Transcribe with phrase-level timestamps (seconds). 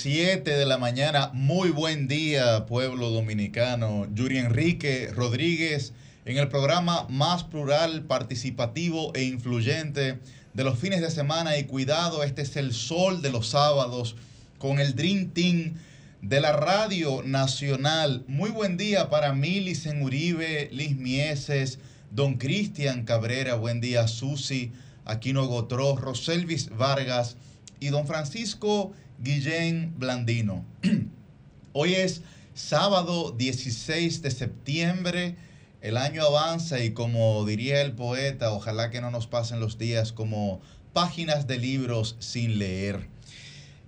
[0.00, 1.30] 7, 7 de la mañana.
[1.34, 4.06] Muy buen día, pueblo dominicano.
[4.14, 5.92] Yuri Enrique Rodríguez
[6.24, 10.18] en el programa más plural, participativo e influyente
[10.54, 11.58] de los fines de semana.
[11.58, 14.16] Y cuidado, este es el sol de los sábados
[14.56, 15.74] con el Dream Team
[16.22, 18.24] de la Radio Nacional.
[18.26, 21.78] Muy buen día para Milicen Uribe, Liz Mieses,
[22.10, 23.56] Don Cristian Cabrera.
[23.56, 24.72] Buen día, Susi,
[25.04, 27.36] Aquino Gotró, Roselvis Vargas
[27.80, 30.64] y don Francisco Guillén Blandino.
[31.72, 32.22] Hoy es
[32.54, 35.36] sábado 16 de septiembre,
[35.82, 40.12] el año avanza y como diría el poeta, ojalá que no nos pasen los días
[40.12, 40.62] como
[40.94, 43.06] páginas de libros sin leer.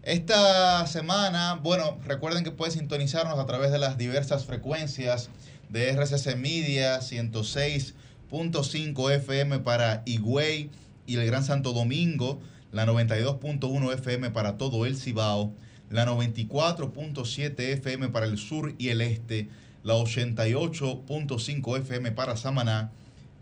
[0.03, 5.31] Esta semana, bueno, recuerden que pueden sintonizarnos a través de las diversas frecuencias
[5.71, 10.69] de RCC Media 106.5 FM para Higüey
[11.07, 12.39] y el Gran Santo Domingo,
[12.73, 15.53] la 92.1 FM para todo el Cibao,
[15.91, 19.49] la 94.7 FM para el sur y el este,
[19.85, 22.91] la 88.5 FM para Samaná.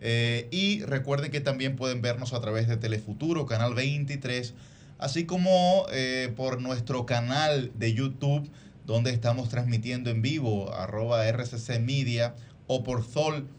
[0.01, 4.55] Eh, y recuerden que también pueden vernos a través de Telefuturo, Canal 23,
[4.99, 8.51] así como eh, por nuestro canal de YouTube,
[8.87, 12.35] donde estamos transmitiendo en vivo, arroba RCC Media
[12.67, 13.51] o por solfm.com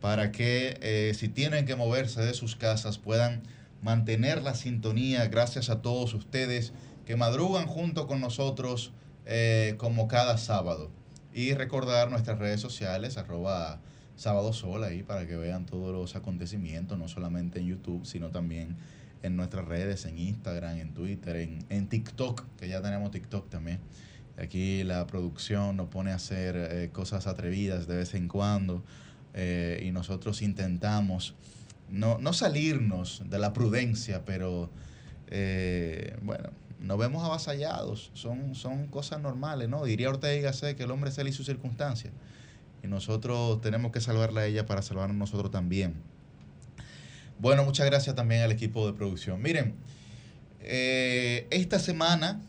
[0.00, 3.42] para que eh, si tienen que moverse de sus casas puedan
[3.82, 6.72] mantener la sintonía gracias a todos ustedes
[7.04, 8.92] que madrugan junto con nosotros
[9.26, 10.90] eh, como cada sábado.
[11.32, 13.80] Y recordar nuestras redes sociales, arroba
[14.16, 18.76] sábado sol ahí para que vean todos los acontecimientos, no solamente en YouTube, sino también
[19.22, 21.36] en nuestras redes, en Instagram, en Twitter,
[21.68, 23.80] en, TikTok, que ya tenemos TikTok también.
[24.38, 28.84] Aquí la producción nos pone a hacer eh, cosas atrevidas de vez en cuando.
[29.38, 31.34] Eh, y nosotros intentamos
[31.90, 34.70] no, salirnos de la prudencia, pero
[35.28, 39.84] eh, bueno, nos vemos avasallados, son, son cosas normales, ¿no?
[39.84, 42.14] Diría Ortega sé que el hombre es él y sus circunstancias,
[42.82, 45.94] y nosotros tenemos que salvarla a ella para salvarnos nosotros también.
[47.38, 49.42] Bueno, muchas gracias también al equipo de producción.
[49.42, 49.74] Miren,
[50.60, 52.40] eh, esta semana,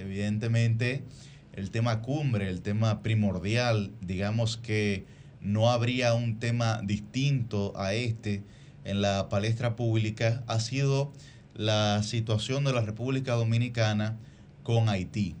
[0.00, 1.04] evidentemente,
[1.52, 5.04] el tema cumbre, el tema primordial, digamos que
[5.46, 8.42] no habría un tema distinto a este
[8.84, 11.12] en la palestra pública, ha sido
[11.54, 14.18] la situación de la República Dominicana
[14.64, 15.36] con Haití.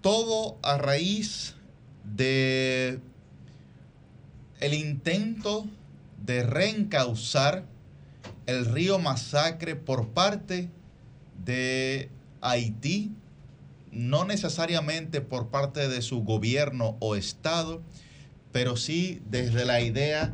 [0.00, 1.54] Todo a raíz
[2.02, 2.98] de
[4.58, 5.66] el intento
[6.24, 7.64] de reencauzar
[8.46, 10.68] el río Masacre por parte
[11.44, 13.12] de Haití
[13.94, 17.82] no necesariamente por parte de su gobierno o Estado,
[18.52, 20.32] pero sí desde la idea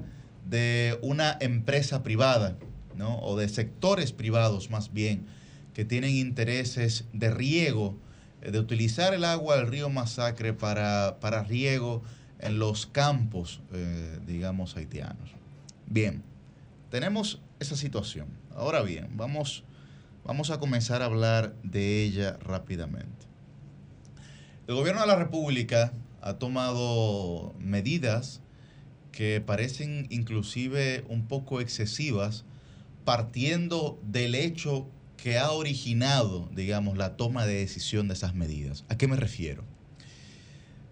[0.49, 2.57] de una empresa privada,
[2.97, 3.19] ¿no?
[3.21, 5.27] o de sectores privados más bien,
[5.75, 7.97] que tienen intereses de riego,
[8.43, 12.03] eh, de utilizar el agua del río Masacre para, para riego
[12.41, 15.31] en los campos, eh, digamos, haitianos.
[15.87, 16.23] Bien,
[16.91, 18.29] tenemos esa situación.
[18.55, 19.65] Ahora bien, vamos,
[20.25, 23.20] vamos a comenzar a hablar de ella rápidamente.
[24.71, 28.41] El gobierno de la República ha tomado medidas
[29.11, 32.45] que parecen inclusive un poco excesivas,
[33.05, 38.85] partiendo del hecho que ha originado, digamos, la toma de decisión de esas medidas.
[38.89, 39.65] ¿A qué me refiero?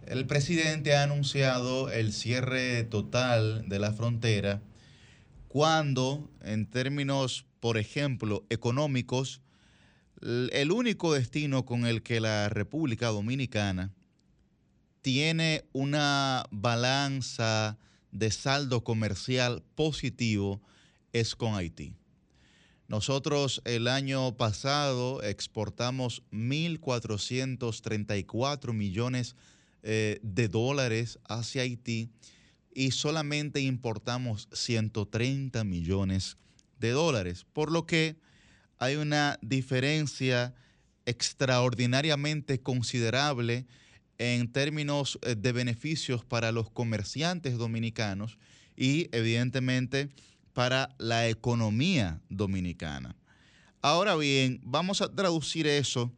[0.09, 4.61] El presidente ha anunciado el cierre total de la frontera
[5.47, 9.41] cuando, en términos, por ejemplo, económicos,
[10.20, 13.93] el único destino con el que la República Dominicana
[15.03, 17.79] tiene una balanza
[18.11, 20.62] de saldo comercial positivo
[21.12, 21.94] es con Haití.
[22.88, 29.37] Nosotros el año pasado exportamos 1.434 millones
[29.82, 32.11] eh, de dólares hacia Haití
[32.75, 36.38] y solamente importamos 130 millones
[36.79, 38.17] de dólares, por lo que
[38.79, 40.55] hay una diferencia
[41.07, 43.67] extraordinariamente considerable
[44.19, 48.39] en términos eh, de beneficios para los comerciantes dominicanos
[48.77, 50.11] y evidentemente
[50.53, 53.17] para la economía dominicana.
[53.81, 56.13] Ahora bien, vamos a traducir eso,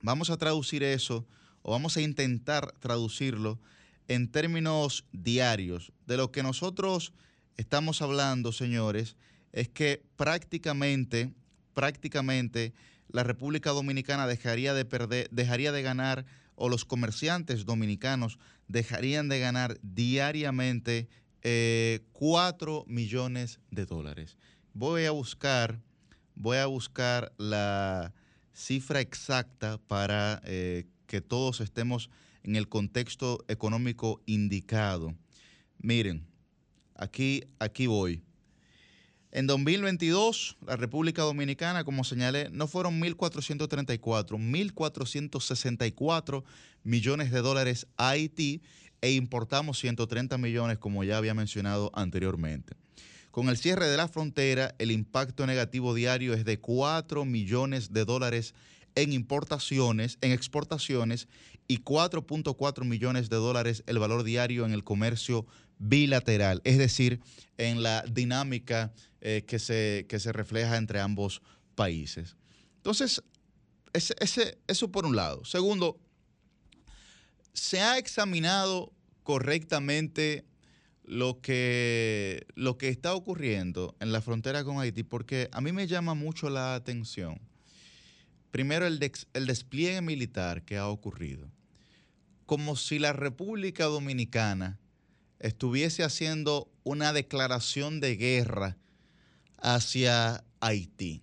[0.00, 1.26] vamos a traducir eso
[1.62, 3.60] o vamos a intentar traducirlo
[4.08, 5.92] en términos diarios.
[6.06, 7.12] De lo que nosotros
[7.56, 9.16] estamos hablando, señores,
[9.52, 11.32] es que prácticamente
[11.74, 12.72] prácticamente
[13.08, 16.24] la República Dominicana dejaría de perder, dejaría de ganar,
[16.54, 18.38] o los comerciantes dominicanos
[18.68, 21.08] dejarían de ganar diariamente
[21.42, 24.36] eh, 4 millones de dólares.
[24.74, 25.80] Voy a buscar
[26.34, 28.12] voy a buscar la
[28.52, 32.10] cifra exacta para eh, que todos estemos
[32.42, 35.14] en el contexto económico indicado.
[35.78, 36.26] Miren,
[36.94, 38.22] aquí, aquí voy.
[39.34, 46.44] En 2022, la República Dominicana, como señalé, no fueron 1.434, 1.464
[46.84, 48.60] millones de dólares a Haití
[49.00, 52.74] e importamos 130 millones, como ya había mencionado anteriormente.
[53.30, 58.04] Con el cierre de la frontera, el impacto negativo diario es de 4 millones de
[58.04, 58.54] dólares
[58.96, 61.26] en importaciones, en exportaciones
[61.68, 65.46] y 4.4 millones de dólares el valor diario en el comercio
[65.82, 67.20] bilateral, es decir,
[67.58, 71.42] en la dinámica eh, que, se, que se refleja entre ambos
[71.74, 72.36] países.
[72.76, 73.22] Entonces,
[73.92, 75.44] ese, eso por un lado.
[75.44, 76.00] Segundo,
[77.52, 78.92] se ha examinado
[79.22, 80.44] correctamente
[81.04, 85.86] lo que, lo que está ocurriendo en la frontera con Haití, porque a mí me
[85.86, 87.40] llama mucho la atención
[88.52, 89.00] Primero, el,
[89.32, 91.50] el despliegue militar que ha ocurrido.
[92.44, 94.78] Como si la República Dominicana
[95.42, 98.76] estuviese haciendo una declaración de guerra
[99.58, 101.22] hacia Haití,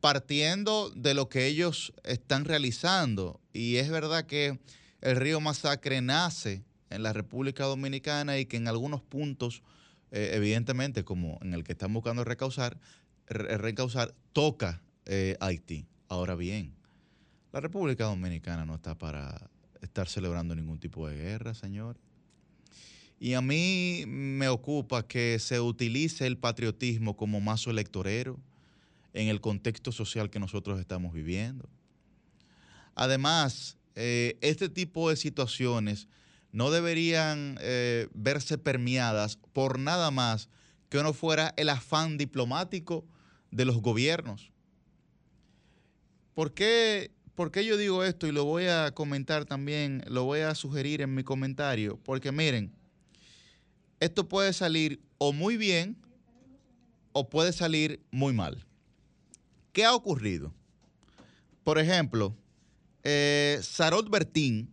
[0.00, 3.40] partiendo de lo que ellos están realizando.
[3.52, 4.58] Y es verdad que
[5.00, 9.62] el río Masacre nace en la República Dominicana y que en algunos puntos,
[10.10, 12.78] eh, evidentemente, como en el que están buscando recausar,
[13.26, 15.86] recausar toca eh, Haití.
[16.08, 16.74] Ahora bien,
[17.52, 19.48] la República Dominicana no está para
[19.80, 21.96] estar celebrando ningún tipo de guerra, señor.
[23.20, 28.40] Y a mí me ocupa que se utilice el patriotismo como mazo electorero
[29.12, 31.68] en el contexto social que nosotros estamos viviendo.
[32.94, 36.08] Además, eh, este tipo de situaciones
[36.50, 40.48] no deberían eh, verse permeadas por nada más
[40.88, 43.04] que no fuera el afán diplomático
[43.50, 44.50] de los gobiernos.
[46.34, 48.26] ¿Por qué, yo digo esto?
[48.26, 51.98] Y lo voy a comentar también, lo voy a sugerir en mi comentario.
[52.02, 52.72] Porque miren,
[54.00, 55.96] esto puede salir o muy bien
[57.12, 58.64] o puede salir muy mal.
[59.72, 60.52] ¿Qué ha ocurrido?
[61.62, 62.34] Por ejemplo,
[63.04, 64.72] eh, Sarot Bertín,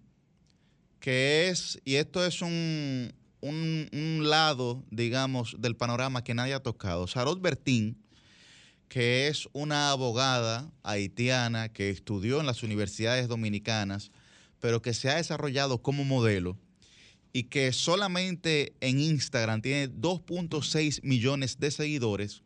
[1.00, 7.08] que es, y esto es un, un, lado, digamos, del panorama que nadie ha tocado.
[7.08, 8.02] Sarot Bertín
[8.88, 14.12] que es una abogada haitiana que estudió en las universidades dominicanas,
[14.60, 16.58] pero que se ha desarrollado como modelo
[17.38, 22.42] y que solamente en Instagram tiene 2.6 millones de seguidores,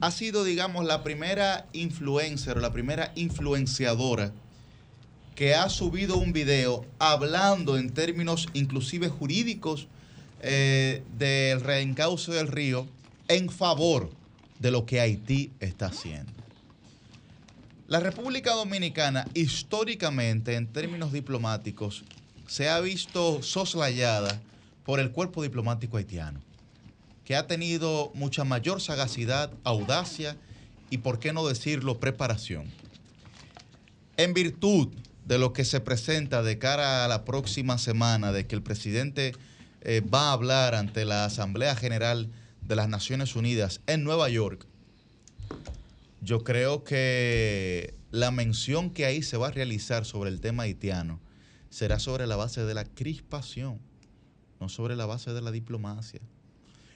[0.00, 4.32] ha sido, digamos, la primera influencer o la primera influenciadora
[5.34, 9.86] que ha subido un video hablando en términos inclusive jurídicos
[10.40, 12.88] eh, del reencauce del río
[13.28, 14.08] en favor
[14.58, 16.32] de lo que Haití está haciendo.
[17.86, 22.04] La República Dominicana, históricamente, en términos diplomáticos,
[22.48, 24.40] se ha visto soslayada
[24.84, 26.40] por el cuerpo diplomático haitiano,
[27.24, 30.36] que ha tenido mucha mayor sagacidad, audacia
[30.90, 32.64] y, por qué no decirlo, preparación.
[34.16, 34.88] En virtud
[35.26, 39.34] de lo que se presenta de cara a la próxima semana, de que el presidente
[39.82, 42.30] eh, va a hablar ante la Asamblea General
[42.62, 44.66] de las Naciones Unidas en Nueva York,
[46.22, 51.20] yo creo que la mención que ahí se va a realizar sobre el tema haitiano
[51.70, 53.80] será sobre la base de la crispación,
[54.60, 56.20] no sobre la base de la diplomacia.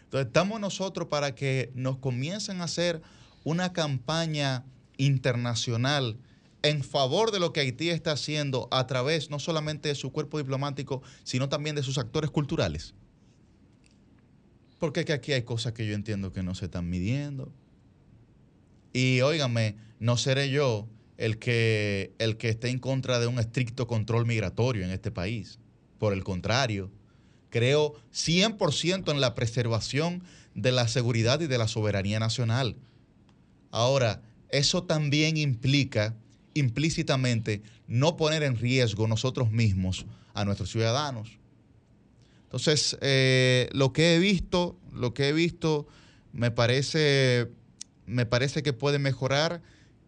[0.05, 3.03] Entonces estamos nosotros para que nos comiencen a hacer
[3.45, 4.65] una campaña
[4.99, 6.19] internacional
[6.63, 10.39] en favor de lo que Haití está haciendo a través no solamente de su cuerpo
[10.39, 12.95] diplomático, sino también de sus actores culturales.
[14.79, 17.53] Porque es que aquí hay cosas que yo entiendo que no se están midiendo.
[18.93, 20.89] Y óigame, no seré yo
[21.23, 25.61] el que, el que esté en contra de un estricto control migratorio en este país.
[25.99, 26.91] Por el contrario,
[27.49, 30.25] creo 100% en la preservación
[30.57, 32.75] de la seguridad y de la soberanía nacional.
[33.71, 36.17] Ahora, eso también implica
[36.55, 41.39] implícitamente no poner en riesgo nosotros mismos a nuestros ciudadanos.
[42.47, 45.87] Entonces, eh, lo que he visto, lo que he visto
[46.33, 47.49] me parece,
[48.07, 49.63] me parece que puede mejorar.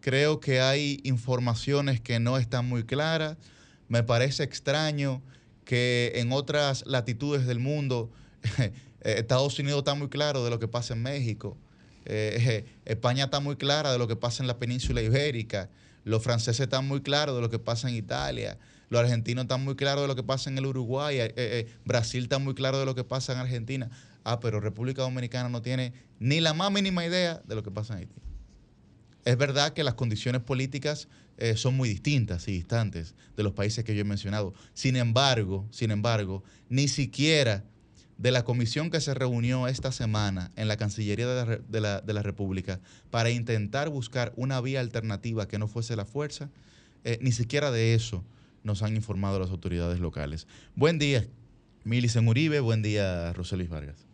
[0.05, 3.37] Creo que hay informaciones que no están muy claras.
[3.87, 5.23] Me parece extraño
[5.63, 8.11] que en otras latitudes del mundo
[9.01, 11.57] Estados Unidos está muy claro de lo que pasa en México.
[12.05, 15.71] Eh, España está muy clara de lo que pasa en la península ibérica.
[16.03, 18.59] Los franceses están muy claros de lo que pasa en Italia.
[18.89, 21.17] Los argentinos están muy claros de lo que pasa en el Uruguay.
[21.17, 23.89] Eh, eh, Brasil está muy claro de lo que pasa en Argentina.
[24.23, 27.93] Ah, pero República Dominicana no tiene ni la más mínima idea de lo que pasa
[27.93, 28.24] en Haití.
[29.25, 33.83] Es verdad que las condiciones políticas eh, son muy distintas y distantes de los países
[33.83, 34.53] que yo he mencionado.
[34.73, 37.63] Sin embargo, sin embargo, ni siquiera
[38.17, 42.79] de la comisión que se reunió esta semana en la Cancillería de la, República
[43.11, 46.49] para intentar buscar una vía alternativa que no fuese la fuerza,
[47.03, 48.23] eh, ni siquiera de eso
[48.63, 50.47] nos han informado las autoridades locales.
[50.75, 51.27] Buen día,
[51.83, 54.04] Milicen Uribe, buen día, José Luis Vargas.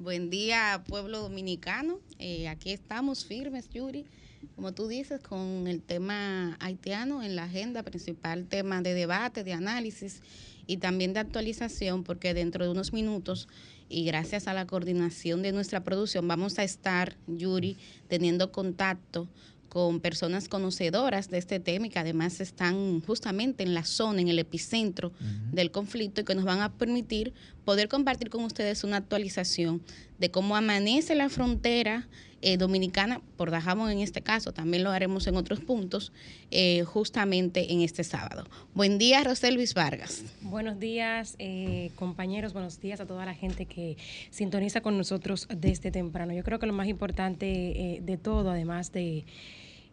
[0.00, 1.98] Buen día, pueblo dominicano.
[2.20, 4.06] Eh, aquí estamos firmes, Yuri,
[4.54, 9.54] como tú dices, con el tema haitiano en la agenda principal, tema de debate, de
[9.54, 10.22] análisis
[10.68, 13.48] y también de actualización, porque dentro de unos minutos
[13.88, 17.76] y gracias a la coordinación de nuestra producción vamos a estar, Yuri,
[18.06, 19.26] teniendo contacto
[19.68, 24.28] con personas conocedoras de este tema y que además están justamente en la zona, en
[24.28, 25.12] el epicentro
[25.52, 27.34] del conflicto y que nos van a permitir
[27.64, 29.82] poder compartir con ustedes una actualización
[30.18, 32.08] de cómo amanece la frontera
[32.40, 36.12] eh, dominicana, por Dajabón en este caso, también lo haremos en otros puntos,
[36.52, 38.46] eh, justamente en este sábado.
[38.74, 40.22] Buen día, Rosel Luis Vargas.
[40.42, 43.96] Buenos días, eh, compañeros, buenos días a toda la gente que
[44.30, 46.32] sintoniza con nosotros desde temprano.
[46.32, 49.24] Yo creo que lo más importante de todo, además de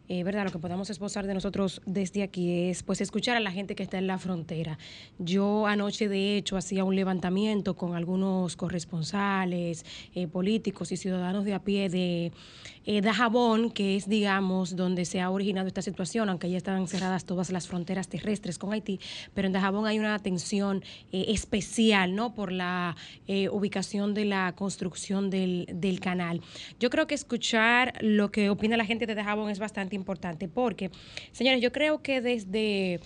[0.08, 0.44] eh, ¿verdad?
[0.44, 3.82] Lo que podamos esbozar de nosotros desde aquí es pues escuchar a la gente que
[3.82, 4.78] está en la frontera.
[5.18, 9.84] Yo anoche de hecho hacía un levantamiento con algunos corresponsales,
[10.14, 12.30] eh, políticos y ciudadanos de a pie de
[12.84, 17.24] eh, Dajabón, que es digamos donde se ha originado esta situación, aunque ya están cerradas
[17.24, 19.00] todas las fronteras terrestres con Haití,
[19.34, 22.32] pero en Dajabón hay una atención eh, especial, ¿no?
[22.34, 22.96] Por la
[23.50, 26.40] ubicación de la construcción del, del canal.
[26.78, 30.90] Yo creo que escuchar lo que opina la gente de Dajabón es bastante importante, porque,
[31.32, 33.00] señores, yo creo que desde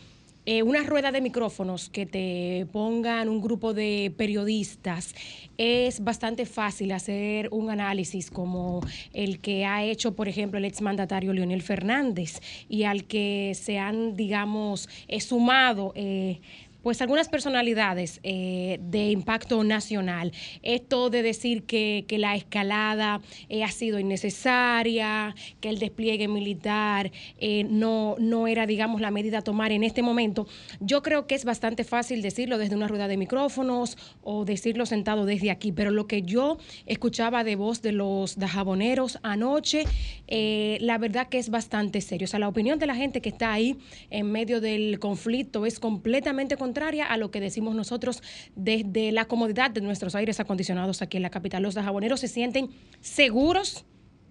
[0.47, 5.15] eh, una rueda de micrófonos que te pongan un grupo de periodistas,
[5.59, 8.81] es bastante fácil hacer un análisis como
[9.13, 14.17] el que ha hecho, por ejemplo, el exmandatario Leonel Fernández y al que se han,
[14.17, 15.93] digamos, eh, sumado.
[15.95, 16.41] Eh,
[16.83, 20.33] pues algunas personalidades eh, de impacto nacional.
[20.63, 27.65] Esto de decir que, la escalada eh, ha sido innecesaria, que el despliegue militar eh,
[27.65, 30.47] no, no era, digamos, la medida a tomar en este momento,
[30.81, 35.25] yo creo que es bastante fácil decirlo desde una rueda de micrófonos o decirlo sentado
[35.25, 39.85] desde aquí, pero lo que yo escuchaba de voz de los dajaboneros anoche,
[40.29, 42.27] la verdad que es bastante serio.
[42.27, 43.79] O sea, la opinión de la gente que está ahí
[44.11, 46.70] en medio del conflicto es completamente contraria
[47.09, 48.23] a lo que decimos nosotros
[48.57, 51.63] desde la comodidad de nuestros aires acondicionados aquí en la capital.
[51.63, 53.85] Los jaboneros se sienten seguros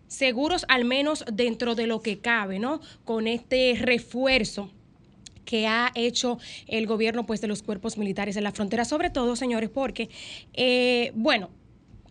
[0.07, 2.81] seguros al menos dentro de lo que cabe, ¿no?
[3.05, 4.71] Con este refuerzo
[5.45, 9.35] que ha hecho el gobierno pues de los cuerpos militares en la frontera, sobre todo,
[9.35, 10.09] señores, porque,
[10.53, 11.49] eh, bueno,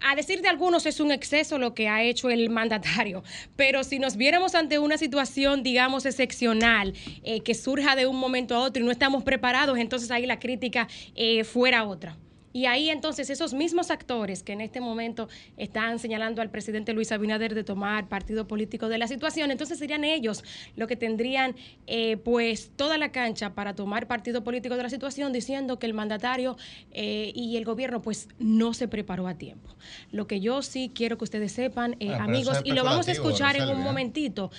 [0.01, 3.23] a decir de algunos es un exceso lo que ha hecho el mandatario,
[3.57, 8.55] pero si nos viéramos ante una situación, digamos, excepcional, eh, que surja de un momento
[8.55, 12.17] a otro y no estamos preparados, entonces ahí la crítica eh, fuera otra.
[12.53, 17.13] Y ahí entonces esos mismos actores que en este momento están señalando al presidente Luis
[17.13, 20.45] Abinader de tomar partido político de la situación, entonces serían ellos
[20.77, 25.33] los que tendrían eh, pues toda la cancha para tomar partido político de la situación
[25.33, 26.57] diciendo que el mandatario
[26.93, 29.69] eh, y el gobierno pues no se preparó a tiempo.
[30.11, 33.13] Lo que yo sí quiero que ustedes sepan, eh, ah, amigos, y lo vamos a
[33.13, 34.51] escuchar en un momentito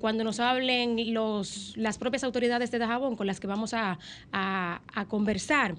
[0.00, 3.98] cuando nos hablen los, las propias autoridades de Dajabón con las que vamos a,
[4.32, 5.74] a conversar.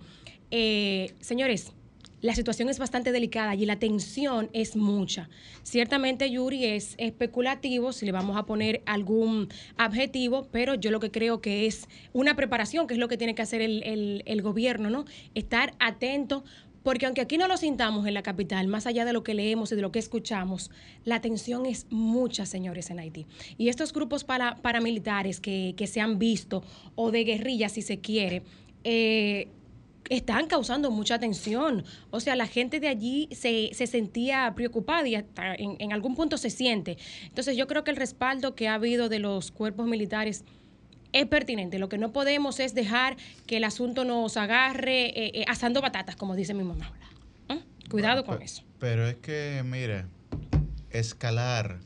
[0.51, 1.73] Eh, señores,
[2.21, 5.29] la situación es bastante delicada y la tensión es mucha.
[5.61, 11.11] Ciertamente, Yuri, es especulativo si le vamos a poner algún adjetivo, pero yo lo que
[11.11, 15.05] creo que es una preparación, que es lo que tiene que hacer el, gobierno, ¿no?
[15.35, 16.43] Estar atento,
[16.81, 19.71] porque aunque aquí no lo sintamos en la capital, más allá de lo que leemos
[19.71, 20.71] y de lo que escuchamos,
[21.03, 23.27] la tensión es mucha, señores, en Haití.
[23.59, 26.63] Y estos grupos para, paramilitares que, que se han visto,
[26.95, 28.41] o de guerrillas, si se quiere,
[28.83, 29.49] eh,
[30.09, 31.83] están causando mucha tensión.
[32.11, 36.37] O sea, la gente de allí se, se sentía preocupada y hasta en, algún punto
[36.37, 36.97] se siente.
[37.23, 40.43] Entonces yo creo que el respaldo que ha habido de los cuerpos militares
[41.13, 41.79] es pertinente.
[41.79, 46.15] Lo que no podemos es dejar que el asunto nos agarre eh, eh, asando batatas,
[46.15, 46.91] como dice mi mamá.
[47.49, 47.89] ¿Mm?
[47.89, 48.63] Cuidado con eso.
[48.79, 50.05] Pero es que, mire,
[50.91, 51.79] escalar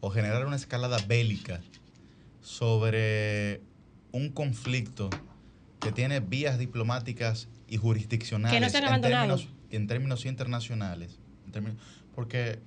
[0.00, 1.60] o generar una escalada bélica
[2.40, 3.60] sobre
[4.12, 5.10] un conflicto
[5.86, 11.18] que tiene vías diplomáticas y jurisdiccionales en, términos, en términos internacionales.
[12.14, 12.58] porque,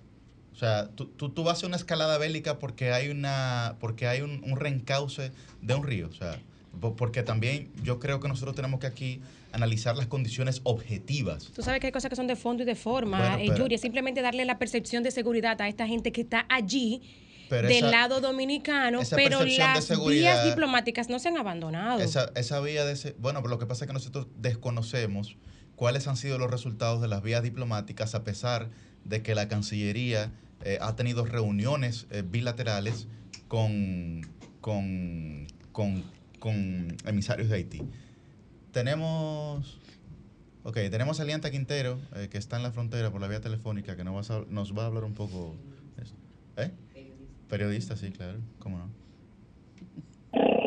[0.54, 4.56] o sea, tú, tú, vas a una escalada bélica porque hay, una, porque hay un,
[4.56, 6.08] reencauce de un río.
[6.08, 6.40] O sea,
[6.98, 9.22] porque también yo creo que nosotros tenemos que aquí
[9.52, 11.52] analizar las condiciones objetivas.
[11.54, 13.82] Tú sabes que hay cosas que son de fondo y de forma, eh, Yuri, es
[13.82, 17.02] simplemente darle la percepción de seguridad a esta gente que está allí
[17.50, 22.02] del lado dominicano, pero las vías diplomáticas no se han abandonado.
[22.02, 25.38] Esa, esa vía de bueno, pero lo que pasa es que nosotros desconocemos
[25.76, 28.70] cuáles han sido los resultados de las vías diplomáticas a pesar
[29.06, 30.32] de que la Cancillería
[30.64, 33.08] eh, ha tenido reuniones eh, bilaterales
[33.48, 34.22] con,
[34.60, 36.04] con, con,
[36.40, 37.82] con, emisarios de Haití.
[38.74, 39.80] Tenemos,
[40.64, 43.96] ok, tenemos a Alianta Quintero, eh, que está en la frontera por la vía telefónica,
[43.96, 45.56] que nos va a, nos va a hablar un poco.
[46.58, 46.72] ¿Eh?
[47.50, 48.90] Periodista, sí, claro, cómo no.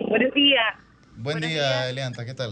[0.09, 0.75] Buenos días.
[1.17, 2.51] Buen día, Elianta, ¿qué tal?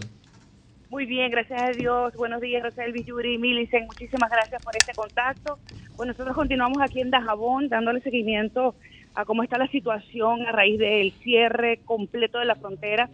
[0.89, 2.13] Muy bien, gracias a Dios.
[2.15, 3.85] Buenos días, Rosel Yuri, Milicen.
[3.87, 5.59] Muchísimas gracias por este contacto.
[5.97, 8.75] Bueno, nosotros continuamos aquí en Dajabón dándole seguimiento
[9.15, 13.09] a cómo está la situación a raíz del cierre completo de la frontera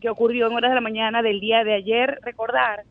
[0.00, 2.18] que ocurrió en horas de la mañana del día de ayer.
[2.22, 2.84] Recordar,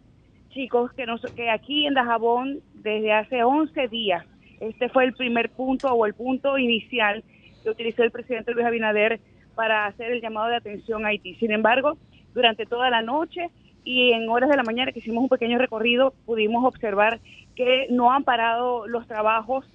[0.49, 4.25] chicos, que, nos, que aquí en Dajabón, desde hace 11 días,
[4.59, 7.23] este fue el primer punto o el punto inicial
[7.63, 9.19] que utilizó el presidente Luis Abinader
[9.55, 11.35] para hacer el llamado de atención a Haití.
[11.35, 11.97] Sin embargo,
[12.33, 13.49] durante toda la noche
[13.83, 17.19] y en horas de la mañana que hicimos un pequeño recorrido, pudimos observar
[17.55, 19.65] que no han parado los trabajos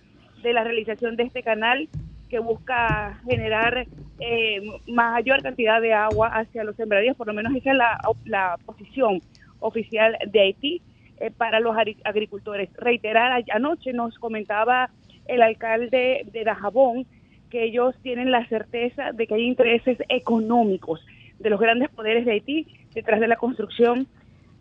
[0.42, 1.88] de la realización de este canal
[2.28, 3.86] que busca generar
[4.20, 7.78] eh, mayor cantidad de agua hacia los sembradíos, por lo menos esa es
[8.24, 9.20] la, posición
[9.60, 10.82] oficial de Haití
[11.18, 12.70] eh, para los agricultores.
[12.76, 14.90] Reiterar, anoche nos comentaba
[15.26, 17.06] el alcalde de Dajabón
[17.54, 21.00] que ellos tienen la certeza de que hay intereses económicos
[21.38, 24.08] de los grandes poderes de Haití detrás de la construcción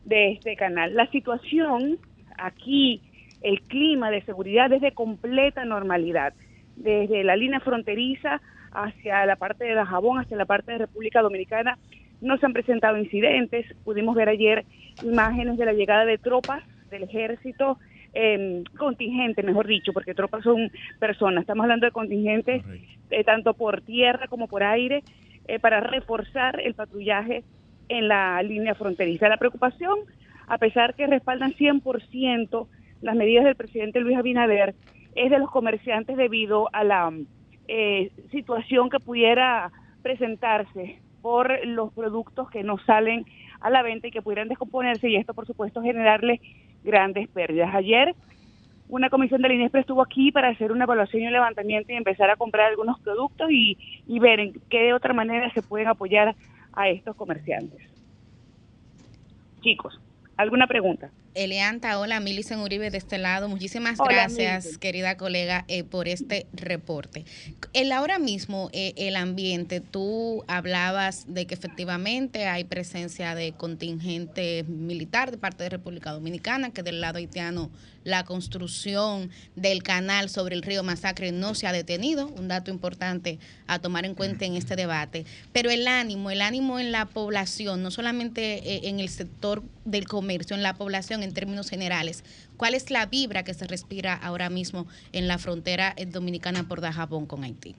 [0.06, 0.94] de este canal.
[0.94, 1.98] La situación
[2.38, 3.02] aquí,
[3.42, 6.36] el clima de seguridad es de completa normalidad,
[6.76, 8.42] desde la línea fronteriza
[8.72, 11.80] hacia la parte de Dajabón, hacia la parte de República Dominicana,
[12.22, 13.66] no se han presentado incidentes.
[13.84, 14.66] Pudimos ver ayer
[15.02, 17.80] imágenes de la llegada de tropas del ejército
[18.14, 21.42] eh, contingente, mejor dicho, porque tropas son personas.
[21.42, 22.64] Estamos hablando de contingentes
[23.10, 25.04] eh, tanto por tierra como por aire
[25.48, 27.44] eh, para reforzar el patrullaje
[27.90, 29.30] en la línea fronteriza.
[29.30, 30.00] La preocupación,
[30.48, 32.68] a pesar que respaldan 100%
[33.02, 34.74] las medidas del presidente Luis Abinader,
[35.16, 37.12] es de los comerciantes debido a la
[37.68, 39.72] eh, situación que pudiera
[40.02, 43.26] presentarse por los productos que no salen
[43.62, 46.42] a la venta y que pudieran descomponerse y esto por supuesto generarle
[46.84, 47.74] grandes pérdidas.
[47.74, 48.14] Ayer
[48.90, 52.30] una comisión del INESPRE estuvo aquí para hacer una evaluación y un levantamiento y empezar
[52.30, 56.36] a comprar algunos productos y, y ver en qué de otra manera se pueden apoyar
[56.74, 57.80] a estos comerciantes.
[59.62, 59.98] Chicos,
[60.36, 61.10] ¿alguna pregunta?
[61.36, 63.50] Elianta, hola, Milicen Uribe de este lado.
[63.50, 67.26] Muchísimas gracias, querida colega, eh, por este reporte.
[67.74, 74.64] El ahora mismo, eh, el ambiente, tú hablabas de que efectivamente hay presencia de contingente
[74.68, 77.72] militar de parte de República Dominicana, que del lado haitiano
[78.04, 83.40] la construcción del canal sobre el río Masacre no se ha detenido, un dato importante
[83.68, 85.26] a tomar en cuenta en este debate.
[85.52, 90.08] Pero el ánimo, el ánimo en la población, no solamente eh, en el sector del
[90.08, 92.24] comercio, en la población en términos generales,
[92.58, 96.82] ¿cuál es la vibra que se respira ahora mismo en la frontera eh, dominicana por
[96.82, 97.76] Dajabón con Haití?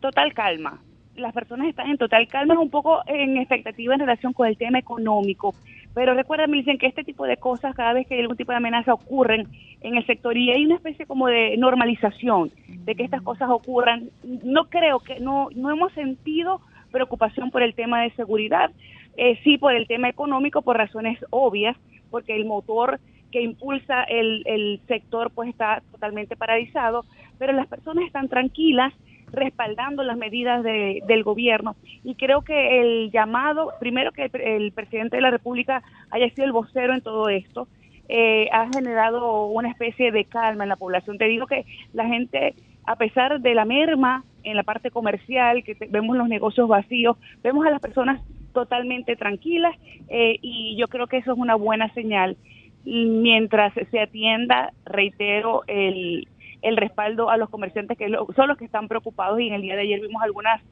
[0.00, 0.80] Total, calma.
[1.16, 4.78] Las personas están en total calma, un poco en expectativa en relación con el tema
[4.78, 5.54] económico
[5.94, 8.50] pero recuerden, me dicen que este tipo de cosas, cada vez que hay algún tipo
[8.50, 9.46] de amenaza, ocurren
[9.80, 14.10] en el sector y hay una especie como de normalización de que estas cosas ocurran.
[14.42, 18.72] No creo que, no, no hemos sentido preocupación por el tema de seguridad,
[19.16, 21.76] eh, sí por el tema económico, por razones obvias,
[22.10, 23.00] porque el motor
[23.30, 27.04] que impulsa el, el sector pues está totalmente paralizado,
[27.38, 28.92] pero las personas están tranquilas,
[29.34, 31.76] respaldando las medidas del gobierno.
[32.02, 36.52] Y creo que el llamado, primero que el, presidente de la República haya sido el
[36.52, 37.68] vocero en todo esto,
[38.08, 41.18] eh, ha generado una especie de calma en la población.
[41.18, 42.54] Te digo que la gente,
[42.86, 47.66] a pesar de la merma en la parte comercial, que vemos los negocios vacíos, vemos
[47.66, 48.20] a las personas
[48.52, 49.74] totalmente tranquilas
[50.08, 52.36] eh, y yo creo que eso es una buena señal.
[52.84, 56.28] Mientras se atienda, reitero, el,
[56.64, 59.76] el respaldo a los comerciantes que son los que están preocupados y en el día
[59.76, 60.62] de ayer vimos algunas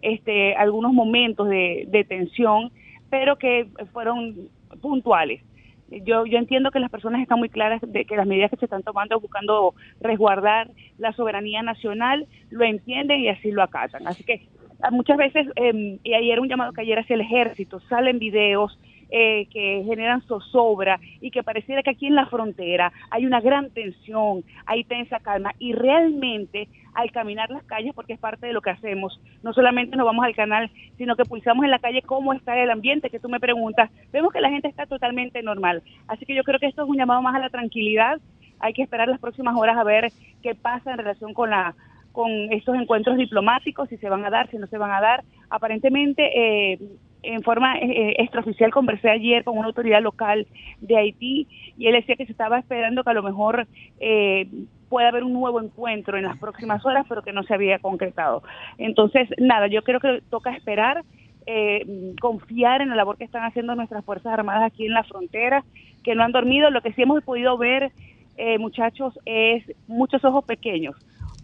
[0.00, 2.70] este algunos momentos de, de tensión
[3.10, 4.34] pero que fueron
[4.80, 5.42] puntuales
[5.90, 8.64] yo yo entiendo que las personas están muy claras de que las medidas que se
[8.64, 14.06] están tomando buscando resguardar la soberanía nacional lo entienden y así lo acatan.
[14.06, 14.48] Así que
[14.90, 18.78] muchas veces eh, y ayer un llamado que ayer hacia el ejército salen videos
[19.16, 23.70] eh, que generan zozobra y que pareciera que aquí en la frontera hay una gran
[23.70, 28.60] tensión, hay tensa calma y realmente al caminar las calles, porque es parte de lo
[28.60, 32.32] que hacemos, no solamente nos vamos al canal, sino que pulsamos en la calle cómo
[32.32, 35.84] está el ambiente, que tú me preguntas, vemos que la gente está totalmente normal.
[36.08, 38.20] Así que yo creo que esto es un llamado más a la tranquilidad,
[38.58, 40.10] hay que esperar las próximas horas a ver
[40.42, 41.76] qué pasa en relación con la
[42.10, 45.24] con estos encuentros diplomáticos, si se van a dar, si no se van a dar.
[45.50, 46.78] Aparentemente, eh,
[47.24, 50.46] en forma eh, extraoficial conversé ayer con una autoridad local
[50.80, 53.66] de Haití y él decía que se estaba esperando que a lo mejor
[54.00, 54.48] eh,
[54.88, 58.42] pueda haber un nuevo encuentro en las próximas horas, pero que no se había concretado.
[58.78, 61.02] Entonces, nada, yo creo que toca esperar,
[61.46, 65.64] eh, confiar en la labor que están haciendo nuestras Fuerzas Armadas aquí en la frontera,
[66.04, 66.70] que no han dormido.
[66.70, 67.90] Lo que sí hemos podido ver,
[68.36, 70.94] eh, muchachos, es muchos ojos pequeños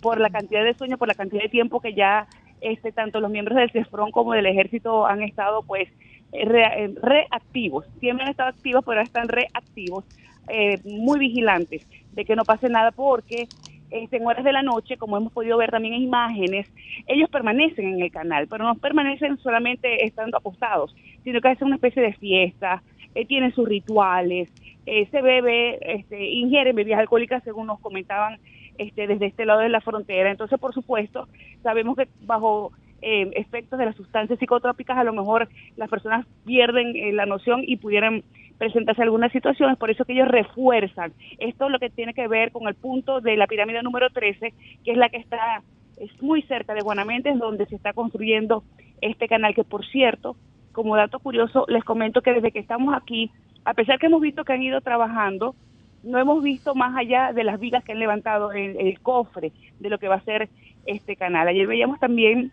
[0.00, 2.26] por la cantidad de sueño, por la cantidad de tiempo que ya
[2.60, 5.88] este, tanto los miembros del CESFRON como del ejército han estado pues
[6.32, 10.04] eh, eh, reactivos, siempre han estado activos, pero ahora están reactivos,
[10.48, 13.48] eh, muy vigilantes de que no pase nada porque
[13.90, 16.72] este, en horas de la noche, como hemos podido ver también en imágenes,
[17.06, 20.94] ellos permanecen en el canal, pero no permanecen solamente estando acostados,
[21.24, 22.82] sino que hacen una especie de fiesta,
[23.26, 24.48] tienen sus rituales,
[24.84, 28.38] se bebe, este, ingieren bebidas alcohólicas, según nos comentaban
[28.80, 30.30] este, desde este lado de la frontera.
[30.30, 31.28] Entonces, por supuesto,
[31.62, 36.96] sabemos que bajo eh, efectos de las sustancias psicotrópicas a lo mejor las personas pierden
[36.96, 38.24] eh, la noción y pudieran
[38.58, 41.12] presentarse algunas situaciones, por eso que ellos refuerzan.
[41.38, 44.52] Esto es lo que tiene que ver con el punto de la pirámide número 13,
[44.84, 45.62] que es la que está
[45.98, 48.64] es muy cerca de Guanamentes, donde se está construyendo
[49.02, 50.36] este canal, que por cierto,
[50.72, 53.30] como dato curioso, les comento que desde que estamos aquí,
[53.66, 55.54] a pesar que hemos visto que han ido trabajando,
[56.02, 59.98] no hemos visto más allá de las vigas que han levantado el, cofre de lo
[59.98, 60.48] que va a ser
[60.86, 61.48] este canal.
[61.48, 62.52] Ayer veíamos también,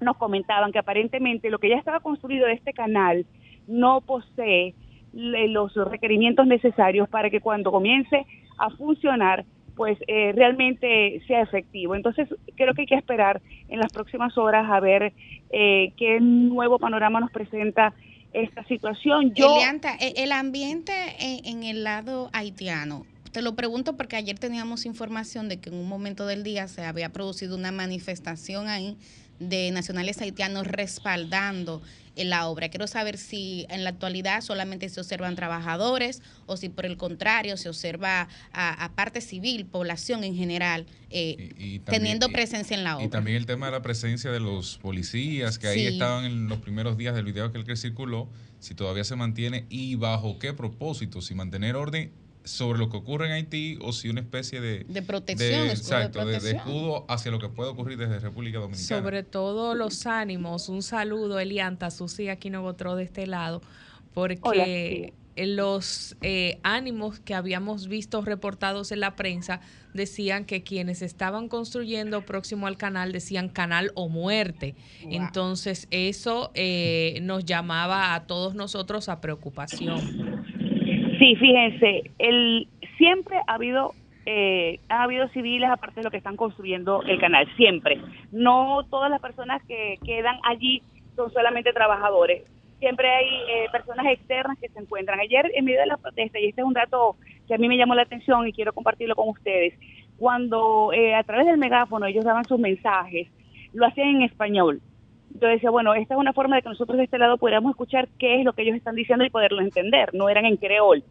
[0.00, 3.26] nos comentaban que aparentemente lo que ya estaba construido de este canal
[3.66, 4.74] no posee
[5.12, 8.26] los requerimientos necesarios para que cuando comience
[8.58, 9.44] a funcionar
[9.78, 11.94] pues eh, realmente sea efectivo.
[11.94, 15.12] Entonces creo que hay que esperar en las próximas horas a ver
[15.50, 17.94] eh, qué nuevo panorama nos presenta
[18.32, 19.32] esta situación.
[19.34, 24.86] Yo, Elianta, e, el ambiente en, el lado haitiano, te lo pregunto porque ayer teníamos
[24.86, 28.96] información de que en un momento del día se había producido una manifestación ahí
[29.38, 31.82] de nacionales haitianos respaldando
[32.18, 32.68] en la obra.
[32.68, 37.56] Quiero saber si en la actualidad solamente se observan trabajadores o si por el contrario
[37.56, 43.06] se observa a, parte civil, población en general, eh, teniendo presencia en la obra.
[43.06, 46.58] Y también el tema de la presencia de los policías que ahí estaban en los
[46.58, 48.28] primeros días del video que circuló,
[48.60, 52.12] si todavía se mantiene y bajo qué propósito, si mantener orden
[52.48, 56.24] sobre lo que ocurre en Haití o si una especie de, de protección, de, exacto,
[56.24, 59.00] de, escudo hacia lo que puede ocurrir desde República Dominicana.
[59.00, 63.60] Sobre todo los ánimos, un saludo Elianta, Susi aquí no otro de este lado,
[64.14, 69.60] porque los eh, ánimos que habíamos visto reportados en la prensa
[69.94, 74.74] decían que quienes estaban construyendo próximo al canal decían canal o muerte.
[75.02, 80.57] Entonces eso eh, nos llamaba a todos nosotros a preocupación.
[81.18, 83.92] Sí, fíjense, el, siempre ha habido
[84.30, 87.98] eh, ha habido civiles aparte de lo que están construyendo el canal, siempre.
[88.30, 90.82] No todas las personas que quedan allí
[91.16, 92.44] son solamente trabajadores.
[92.78, 95.18] Siempre hay eh, personas externas que se encuentran.
[95.18, 97.78] Ayer, en medio de la protesta, y este es un dato que a mí me
[97.78, 99.72] llamó la atención y quiero compartirlo con ustedes,
[100.18, 103.28] cuando eh, a través del megáfono ellos daban sus mensajes,
[103.72, 104.82] lo hacían en español.
[105.40, 108.08] Yo decía, bueno, esta es una forma de que nosotros de este lado pudiéramos escuchar
[108.18, 111.04] qué es lo que ellos están diciendo y poderlo entender, no eran en creol.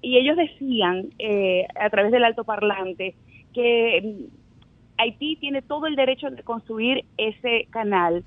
[0.00, 3.14] Y ellos decían eh, a través del altoparlante
[3.54, 4.44] que mm,
[4.98, 8.22] Haití tiene todo el derecho de construir ese canal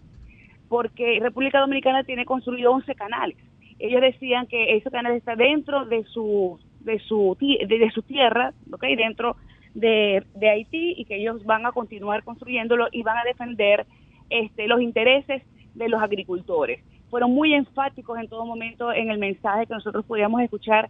[0.67, 3.37] porque República Dominicana tiene construido 11 canales.
[3.79, 8.95] Ellos decían que ese canal está dentro de su de su de, su tierra, ¿okay?
[8.95, 9.35] dentro
[9.73, 13.85] de, de Haití y que ellos van a continuar construyéndolo y van a defender
[14.29, 15.43] este, los intereses
[15.75, 16.83] de los agricultores.
[17.09, 20.89] Fueron muy enfáticos en todo momento en el mensaje que nosotros podíamos escuchar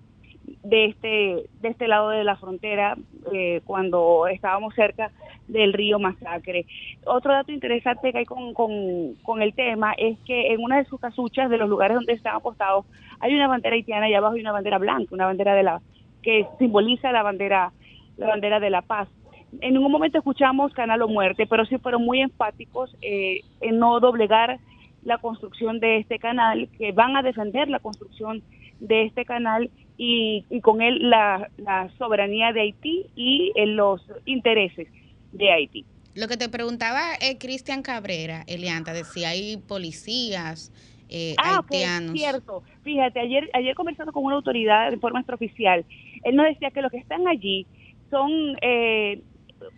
[0.64, 2.98] de este, de este lado de la frontera
[3.34, 5.12] eh, cuando estábamos cerca
[5.48, 6.66] del río Masacre.
[7.06, 11.00] Otro dato interesante que hay con, con, el tema es que en una de sus
[11.00, 12.86] casuchas, de los lugares donde están apostados,
[13.20, 15.82] hay una bandera haitiana y abajo hay una bandera blanca, una bandera de la
[16.22, 17.72] que simboliza la bandera
[18.18, 19.08] la bandera de la paz
[19.62, 24.00] en ningún momento escuchamos Canal o Muerte, pero sí fueron muy enfáticos eh, en no
[24.00, 24.60] doblegar
[25.04, 28.44] la construcción de este canal, que van a defender la construcción
[28.80, 31.50] de este canal y, con él la,
[31.98, 34.88] soberanía de Haití y los intereses
[35.32, 35.86] de Haití.
[36.16, 40.72] Lo que te preguntaba eh, Cristian Cabrera, Elianta, decía hay policías
[41.10, 42.12] eh, ah, haitianos.
[42.12, 42.64] cierto.
[42.84, 45.86] Fíjate, ayer, ayer conversando con una autoridad de forma extraoficial,
[46.24, 47.66] él nos decía que los que están allí
[48.10, 48.32] son
[48.62, 49.22] eh,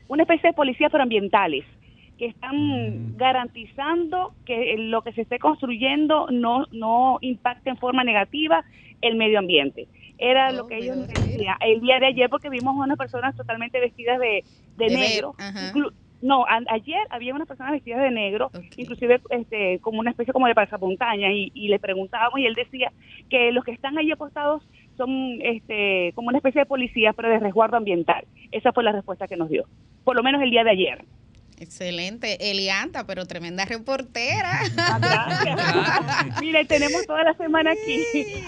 [0.07, 1.65] una especie de policías ambientales
[2.19, 3.17] que están mm.
[3.17, 8.63] garantizando que lo que se esté construyendo no, no impacte en forma negativa
[9.01, 9.87] el medio ambiente.
[10.17, 13.35] Era lo oh, que ellos decían el día de ayer porque vimos a unas personas
[13.37, 14.43] totalmente vestidas de,
[14.77, 15.33] negro,
[16.21, 20.55] No, ayer había unas personas vestidas de negro, inclusive este, como una especie como de
[20.55, 22.91] pasamontaña, y, y le preguntábamos y él decía
[23.29, 24.61] que los que están ahí apostados
[24.99, 28.25] son este, como una especie de policías, pero de resguardo ambiental.
[28.51, 29.63] Esa fue la respuesta que nos dio,
[30.03, 31.05] por lo menos el día de ayer.
[31.59, 34.61] Excelente, Elianta, pero tremenda reportera.
[35.01, 36.39] gracias.
[36.39, 38.05] Mire, tenemos toda la semana aquí.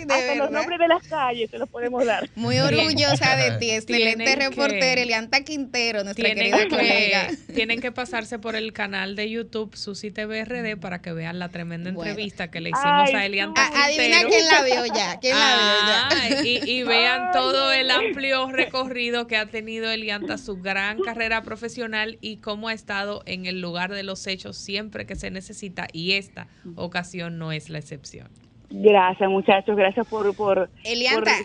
[0.09, 2.29] Hasta los nombres de las calles se los podemos dar.
[2.35, 7.27] Muy orgullosa de ti, excelente reportera, Elianta Quintero, nuestra querida colega.
[7.53, 11.89] Tienen que pasarse por el canal de YouTube Susi TVRD para que vean la tremenda
[11.89, 13.83] entrevista que le hicimos a Elianta Quintero.
[13.83, 16.43] Adivina quién la vio ya, quién la vio ya.
[16.43, 22.17] Y, y vean todo el amplio recorrido que ha tenido Elianta, su gran carrera profesional
[22.21, 26.13] y cómo ha estado en el lugar de los hechos siempre que se necesita y
[26.13, 28.29] esta ocasión no es la excepción.
[28.71, 29.75] Gracias, muchachos.
[29.75, 30.69] Gracias por, por,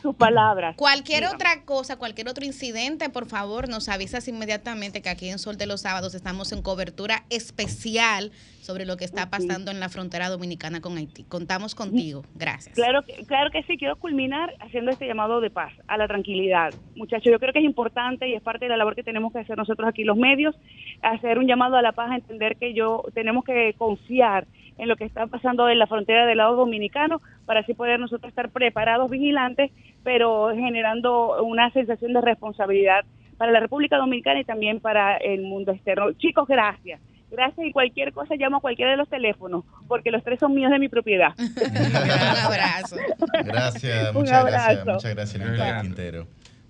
[0.01, 0.77] sus palabras.
[0.77, 5.57] Cualquier otra cosa, cualquier otro incidente, por favor, nos avisas inmediatamente que aquí en Sol
[5.57, 10.29] de los Sábados estamos en cobertura especial sobre lo que está pasando en la frontera
[10.29, 11.25] dominicana con Haití.
[11.25, 12.23] Contamos contigo.
[12.35, 12.75] Gracias.
[12.75, 13.77] Claro, claro que sí.
[13.77, 16.75] Quiero culminar haciendo este llamado de paz, a la tranquilidad.
[16.97, 19.41] Muchachos, yo creo que es importante y es parte de la labor que tenemos que
[19.41, 20.57] hacer nosotros aquí los medios,
[21.03, 24.47] hacer un llamado a la paz, a entender que yo tenemos que confiar
[24.79, 28.29] en lo que está pasando en la frontera del lado dominicano para así poder nosotros
[28.29, 29.71] estar preparados, vigilantes,
[30.05, 33.05] pero generando una sensación de responsabilidad
[33.37, 36.13] para la República Dominicana y también para el mundo externo.
[36.13, 37.01] Chicos, gracias.
[37.31, 40.71] Gracias y cualquier cosa llamo a cualquiera de los teléfonos, porque los tres son míos
[40.71, 41.35] de mi propiedad.
[41.39, 42.97] Un abrazo.
[43.45, 46.29] Gracias, muchas gracias, muchas gracias, Quintero,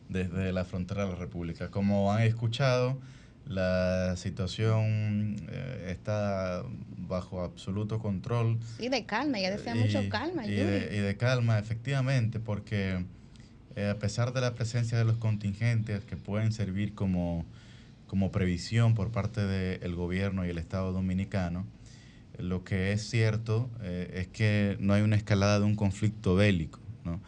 [0.08, 1.70] desde la frontera de la República.
[1.70, 2.96] Como han escuchado,
[3.46, 6.64] la situación eh, está
[6.98, 8.58] bajo absoluto control.
[8.78, 10.46] Y de calma, ya decía mucho calma.
[10.46, 13.04] Y de, y de, calma, efectivamente, porque
[13.76, 17.44] eh, a pesar de la presencia de los contingentes que pueden servir como,
[18.08, 21.66] como previsión por parte del gobierno y el Estado dominicano,
[22.38, 26.80] lo que es cierto eh, es que no hay una escalada de un conflicto bélico,
[27.04, 27.20] ¿no?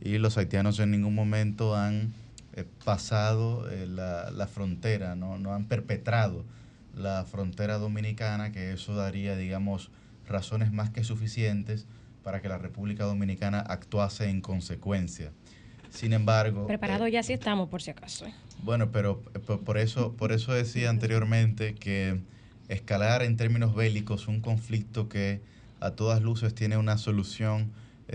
[0.00, 2.12] Y los haitianos en ningún momento han
[2.60, 5.38] eh, pasado la, la, frontera, ¿no?
[5.38, 6.44] no han perpetrado
[6.94, 9.90] la frontera dominicana, que eso daría, digamos,
[10.26, 11.86] razones más que suficientes
[12.22, 15.32] para que la República Dominicana actuase en consecuencia.
[15.90, 16.66] Sin embargo...
[16.66, 18.26] Preparado eh, ya sí estamos, por si acaso.
[18.26, 18.34] ¿eh?
[18.62, 22.20] Bueno, pero eh, por eso, por eso decía anteriormente que
[22.68, 25.40] escalar en términos bélicos un conflicto que
[25.80, 27.72] a todas luces tiene una solución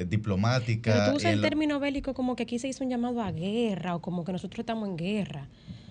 [0.08, 0.94] diplomática...
[0.94, 3.96] Pero tú usas el término bélico como que aquí se hizo un llamado a guerra
[3.96, 5.48] o como que nosotros estamos en guerra.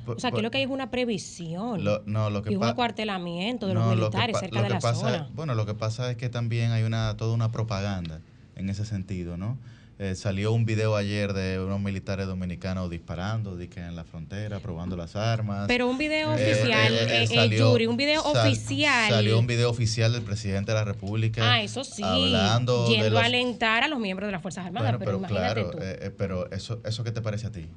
[0.06, 3.68] O sea, que lo que hay es una previsión no, lo que y un acuartelamiento
[3.68, 5.28] de los militares cerca de la zona.
[5.34, 8.20] bueno, lo que pasa es que también hay una toda una propaganda
[8.56, 9.56] en ese sentido, ¿no?
[10.02, 15.14] Eh, salió un video ayer de unos militares dominicanos disparando en la frontera, probando las
[15.14, 15.66] armas.
[15.68, 19.10] Pero un video eh, oficial, eh, salió, un video oficial.
[19.10, 21.52] Salió un video oficial del presidente de la República.
[21.52, 22.02] Ah, eso sí.
[22.02, 24.96] Hablando yendo a alentar a los miembros de las Fuerzas Armadas.
[24.98, 25.70] pero, claro,
[26.18, 27.68] pero eso, ¿eso qué te parece a ti?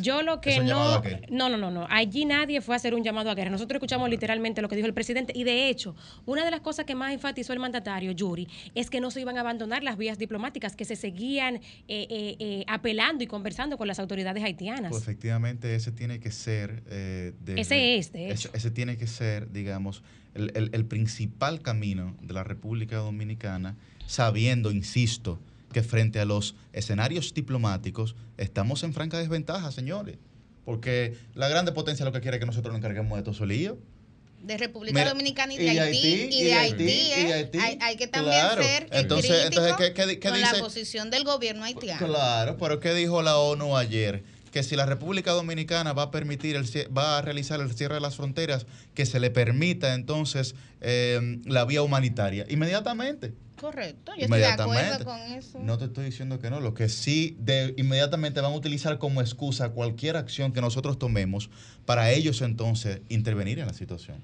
[0.00, 1.86] Yo lo que no, no, no, no, no.
[1.90, 3.50] Allí nadie fue a hacer un llamado a guerra.
[3.50, 5.94] Nosotros escuchamos literalmente lo que dijo el presidente y de hecho,
[6.26, 9.36] una de las cosas que más enfatizó el mandatario Yuri es que no se iban
[9.36, 13.88] a abandonar las vías diplomáticas, que se seguían eh, eh, eh, apelando y conversando con
[13.88, 14.90] las autoridades haitianas.
[14.90, 16.82] Pues efectivamente, ese tiene que ser.
[17.56, 18.50] ese es, de hecho.
[18.52, 20.02] Ese, tiene que ser, digamos,
[20.34, 25.38] el, el principal camino de la República Dominicana, sabiendo, insisto,
[25.74, 30.16] que frente a los escenarios diplomáticos estamos en franca desventaja, señores.
[30.64, 33.44] Porque la grande potencia lo que quiere es que nosotros nos encarguemos de todo su
[33.44, 33.76] lío.
[34.42, 39.92] De República Dominicana y de Haití, y de Haití, hay, que también ser entonces, entonces
[39.94, 42.06] ¿qué, con la posición del gobierno haitiano.
[42.06, 44.22] Claro, pero ¿qué dijo la ONU ayer?
[44.52, 46.64] que si la República Dominicana va a permitir, el,
[46.96, 51.64] va a realizar el cierre de las fronteras, que se le permita entonces eh, la
[51.64, 52.46] vía humanitaria.
[52.48, 53.32] Inmediatamente.
[53.60, 55.58] Correcto, yo estoy de acuerdo con eso.
[55.60, 59.20] No te estoy diciendo que no, lo que sí de, inmediatamente van a utilizar como
[59.20, 61.50] excusa cualquier acción que nosotros tomemos
[61.84, 64.22] para ellos entonces intervenir en la situación,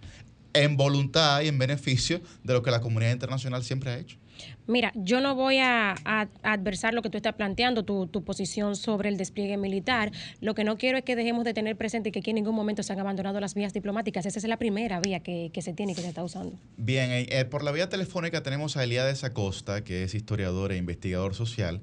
[0.52, 4.18] en voluntad y en beneficio de lo que la comunidad internacional siempre ha hecho.
[4.66, 5.94] Mira, yo no voy a,
[6.42, 10.12] adversar lo que tú estás planteando, tu, posición sobre el despliegue militar.
[10.40, 12.82] Lo que no quiero es que dejemos de tener presente que aquí en ningún momento
[12.82, 14.26] se han abandonado las vías diplomáticas.
[14.26, 16.56] Esa es la primera vía que, se tiene y que se está usando.
[16.76, 20.76] Bien, eh, eh, por la vía telefónica tenemos a Eliades Acosta, que es historiador e
[20.76, 21.80] investigador social,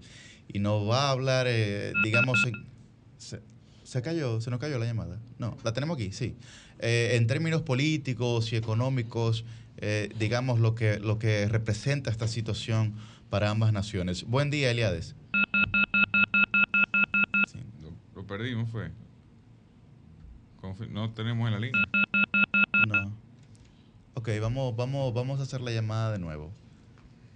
[0.47, 2.39] y nos va a hablar, eh, digamos,
[3.17, 3.41] se,
[3.83, 5.19] se, cayó, se nos cayó la llamada.
[5.39, 6.35] No, la tenemos aquí, sí.
[6.79, 9.43] en términos políticos y económicos,
[9.77, 12.95] eh, digamos, lo que, lo que representa esta situación
[13.29, 14.23] para ambas naciones.
[14.23, 15.15] Buen día, Eliades.
[18.15, 18.91] lo, perdimos, fue.
[20.89, 21.83] No tenemos en la línea.
[22.87, 23.13] No.
[24.15, 26.51] Ok, vamos, vamos, vamos a hacer la llamada de nuevo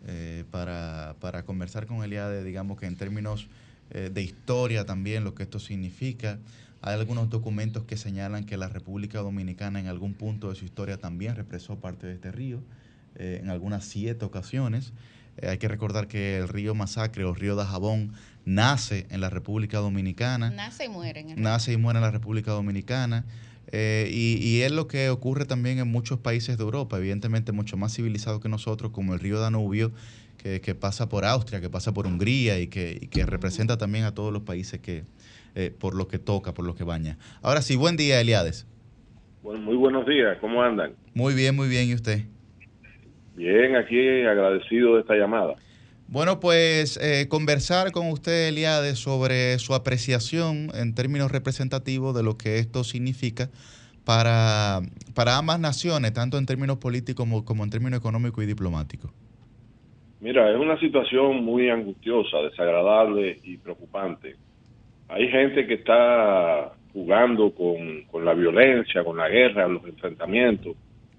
[0.08, 3.48] eh, para, para, conversar con Eliade, digamos que en términos
[3.92, 6.40] eh, de historia también, lo que esto significa.
[6.82, 10.98] Hay algunos documentos que señalan que la República Dominicana en algún punto de su historia
[10.98, 12.64] también represó parte de este río,
[13.16, 14.94] eh, en algunas siete ocasiones.
[15.48, 18.14] hay que recordar que el río Masacre o río Dajabón
[18.46, 20.50] nace en la República Dominicana.
[20.50, 23.26] Nace y muere en el Nace y muere en la República Dominicana.
[23.72, 27.96] Eh, y, es lo que ocurre también en muchos países de Europa, evidentemente mucho más
[27.96, 29.94] civilizados que nosotros, como el río Danubio,
[30.38, 34.42] que, pasa por Austria, que pasa por Hungría y que, representa también a todos los
[34.42, 35.06] países que
[35.56, 37.18] eh, por lo que toca, por lo que baña.
[37.42, 38.68] Ahora sí, buen día, Eliades.
[39.44, 40.94] Bueno, muy buenos días, ¿cómo andan?
[41.14, 42.26] Muy bien, muy bien, ¿y usted?
[43.36, 45.56] Bien, aquí agradecido de esta llamada.
[46.08, 52.38] Bueno, pues eh, conversar con usted, Eliade, sobre su apreciación en términos representativos de lo
[52.38, 53.50] que esto significa
[54.04, 54.82] para,
[55.16, 59.12] para ambas naciones, tanto en términos políticos como, en términos económicos y diplomáticos.
[60.20, 64.36] Mira, es una situación muy angustiosa, desagradable y preocupante.
[65.12, 70.76] Hay gente que está jugando con, la violencia, con la guerra, los enfrentamientos,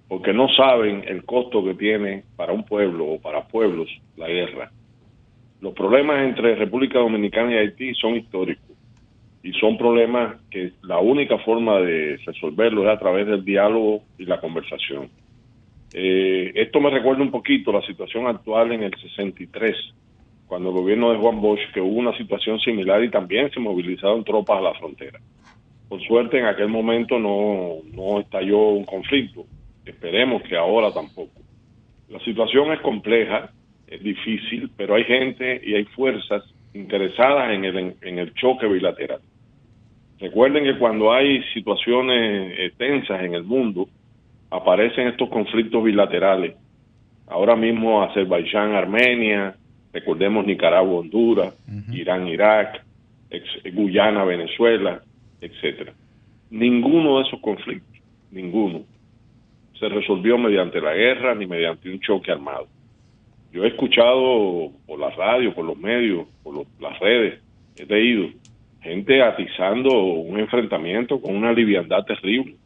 [0.08, 4.70] porque no saben el costo que tiene para un pueblo o para pueblos la guerra
[5.62, 8.76] los problemas entre República Dominicana y Haití son históricos
[9.44, 14.24] y son problemas que la única forma de resolverlos es a través del diálogo y
[14.24, 15.08] la conversación.
[15.94, 19.76] Eh, esto me recuerda un poquito la situación actual en el 63,
[20.52, 24.22] cuando el gobierno de Juan Bosch, que hubo una situación similar y también se movilizaron
[24.22, 25.18] tropas a la frontera.
[25.88, 29.46] Por suerte en aquel momento no, no estalló un conflicto,
[29.86, 31.40] esperemos que ahora tampoco.
[32.10, 33.50] La situación es compleja,
[33.86, 39.20] es difícil, pero hay gente y hay fuerzas interesadas en el, en el choque bilateral.
[40.20, 43.88] Recuerden que cuando hay situaciones eh, tensas en el mundo,
[44.50, 46.56] aparecen estos conflictos bilaterales.
[47.26, 49.56] Ahora mismo Azerbaiyán, Armenia,
[49.92, 51.54] recordemos Nicaragua, Honduras,
[51.92, 52.84] Irán, Irak,
[53.72, 55.02] Guyana, Venezuela,
[55.40, 55.92] etcétera.
[56.50, 58.00] Ninguno de esos conflictos,
[58.30, 58.82] ninguno,
[59.78, 62.68] se resolvió mediante la guerra ni mediante un choque armado.
[63.52, 67.40] Yo he escuchado por la radio, por los medios, por las redes,
[67.76, 68.28] he leído
[68.80, 72.56] gente atizando un enfrentamiento con una liviandad terrible,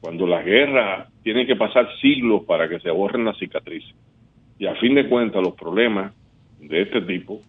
[0.00, 3.94] cuando la guerra tiene que pasar siglos para que se borren las cicatrices.
[4.58, 6.12] Y a fin de cuentas los problemas
[6.60, 7.40] de este tipo,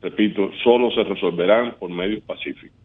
[0.00, 2.76] repito, solo se resolverán por medios pacíficos.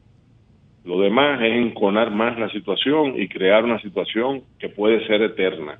[0.85, 5.79] Lo demás es enconar más la situación y crear una situación que puede ser eterna.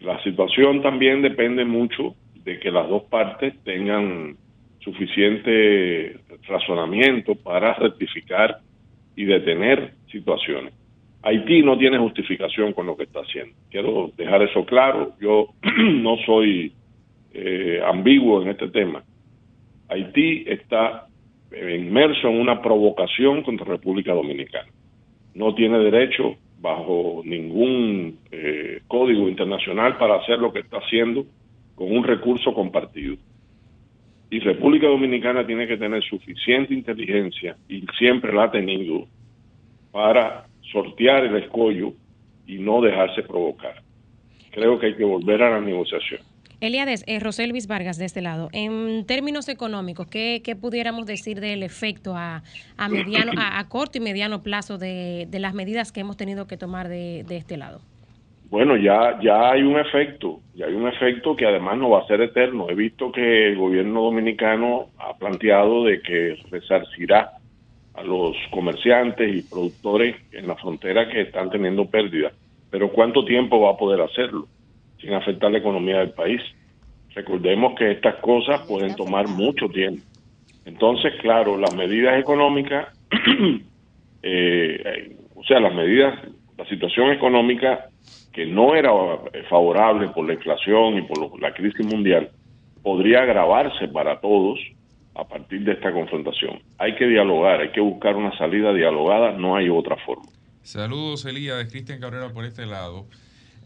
[0.00, 4.36] La situación también depende mucho de que las dos partes tengan
[4.80, 8.58] suficiente razonamiento para rectificar
[9.14, 10.72] y detener situaciones.
[11.22, 13.54] Haití no tiene justificación con lo que está haciendo.
[13.70, 15.12] Quiero dejar eso claro.
[15.20, 16.72] Yo no soy
[17.32, 19.02] eh, ambiguo en este tema.
[19.88, 21.06] Haití está
[21.50, 24.68] inmerso en una provocación contra República Dominicana.
[25.34, 31.24] No tiene derecho bajo ningún eh, código internacional para hacer lo que está haciendo
[31.74, 33.16] con un recurso compartido.
[34.30, 39.06] Y República Dominicana tiene que tener suficiente inteligencia, y siempre la ha tenido,
[39.90, 41.94] para sortear el escollo
[42.46, 43.82] y no dejarse provocar.
[44.50, 46.20] Creo que hay que volver a la negociación.
[46.60, 51.62] Eliades, eh, José Luis Vargas de este lado, en términos económicos, ¿qué, pudiéramos decir del
[51.62, 52.42] efecto a,
[52.90, 57.24] mediano, a, corto y mediano plazo de, las medidas que hemos tenido que tomar de
[57.30, 57.80] este lado?
[58.50, 62.06] Bueno, ya, ya hay un efecto, ya hay un efecto que además no va a
[62.06, 62.70] ser eterno.
[62.70, 67.32] He visto que el gobierno dominicano ha planteado de que resarcirá
[67.92, 72.32] a los comerciantes y productores en la frontera que están teniendo pérdidas.
[72.70, 74.48] Pero ¿cuánto tiempo va a poder hacerlo
[75.00, 76.40] sin afectar la economía del país?
[77.14, 80.02] Recordemos que estas cosas pueden tomar mucho tiempo.
[80.64, 82.88] Entonces, claro, las medidas económicas,
[84.22, 86.18] eh, o sea, las medidas,
[86.56, 87.88] la situación económica
[88.32, 88.90] que no era
[89.48, 92.30] favorable por la inflación y por la crisis mundial,
[92.82, 94.58] podría agravarse para todos
[95.14, 96.60] a partir de esta confrontación.
[96.78, 100.30] Hay que dialogar, hay que buscar una salida dialogada, no hay otra forma.
[100.62, 103.06] Saludos, Elías, Cristian Cabrera por este lado.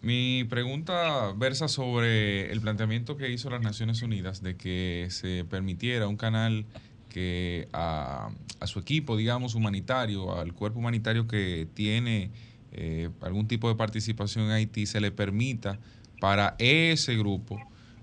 [0.03, 6.09] Mi pregunta versa sobre el planteamiento que hizo las Naciones Unidas de que se permitiera
[6.09, 6.67] un canal
[7.09, 8.31] que a,
[8.65, 12.33] su equipo, digamos, humanitario, al cuerpo humanitario que tiene
[12.73, 15.79] eh, algún tipo de participación en Haití, se le permita
[16.19, 17.61] para ese grupo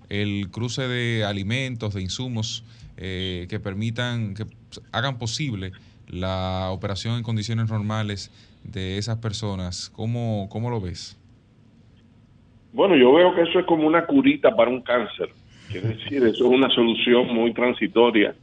[0.07, 2.63] el cruce de alimentos, de insumos
[2.95, 4.45] eh, que permitan, que
[4.93, 5.73] hagan posible
[6.07, 8.31] la operación en condiciones normales
[8.63, 9.89] de esas personas.
[9.89, 11.18] ¿Cómo, cómo lo ves?
[12.71, 15.29] Bueno, yo veo que eso es como una curita para un cáncer.
[15.71, 18.35] Quiere decir, eso es una solución muy transitoria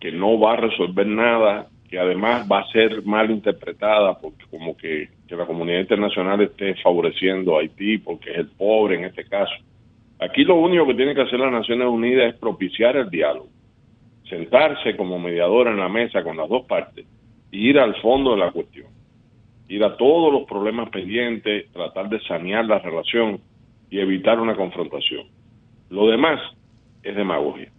[0.00, 4.76] que no va a resolver nada, que además va a ser mal interpretada porque como
[4.76, 9.24] que, que la comunidad internacional esté favoreciendo a Haití porque es el pobre en este
[9.24, 9.52] caso.
[10.18, 13.48] Aquí lo único que tiene que hacer las Naciones Unidas es propiciar el diálogo,
[14.28, 17.06] sentarse como mediadora en la mesa con las dos partes
[17.50, 18.86] y ir al fondo de la cuestión,
[19.68, 23.40] ir a todos los problemas pendientes, tratar de sanear la relación
[23.92, 25.26] y evitar una confrontación.
[25.90, 26.40] Lo demás
[27.02, 27.70] es demagogia.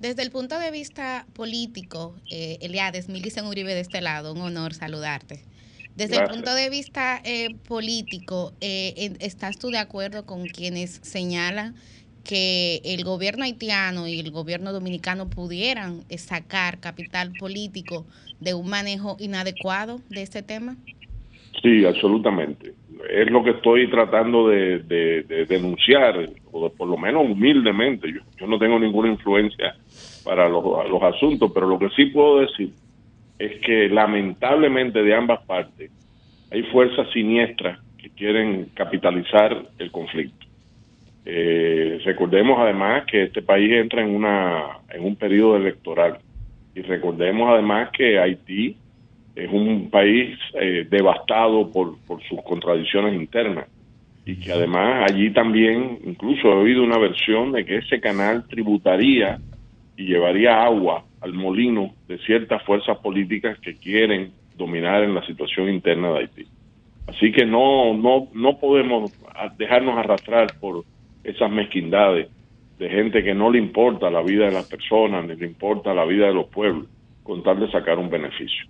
[0.00, 4.72] Desde el punto de vista político, eh, Eliades, Milicen Uribe de este lado, un honor
[4.72, 5.42] saludarte.
[5.96, 11.74] Desde el punto de vista eh, político, eh, ¿estás tú de acuerdo con quienes señalan
[12.24, 18.06] que el gobierno haitiano y el gobierno dominicano pudieran sacar capital político
[18.40, 20.76] de un manejo inadecuado de este tema?
[21.62, 22.72] Sí, absolutamente.
[23.10, 24.78] Es lo que estoy tratando de,
[25.48, 28.12] denunciar, o por lo menos humildemente.
[28.38, 29.74] Yo, no tengo ninguna influencia
[30.24, 32.70] para los, los asuntos, pero lo que sí puedo decir
[33.38, 35.90] es que lamentablemente de ambas partes
[36.50, 40.46] hay fuerzas siniestras que quieren capitalizar el conflicto.
[41.26, 46.18] Eh, recordemos además que este país entra en una en un periodo electoral
[46.74, 48.76] y recordemos además que Haití
[49.34, 53.66] es un país eh, devastado por, por sus contradicciones internas
[54.26, 59.38] y que además allí también incluso he oído una versión de que ese canal tributaría
[59.96, 65.68] y llevaría agua al molino de ciertas fuerzas políticas que quieren dominar en la situación
[65.68, 66.46] interna de Haití.
[67.06, 69.12] Así que no, no, no podemos
[69.58, 70.84] dejarnos arrastrar por
[71.22, 72.28] esas mezquindades
[72.78, 76.04] de gente que no le importa la vida de las personas, ni le importa la
[76.04, 76.86] vida de los pueblos,
[77.22, 78.66] con tal de sacar un beneficio.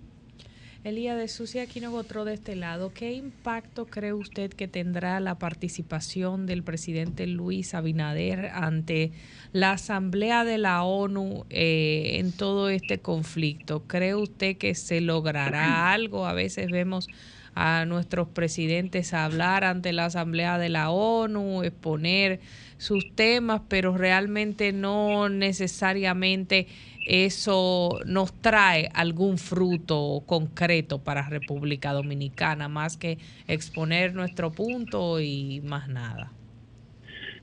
[0.85, 5.39] Elía de Sucia Aquino otro de este lado, ¿qué impacto cree usted que tendrá la
[5.39, 9.11] participación del presidente Luis Abinader ante
[9.51, 13.81] la Asamblea de la ONU eh, en todo este conflicto?
[13.87, 16.27] ¿Cree usted que se logrará algo?
[16.27, 17.07] A veces vemos
[17.55, 22.41] a nuestros presidentes hablar ante la Asamblea de la ONU, exponer
[22.77, 26.67] sus temas, pero realmente no necesariamente
[27.05, 35.61] eso nos trae algún fruto concreto para República Dominicana, más que exponer nuestro punto y
[35.63, 36.31] más nada.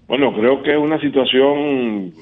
[0.08, 2.12] Bueno, creo que es una situación,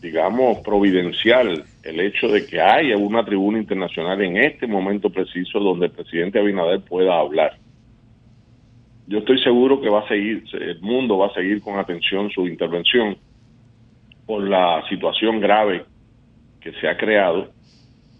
[0.00, 5.86] digamos, providencial el hecho de que haya una tribuna internacional en este momento preciso donde
[5.86, 7.56] el presidente Abinader pueda hablar.
[9.06, 12.46] Yo estoy seguro que va a seguir, el mundo va a seguir con atención su
[12.46, 13.16] intervención
[14.26, 15.84] por la situación grave
[16.60, 17.50] que se ha creado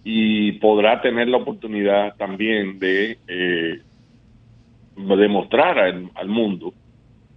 [0.05, 3.80] y podrá tener la oportunidad también de eh,
[4.97, 6.72] demostrar al, mundo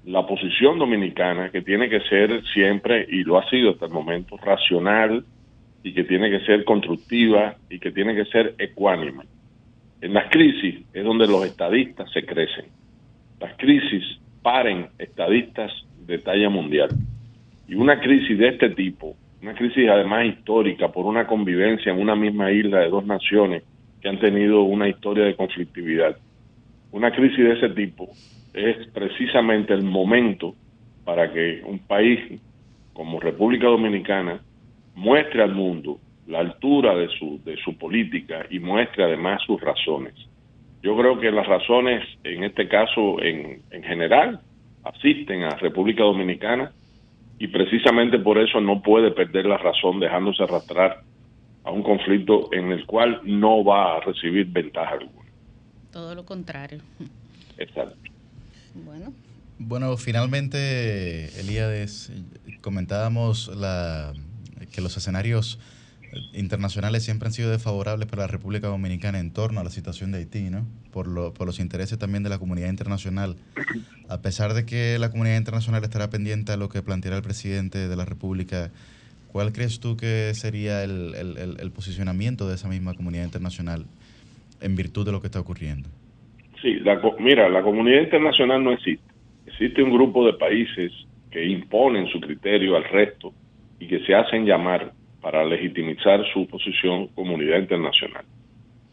[0.06, 4.38] la posición dominicana que tiene que ser siempre, y lo ha sido hasta el momento,
[4.38, 5.24] racional
[5.82, 9.26] y que tiene que ser constructiva y que tiene que ser ecuánime.
[10.02, 12.66] En las crisis es donde los estadistas se crecen.
[13.40, 14.04] Las crisis
[14.42, 15.72] paren estadistas
[16.06, 16.90] de talla mundial.
[17.68, 22.16] Y una crisis de este tipo una crisis además histórica por una convivencia en una
[22.16, 23.64] misma isla de dos naciones
[24.02, 26.16] que han tenido una historia de conflictividad.
[26.94, 28.08] Una crisis de ese tipo
[28.54, 30.56] es precisamente el momento
[31.04, 32.40] para que un país
[32.94, 34.40] como República Dominicana
[34.96, 40.14] muestre al mundo la altura de su, de su política y muestre además sus razones.
[40.82, 44.40] Yo creo que las razones, en este caso en, en general,
[44.86, 46.72] asisten a República Dominicana
[47.40, 51.04] y precisamente por eso no puede perder la razón dejándose arrastrar
[51.64, 55.30] a un conflicto en el cual no va a recibir ventaja alguna.
[55.92, 56.80] Todo lo contrario.
[57.58, 57.98] Exacto.
[58.74, 59.14] Bueno.
[59.60, 62.12] Bueno, finalmente, Elías,
[62.62, 64.14] comentábamos la,
[64.74, 65.60] que los escenarios
[66.34, 70.20] internacionales siempre han sido desfavorables para la República Dominicana en torno a la situación de
[70.20, 70.66] Haití, ¿no?
[70.92, 73.36] Por, lo, por los intereses también de la comunidad internacional.
[74.10, 77.88] A pesar de que la comunidad internacional estará pendiente a lo que planteará el presidente
[77.88, 78.72] de la República,
[79.32, 83.86] ¿cuál crees tú que sería el, el, posicionamiento de esa misma comunidad internacional
[84.62, 85.90] en virtud de lo que está ocurriendo?
[86.62, 86.80] Sí,
[87.20, 89.04] mira, la comunidad internacional no existe.
[89.48, 90.92] Existe un grupo de países
[91.30, 93.34] que imponen su criterio al resto
[93.80, 94.94] y que se hacen llamar
[95.24, 98.26] para legitimizar su posición comunidad internacional.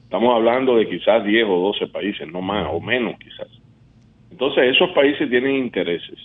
[0.04, 3.48] Estamos hablando de quizás 10 o 12 países, no más o menos quizás.
[4.30, 6.18] Entonces esos países tienen intereses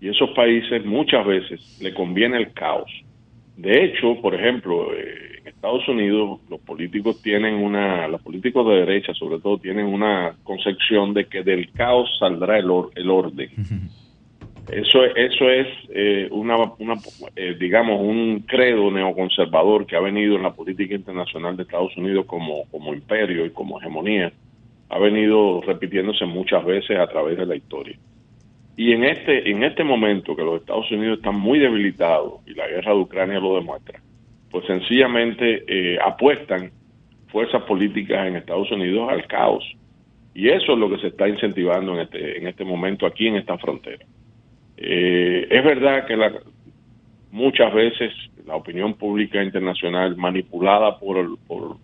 [0.00, 2.90] y esos países muchas veces le conviene el caos.
[3.56, 8.76] De hecho, por ejemplo, eh, en Estados Unidos los políticos tienen una, los políticos de
[8.76, 13.50] derecha sobre todo tienen una concepción de que del caos saldrá el, el orden.
[14.70, 16.94] Eso, eso es eh, una, una
[17.36, 22.24] eh, digamos, un credo neoconservador que ha venido en la política internacional de Estados Unidos
[22.26, 24.32] como, como imperio y como hegemonía.
[24.88, 27.96] Ha venido repitiéndose muchas veces a través de la historia.
[28.76, 32.66] Y en este, en este momento que los Estados Unidos están muy debilitados y la
[32.66, 34.00] guerra de Ucrania lo demuestra,
[34.50, 36.72] pues sencillamente eh, apuestan
[37.28, 39.64] fuerzas políticas en Estados Unidos al caos.
[40.34, 43.36] Y eso es lo que se está incentivando en este, en este momento aquí en
[43.36, 44.04] esta frontera.
[44.76, 46.16] Eh, es verdad que
[47.30, 48.12] muchas veces
[48.46, 51.76] la opinión pública internacional manipulada por, por,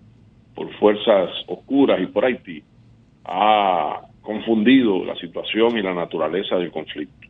[0.55, 2.62] por fuerzas oscuras y por Haití
[3.24, 7.28] ha confundido la situación y la naturaleza del conflicto.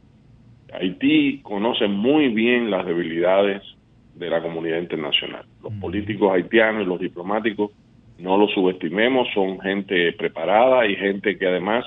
[0.72, 3.62] Haití conoce muy bien las debilidades
[4.14, 5.44] de la comunidad internacional.
[5.62, 7.72] Los políticos haitianos y los diplomáticos
[8.18, 11.84] no los subestimemos, son gente preparada y gente que además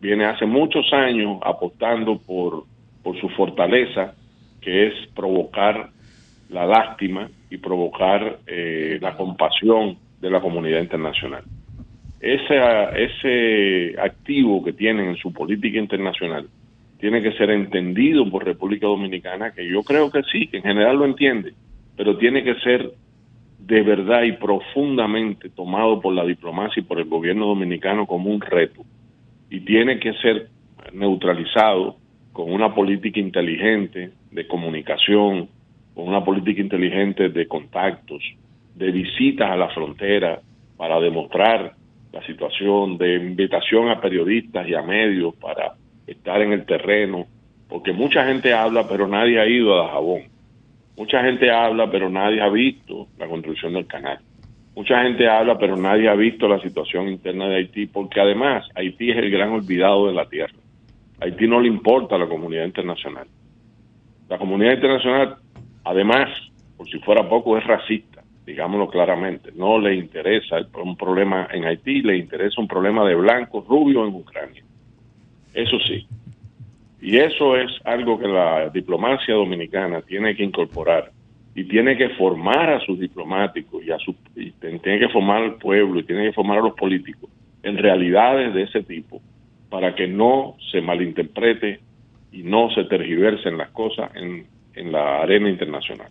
[0.00, 2.64] viene hace muchos años apostando por,
[3.04, 4.14] por su fortaleza,
[4.60, 5.90] que es provocar
[6.48, 11.44] la lástima y provocar eh, la compasión de la comunidad internacional
[12.24, 12.56] ese,
[12.96, 16.48] ese activo que tienen en su política internacional
[16.98, 20.96] tiene que ser entendido por República Dominicana, que yo creo que sí, que en general
[20.96, 21.52] lo entiende,
[21.96, 22.92] pero tiene que ser
[23.58, 28.40] de verdad y profundamente tomado por la diplomacia y por el gobierno dominicano como un
[28.40, 28.82] reto.
[29.50, 30.48] Y tiene que ser
[30.94, 31.96] neutralizado
[32.34, 35.48] con una política inteligente de comunicación,
[35.94, 38.24] con una política inteligente de contactos,
[38.74, 40.40] de visitas a la frontera
[40.76, 41.74] para demostrar
[42.12, 45.74] la situación de invitación a periodistas y a medios para
[46.08, 47.26] estar en el terreno,
[47.68, 50.22] porque mucha gente habla, pero nadie ha ido a Dajabón.
[50.96, 54.18] Mucha gente habla, pero nadie ha visto la construcción del canal.
[54.74, 59.12] Mucha gente habla, pero nadie ha visto la situación interna de Haití, porque además Haití
[59.12, 60.63] es el gran olvidado de la tierra.
[61.24, 63.26] Haití no le importa a la comunidad internacional.
[64.28, 65.36] La comunidad internacional,
[65.84, 66.28] además,
[66.76, 68.14] por si fuera poco, es racista
[68.46, 69.50] digámoslo claramente.
[69.54, 74.14] No le interesa un problema en Haití, le interesa un problema de blanco rubio en
[74.14, 74.62] Ucrania.
[75.52, 76.06] Eso sí.
[77.00, 81.10] Y eso es algo que la diplomacia dominicana tiene que incorporar
[81.54, 86.00] y tiene que formar a sus diplomáticos y, a su, tiene que formar al pueblo
[86.00, 87.30] y tiene que formar a los políticos
[87.62, 89.20] en realidades de ese tipo
[89.70, 91.80] para que no se malinterprete
[92.32, 96.08] y no se tergiversen las cosas en, en la arena internacional.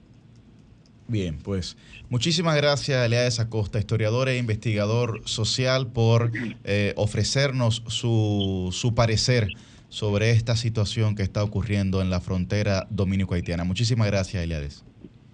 [1.07, 1.77] Bien, pues
[2.09, 6.31] muchísimas gracias, Eliades Acosta, historiador e investigador social, por
[6.63, 9.47] eh, ofrecernos su, su parecer
[9.89, 13.63] sobre esta situación que está ocurriendo en la frontera dominico-haitiana.
[13.63, 14.85] Muchísimas gracias, Eliades.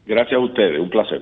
[0.05, 1.22] Gracias a ustedes, un placer.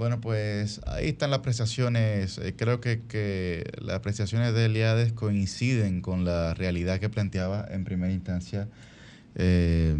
[0.00, 2.38] Bueno, pues ahí están las apreciaciones.
[2.38, 7.84] Eh, creo que, que, las apreciaciones de Eliades coinciden con la realidad que planteaba en
[7.84, 8.66] primera instancia
[9.34, 9.94] eh,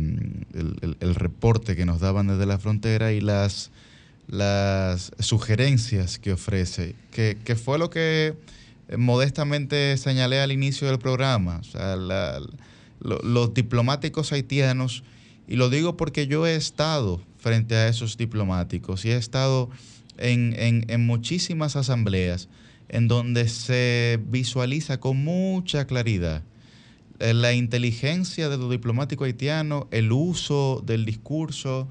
[0.54, 3.72] el, reporte que nos daban desde la frontera y las,
[4.26, 8.32] las sugerencias que ofrece, que, fue lo que
[8.96, 11.58] modestamente señalé al inicio del programa.
[11.58, 11.96] O sea,
[13.00, 15.04] los diplomáticos haitianos,
[15.46, 19.70] y lo digo porque yo he estado frente a esos diplomáticos y he estado
[20.18, 22.48] en, en, en muchísimas asambleas
[22.88, 26.42] en donde se visualiza con mucha claridad
[27.20, 31.86] eh, la inteligencia de los diplomáticos haitianos, el uso del discurso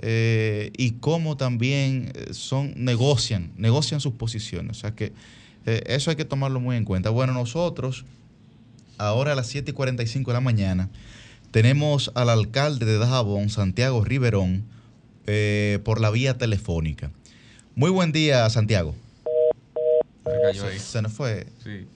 [0.00, 4.78] eh, y cómo también eh, son, negocian, negocian sus posiciones.
[4.78, 5.12] O sea que
[5.64, 7.10] eso hay que tomarlo muy en cuenta.
[7.10, 8.04] Bueno, nosotros,
[8.98, 10.90] ahora a las 7 y 45 de la mañana,
[11.52, 14.64] tenemos al alcalde de Dajabón, Santiago Riverón,
[15.84, 17.10] por la vía telefónica.
[17.74, 18.94] Muy buen día, Santiago.
[20.54, 21.46] Se, se nos fue.
[21.62, 21.86] Sí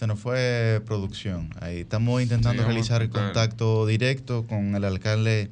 [0.00, 1.50] se nos fue producción.
[1.60, 5.50] Ahí estamos intentando realizar el contacto directo con el alcalde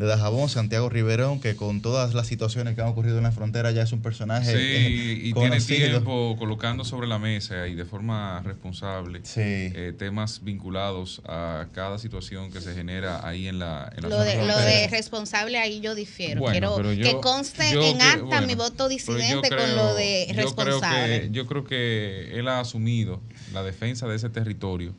[0.00, 3.70] de Dajabón, Santiago Riverón, que con todas las situaciones que han ocurrido en la frontera
[3.70, 4.50] ya es un personaje.
[4.50, 11.20] Sí, y tiene tiempo colocando sobre la mesa y de forma responsable eh, temas vinculados
[11.26, 15.58] a cada situación que se genera ahí en la, en lo, de, lo de responsable
[15.58, 16.44] ahí yo difiero.
[16.46, 21.28] Quiero que conste en acta mi voto disidente con lo de responsable.
[21.30, 23.20] yo creo que él ha asumido
[23.52, 24.94] la defensa de ese territorio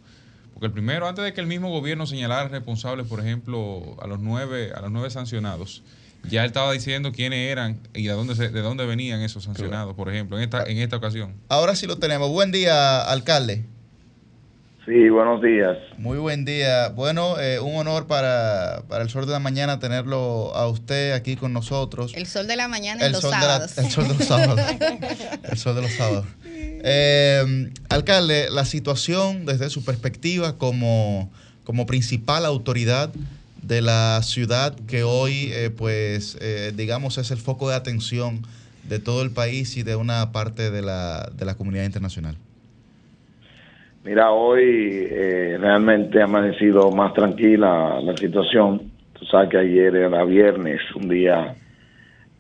[0.62, 4.20] porque el primero, antes de que el mismo gobierno señalara responsables, por ejemplo, a los
[4.20, 5.82] nueve, a los nueve sancionados,
[6.30, 10.08] ya él estaba diciendo quiénes eran y de dónde, de dónde venían esos sancionados, por
[10.08, 11.34] ejemplo, en esta, en esta ocasión.
[11.50, 12.30] Ahora sí lo tenemos.
[12.30, 13.66] Buen día, alcalde.
[14.86, 15.78] Sí, buenos días.
[15.98, 16.90] Muy buen día.
[16.90, 21.54] Bueno, eh, un honor para, el sol de la mañana tenerlo a usted aquí con
[21.54, 22.14] nosotros.
[22.16, 23.78] El sol de la mañana y los sábados.
[23.80, 24.60] el sol de los sábados.
[25.52, 26.26] el sol de los sábados.
[26.84, 31.30] Eh, alcalde, la situación desde su perspectiva como,
[31.64, 33.12] como principal autoridad
[33.62, 38.42] de la ciudad que hoy, eh, pues, eh, digamos, es el foco de atención
[38.90, 42.36] de todo el país y de una parte de la, de la comunidad internacional.
[44.04, 45.06] Mira, hoy
[45.60, 48.92] realmente ha amanecido más tranquila la situación.
[49.14, 51.54] Tú sabes que ayer era viernes, un día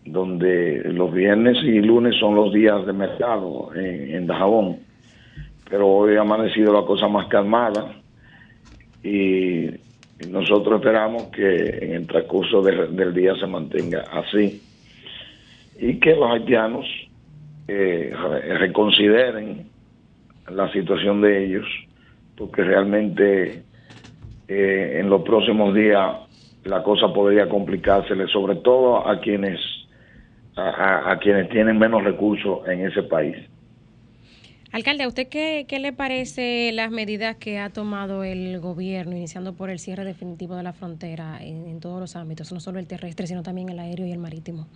[0.05, 4.79] donde los viernes y lunes son los días de mercado en, Dajabón,
[5.69, 7.95] pero hoy ha amanecido la cosa más calmada
[9.03, 9.69] y
[10.29, 14.61] nosotros esperamos que en el transcurso del día se mantenga así.
[15.79, 16.85] Y que los haitianos
[17.67, 18.13] eh,
[18.59, 19.67] reconsideren
[20.49, 21.65] la situación de ellos,
[22.35, 23.63] porque realmente
[24.47, 26.17] eh, en los próximos días
[26.65, 29.59] la cosa podría complicársele, sobre todo a quienes
[30.55, 33.35] a, quienes tienen menos recursos en ese país.
[34.71, 39.53] Alcalde, ¿a usted qué, qué, le parece las medidas que ha tomado el gobierno, iniciando
[39.53, 43.27] por el cierre definitivo de la frontera en, todos los ámbitos, no solo el terrestre,
[43.27, 44.67] sino también el aéreo y el marítimo?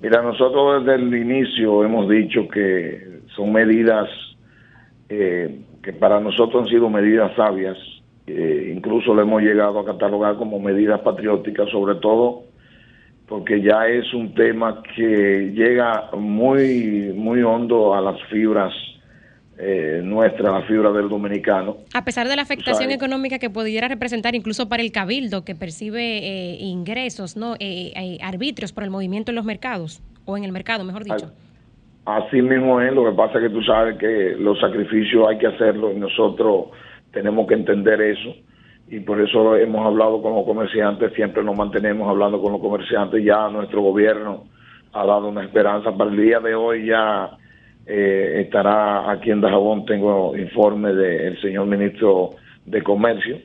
[0.00, 4.08] Mira, nosotros desde el inicio hemos dicho que son medidas
[5.08, 7.76] eh, que para nosotros han sido medidas sabias,
[8.26, 12.49] eh, incluso lo hemos llegado a catalogar como medidas patrióticas, sobre todo
[13.30, 18.74] porque ya es un tema que llega muy, muy hondo a las fibras
[19.56, 21.76] eh, nuestras, la fibra del dominicano.
[21.94, 26.18] A pesar de la afectación económica que pudiera representar incluso para el cabildo, que percibe
[26.18, 30.82] eh, ingresos, no eh, arbitrios por el movimiento en los mercados, o en el mercado,
[30.82, 31.30] mejor dicho.
[32.06, 35.46] Así mismo es, lo que pasa es que tú sabes que los sacrificios hay que
[35.46, 36.70] hacerlos y nosotros
[37.12, 38.34] tenemos que entender eso
[38.90, 43.24] y por eso hemos hablado con los comerciantes, siempre nos mantenemos hablando con los comerciantes,
[43.24, 44.44] ya nuestro gobierno
[44.92, 47.30] ha dado una esperanza, para el día de hoy ya
[47.86, 52.30] eh, estará aquí en Dajabón, tengo informe del señor ministro
[52.66, 53.38] de Comercio,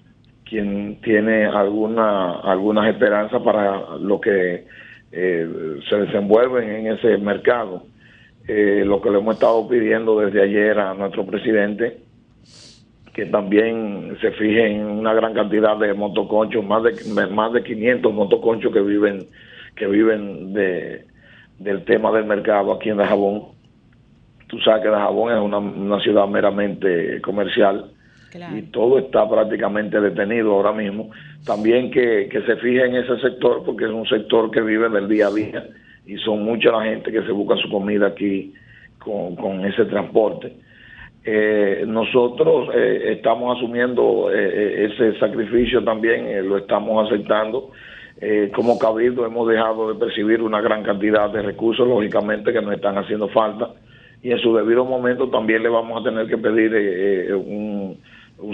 [0.50, 4.66] quien tiene alguna, algunas esperanzas para lo que
[5.12, 7.84] eh, se desenvuelven en ese mercado.
[8.48, 11.98] Eh, lo que le hemos estado pidiendo desde ayer a nuestro presidente
[13.16, 18.13] que también se fije en una gran cantidad de motoconchos, más de más de 500
[18.13, 19.28] motoconchos que viven
[19.74, 21.05] que viven de
[21.57, 23.43] del tema del mercado aquí en Dajabón.
[24.47, 27.86] Tú sabes que Dajabón es una, ciudad meramente comercial
[28.53, 31.09] y todo está prácticamente detenido ahora mismo.
[31.45, 35.07] También que, que se fije en ese sector porque es un sector que vive del
[35.07, 35.66] día a día
[36.05, 38.53] y son mucha la gente que se busca su comida aquí
[38.99, 40.64] con, con ese transporte
[41.28, 47.71] eh, nosotros eh, estamos asumiendo eh, eh, ese sacrificio también, lo estamos aceptando.
[48.55, 52.97] como cabildo hemos dejado de percibir una gran cantidad de recursos, lógicamente, que nos están
[52.99, 53.71] haciendo falta.
[54.21, 57.97] Y en su debido momento también le vamos a tener que pedir un,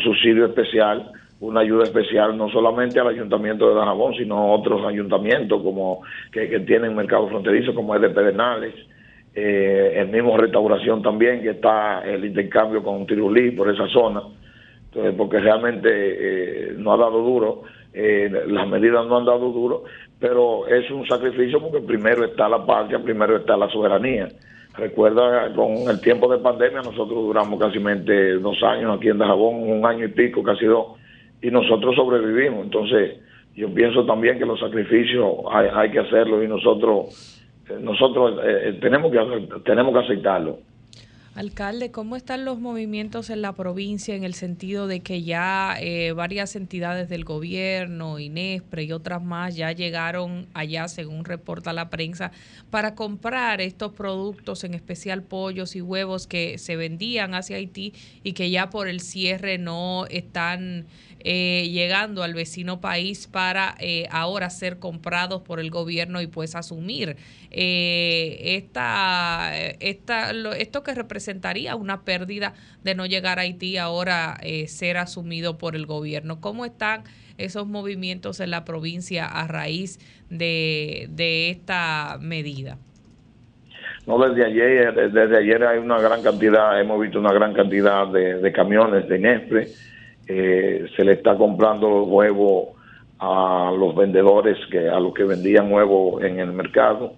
[0.02, 1.12] subsidio especial,
[1.42, 6.02] una ayuda especial, no solamente al ayuntamiento de Dajabón, sino a otros ayuntamientos como
[6.32, 8.74] que, que tienen mercado fronterizo, como es de Pedernales,
[9.34, 14.22] eh, el mismo restauración también, que está el intercambio con Tirulí por esa zona,
[14.86, 17.64] entonces, porque realmente eh, no ha dado duro,
[17.94, 19.84] eh, las medidas no han dado duro,
[20.20, 24.28] pero es un sacrificio porque primero está la patria, primero está la soberanía.
[24.78, 29.86] Recuerda, con el tiempo de pandemia nosotros duramos casi dos años aquí en Dajabón, un
[29.86, 30.98] año y pico, casi dos,
[31.42, 32.66] y nosotros sobrevivimos.
[32.66, 33.18] Entonces,
[33.56, 37.41] yo pienso también que los sacrificios hay, hay que hacerlos y nosotros
[37.80, 40.60] nosotros eh, eh, tenemos, que, tenemos que aceptarlo.
[41.34, 46.12] Alcalde, ¿cómo están los movimientos en la provincia en el sentido de que ya eh,
[46.12, 52.34] varias entidades del gobierno, INESPRE y otras más ya llegaron allá, según reporta la prensa,
[52.70, 57.94] para comprar estos productos, en especial pollos y huevos que se vendían hacia Haití
[58.24, 60.86] y que ya por el cierre no están
[61.24, 66.56] eh, llegando al vecino país para eh, ahora ser comprados por el gobierno y pues
[66.56, 67.16] asumir
[67.52, 72.54] eh, esta, esta, esto que representaría una pérdida
[72.84, 76.42] de no llegar a Haití ahora ser asumido por el gobierno.
[76.42, 77.04] ¿Cómo están
[77.38, 80.00] esos movimientos en la provincia a raíz
[80.30, 82.78] de, esta medida?
[84.08, 88.40] No, desde ayer, desde ayer hay una gran cantidad, hemos visto una gran cantidad de,
[88.40, 89.68] de camiones de Nespre
[90.34, 92.70] eh, se le está comprando los huevos
[93.20, 97.16] a los vendedores que a los que vendían huevos en el mercado.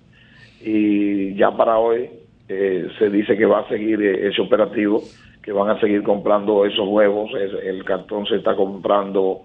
[0.62, 2.10] Y ya para hoy
[2.50, 5.04] eh, se dice que va a seguir eh, ese operativo
[5.44, 7.30] que van a seguir comprando esos huevos.
[7.64, 9.42] El cartón se está comprando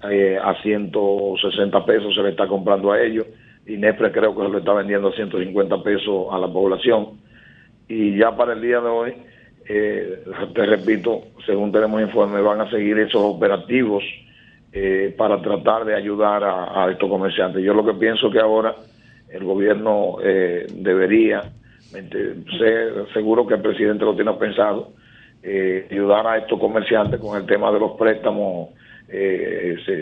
[0.00, 3.26] a 160 pesos se le está comprando a ellos.
[3.66, 7.20] Y Nefre creo que se lo está vendiendo a 150 pesos a la población.
[7.86, 9.14] Y ya para el día de hoy,
[9.68, 14.02] eh, te repito, según tenemos informe, van a seguir esos operativos
[14.72, 17.62] eh, para tratar de ayudar a, estos comerciantes.
[17.62, 18.74] Yo lo que pienso que ahora
[19.30, 21.42] el gobierno eh, debería,
[21.90, 24.92] ser seguro que el presidente lo tiene pensado,
[25.90, 28.70] ayudar a estos comerciantes con el tema de los préstamos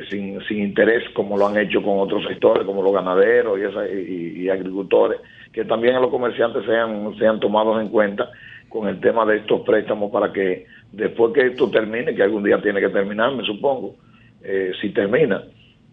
[0.09, 4.49] sin, sin, interés, como lo han hecho con otros sectores, como los ganaderos y, y,
[4.49, 5.19] agricultores,
[5.53, 8.31] que también a los comerciantes sean, sean tomados en cuenta
[8.71, 12.63] con el tema de estos préstamos para que después que esto termine, que algún día
[12.63, 13.97] tiene que terminar, me supongo,
[14.43, 15.43] eh, si termina,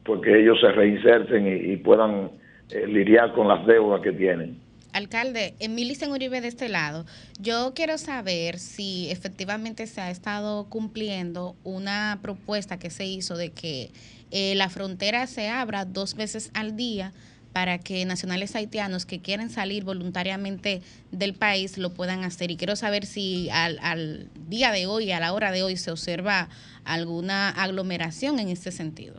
[0.06, 2.32] porque pues ellos se reinserten y, puedan
[2.70, 4.60] eh, lidiar con las deudas que tienen.
[4.94, 7.06] Alcalde, Emilicen Uribe de este lado,
[7.40, 13.52] yo quiero saber si efectivamente se ha estado cumpliendo una propuesta que se hizo de
[13.52, 13.90] que
[14.32, 17.12] eh, la frontera se abra dos veces al día
[17.58, 20.82] para que nacionales haitianos que quieren salir voluntariamente
[21.12, 22.52] del país lo puedan hacer.
[22.52, 25.90] Y quiero saber si al, al día de hoy, a la hora de hoy, se
[25.90, 26.50] observa
[26.86, 29.16] alguna aglomeración en este sentido.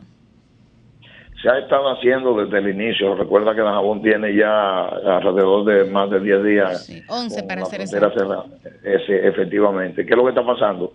[1.41, 3.13] Se ha estado haciendo desde el inicio.
[3.13, 6.85] Recuerda que Dajabón tiene ya alrededor de más de 10 días.
[6.85, 8.45] Sí, 11 para ser cerrada.
[8.85, 10.05] efectivamente.
[10.05, 10.93] ¿Qué es lo que está pasando?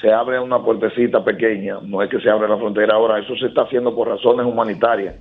[0.00, 3.48] Se abre una puertecita pequeña, no es que se abre la frontera ahora, eso se
[3.48, 5.16] está haciendo por razones humanitarias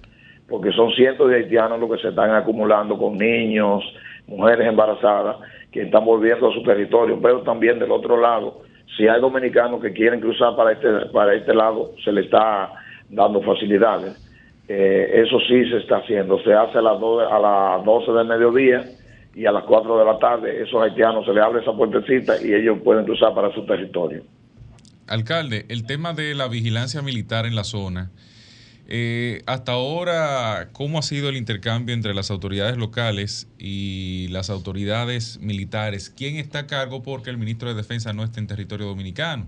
[0.48, 3.84] porque son cientos de haitianos los que se están acumulando con niños,
[4.28, 5.38] mujeres embarazadas,
[5.72, 8.62] que están volviendo a su territorio, pero también del otro lado,
[8.96, 12.72] si hay dominicanos que quieren cruzar para este, para este lado, se le está
[13.10, 14.22] dando facilidades.
[14.68, 18.84] Eh, eso sí se está haciendo, se hace a las, a las 12 del mediodía
[19.36, 22.54] y a las 4 de la tarde, esos haitianos se les abre esa puertecita y
[22.54, 24.24] ellos pueden cruzar para su territorio.
[25.08, 28.12] Alcalde, el tema de la vigilancia militar en la zona,
[28.88, 35.40] eh, hasta ahora, ¿cómo ha sido el intercambio entre las autoridades locales y las autoridades
[35.42, 36.14] militares?
[36.16, 39.48] ¿Quién está a cargo porque el ministro de Defensa no está en territorio dominicano?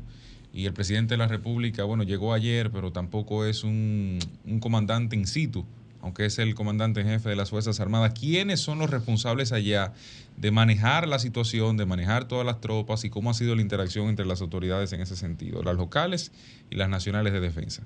[0.54, 5.16] Y el presidente de la República, bueno, llegó ayer, pero tampoco es un, un comandante
[5.16, 5.66] in situ,
[6.02, 8.14] aunque es el comandante en jefe de las Fuerzas Armadas.
[8.20, 9.94] ¿Quiénes son los responsables allá
[10.36, 14.08] de manejar la situación, de manejar todas las tropas y cómo ha sido la interacción
[14.08, 16.32] entre las autoridades en ese sentido, las locales
[16.72, 17.84] y las nacionales de defensa?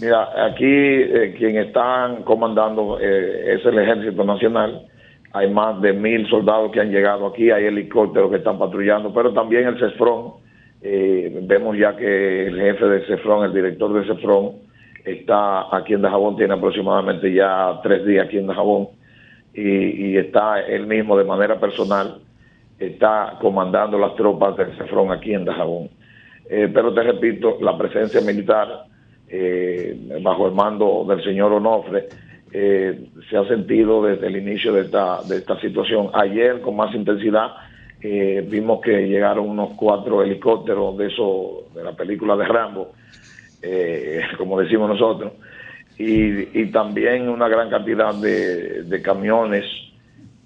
[0.00, 4.86] Mira, aquí eh, quien están comandando eh, es el Ejército Nacional.
[5.32, 9.32] Hay más de mil soldados que han llegado aquí, hay helicópteros que están patrullando, pero
[9.32, 10.34] también el CEFRON.
[10.82, 14.52] Eh, vemos ya que el jefe del CEFRON, el director del CEFRON,
[15.04, 18.88] está aquí en Dajabón, tiene aproximadamente ya tres días aquí en Dajabón,
[19.52, 22.18] y, y está él mismo de manera personal,
[22.78, 25.88] está comandando las tropas del CEFRON aquí en Dajabón.
[26.48, 28.86] pero te repito, la presencia militar
[29.30, 32.08] eh, bajo el mando del señor Onofre,
[32.50, 36.10] eh, se ha sentido desde el inicio de esta, de esta situación.
[36.14, 37.48] Ayer, con más intensidad,
[38.00, 42.92] eh, vimos que llegaron unos cuatro helicópteros de eso, de la película de Rambo,
[44.38, 45.32] como decimos nosotros,
[45.98, 49.64] y, también una gran cantidad de, de camiones.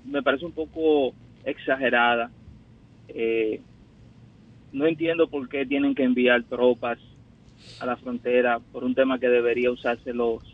[0.07, 1.12] me parece un poco
[1.45, 2.30] exagerada.
[3.09, 3.61] Eh,
[4.72, 6.99] no entiendo por qué tienen que enviar tropas
[7.78, 10.51] a la frontera por un tema que debería usarse los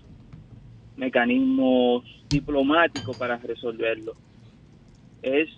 [0.98, 4.14] mecanismos diplomáticos para resolverlo.
[5.22, 5.48] Es,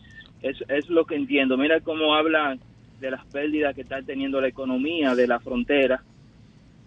[0.42, 1.56] es, es lo que entiendo.
[1.56, 2.56] Mira cómo habla
[3.00, 6.02] de las pérdidas que está teniendo la economía de la frontera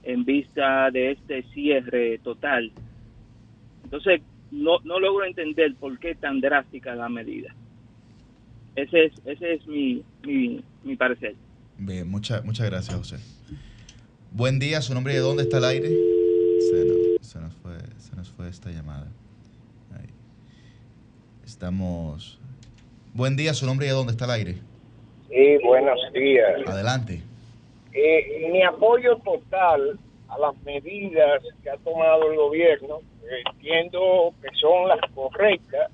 [0.03, 2.71] en vista de este cierre total.
[3.83, 7.55] Entonces, no, no logro entender por qué tan drástica la medida.
[8.75, 11.35] Ese es, ese es mi, mi, parecer.
[11.77, 13.17] Bien, muchas muchas gracias, José.
[14.31, 15.89] Buen día, su nombre de dónde está el aire.
[17.21, 19.07] Se nos, fue, se nos fue esta llamada.
[21.45, 22.39] Estamos.
[23.13, 24.55] Buen día, su nombre y de dónde está el aire.
[25.29, 26.67] Sí, buenos días.
[26.67, 27.21] Adelante.
[27.91, 29.99] Eh, mi apoyo total
[30.29, 33.01] a las medidas que ha tomado el gobierno,
[33.47, 35.91] entiendo que son las correctas.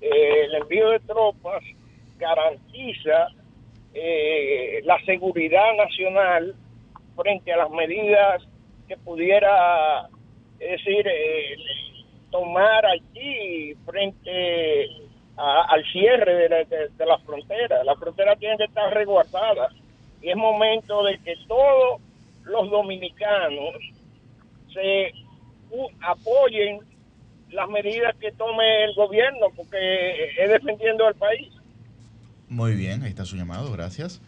[0.00, 1.62] Eh, el envío de tropas
[2.18, 3.28] garantiza
[3.92, 6.54] eh, la seguridad nacional
[7.16, 8.42] frente a las medidas
[8.86, 10.08] que pudiera,
[10.58, 11.56] decir, eh,
[12.30, 14.88] tomar allí frente
[15.36, 17.84] al cierre de la, de la frontera.
[17.84, 19.68] La frontera tiene que estar resguardada
[20.22, 22.00] y es momento de que todos
[22.44, 23.74] los dominicanos
[24.72, 25.12] se
[26.00, 26.80] apoyen
[27.50, 31.52] las medidas que tome el gobierno porque es defendiendo al país.
[32.48, 34.20] Muy bien, ahí está su llamado, gracias.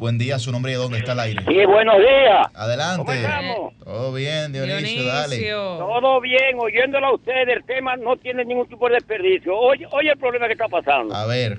[0.00, 1.42] Buen día, su nombre y dónde está el aire.
[1.46, 2.46] Sí, buenos días.
[2.54, 3.04] Adelante.
[3.04, 3.74] ¿Cómo estamos?
[3.84, 5.50] Todo bien, Dionisio, dale.
[5.50, 9.54] Todo bien, oyéndolo a usted, el tema no tiene ningún tipo de desperdicio.
[9.54, 11.14] Oye, oye el problema que está pasando.
[11.14, 11.58] A ver.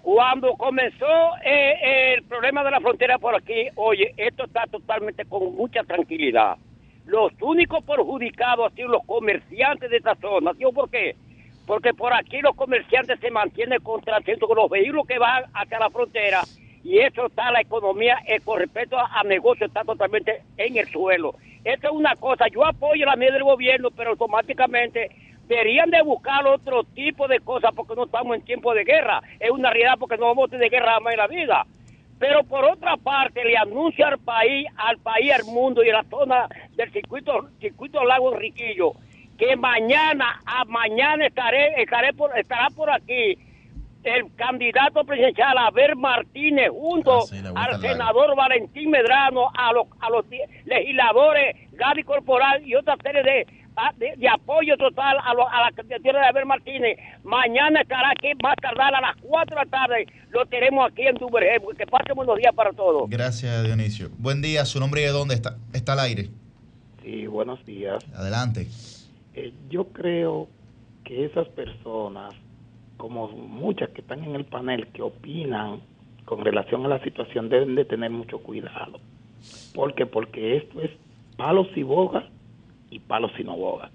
[0.00, 1.06] Cuando comenzó
[1.44, 6.58] eh, el problema de la frontera por aquí, oye, esto está totalmente con mucha tranquilidad.
[7.06, 10.54] Los únicos perjudicados han sido los comerciantes de esta zona.
[10.54, 11.16] ¿Tío por qué?
[11.66, 15.90] Porque por aquí los comerciantes se mantienen contratentos con los vehículos que van hacia la
[15.90, 16.42] frontera
[16.84, 21.34] y eso está la economía eh, con respecto a, negocios está totalmente en el suelo.
[21.64, 25.10] Esto es una cosa, yo apoyo la medida del gobierno, pero automáticamente
[25.46, 29.22] deberían de buscar otro tipo de cosas porque no estamos en tiempo de guerra.
[29.38, 31.66] Es una realidad porque no vamos a tener guerra más en la vida.
[32.18, 36.04] Pero por otra parte le anuncio al país, al país, al mundo y a la
[36.04, 38.92] zona del circuito, circuito Lago Enriquillo
[39.42, 43.36] que mañana, a mañana estaré, estaré por, estará por aquí
[44.04, 47.20] el candidato presidencial Abel Martínez junto
[47.54, 50.24] ah, al senador Valentín Medrano, a los, a los
[50.64, 53.46] legisladores Gaby Corporal y otra serie de,
[53.76, 56.98] ah, de, apoyo total a, a, la candidatura de Abel Martínez.
[57.22, 60.06] Mañana estará aquí más tardar a las 4 de la tarde.
[60.30, 61.58] Lo tenemos aquí en Duvergé.
[61.76, 63.08] Que pasen buenos días para todos.
[63.08, 64.10] Gracias, Dionisio.
[64.18, 64.64] Buen día.
[64.64, 65.56] ¿Su nombre y de dónde está?
[65.72, 66.28] ¿Está al aire?
[67.02, 68.04] Sí, buenos días.
[68.14, 68.66] Adelante.
[69.34, 70.48] Eh, yo creo
[71.04, 72.34] que esas personas
[73.02, 75.80] como muchas que están en el panel que opinan
[76.24, 79.00] con relación a la situación deben de tener mucho cuidado.
[79.74, 80.06] ¿Por qué?
[80.06, 80.92] Porque esto es
[81.36, 82.28] palos y boga
[82.90, 83.90] y palos y no boga.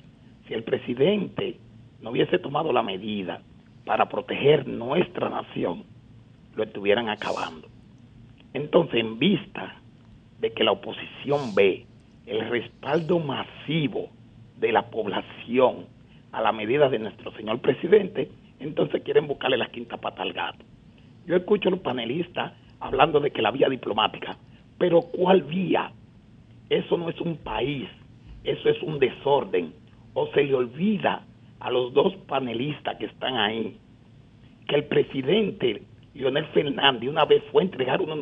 [0.46, 1.56] Si el presidente
[2.02, 3.42] no hubiese tomado la medida
[3.86, 5.86] para proteger nuestra nación,
[6.58, 7.70] lo estuvieran acabando.
[8.54, 9.78] Entonces, en vista
[10.42, 11.86] de que la oposición ve
[12.26, 14.10] el respaldo masivo
[14.60, 15.86] de la población
[16.34, 18.30] a la medida de nuestro señor presidente,
[18.60, 20.66] entonces quieren buscarle la quinta pata al gato.
[21.26, 24.38] Yo escucho a los panelistas hablando de que la vía diplomática,
[24.78, 25.92] pero ¿cuál vía?
[26.70, 27.90] Eso no es un país,
[28.44, 29.74] eso es un desorden.
[30.14, 31.24] O se le olvida
[31.60, 33.78] a los dos panelistas que están ahí
[34.68, 35.82] que el presidente
[36.14, 38.16] Leonel Fernández una vez fue a entregar una,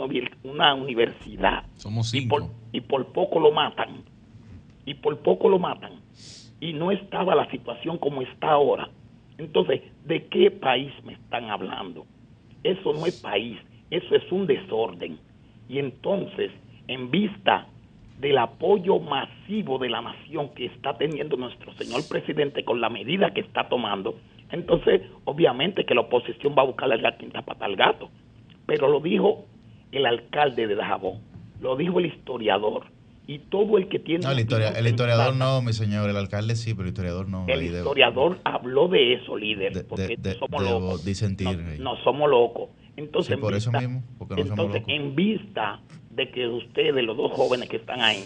[0.44, 1.64] una universidad.
[1.76, 4.04] Somos Y por, y por poco lo matan.
[4.86, 5.94] Y por poco lo matan.
[6.60, 8.90] Y no estaba la situación como está ahora
[9.38, 12.06] entonces, ¿de qué país me están hablando?
[12.64, 13.58] Eso no es país,
[13.90, 15.20] eso es un desorden.
[15.68, 16.52] Y entonces,
[16.88, 17.68] en vista
[18.20, 23.34] del apoyo masivo de la nación que está teniendo nuestro señor presidente con la medida
[23.34, 24.16] que está tomando,
[24.52, 28.10] entonces obviamente que la oposición va a buscarle la quinta pata al gato.
[28.66, 29.46] Pero lo dijo
[29.92, 31.20] el alcalde de Dajabón,
[31.62, 32.86] lo dijo el historiador,
[33.28, 34.24] y todo el que tiene...
[34.24, 37.46] No, el, historiador no, mi señor, el alcalde sí, pero el historiador no.
[37.48, 41.06] El historiador habló de eso, líder, porque somos locos.
[41.80, 42.70] no, somos locos.
[42.98, 44.84] Entonces, por eso mismo, porque no somos locos.
[44.88, 45.80] en vista
[46.12, 48.24] de que ustedes, los dos jóvenes que están ahí,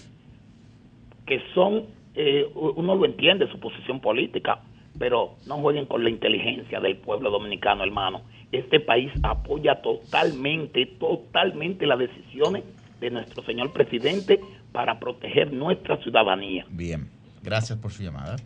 [1.26, 1.86] que son,
[2.16, 4.62] eh, uno lo entiende, su posición política,
[4.97, 8.22] pero no jueguen con la inteligencia del pueblo dominicano, hermano.
[8.52, 12.64] Este país apoya totalmente, totalmente las decisiones
[13.00, 14.39] de nuestro señor presidente
[14.72, 16.65] para proteger nuestra ciudadanía.
[16.70, 17.09] Bien,
[17.43, 18.38] gracias por su llamada.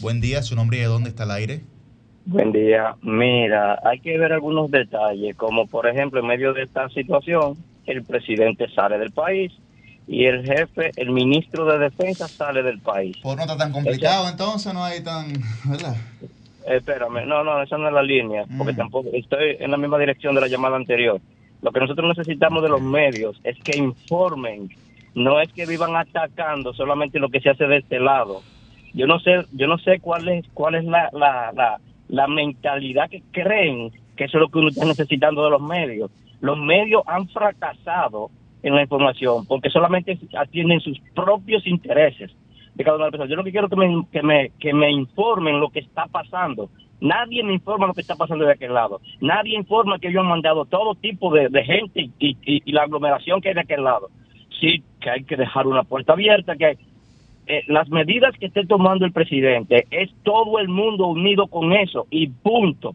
[0.00, 1.60] Buen día, su nombre y de dónde está el aire.
[2.24, 2.94] Buen día.
[3.02, 7.56] Mira, hay que ver algunos detalles, como por ejemplo, en medio de esta situación,
[7.86, 9.52] el presidente sale del país
[10.06, 13.16] y el jefe, el ministro de Defensa sale del país.
[13.22, 15.32] Pues no está tan complicado, entonces no hay tan.
[15.64, 15.96] ¿Verdad?
[16.66, 20.34] Espérame, no, no, esa no es la línea, porque tampoco estoy en la misma dirección
[20.34, 21.20] de la llamada anterior.
[21.60, 24.68] Lo que nosotros necesitamos de los medios es que informen,
[25.14, 28.42] no es que vivan atacando solamente lo que se hace de este lado.
[28.94, 33.08] Yo no sé, yo no sé cuál es, cuál es la, la, la, la mentalidad
[33.10, 36.10] que creen que eso es lo que uno está necesitando de los medios.
[36.40, 38.30] Los medios han fracasado
[38.62, 42.30] en la información porque solamente atienden sus propios intereses
[42.74, 43.30] de cada una de las personas.
[43.30, 46.70] Yo lo que quiero que me, que me, que me informen lo que está pasando.
[47.00, 49.00] Nadie me informa lo que está pasando de aquel lado.
[49.20, 52.82] Nadie informa que ellos han mandado todo tipo de, de gente y, y- y la
[52.82, 54.08] aglomeración que hay de aquel lado.
[54.60, 56.78] Sí, que hay que dejar una puerta abierta, que
[57.46, 62.06] eh, las medidas que esté tomando el presidente es todo el mundo unido con eso
[62.10, 62.94] y punto.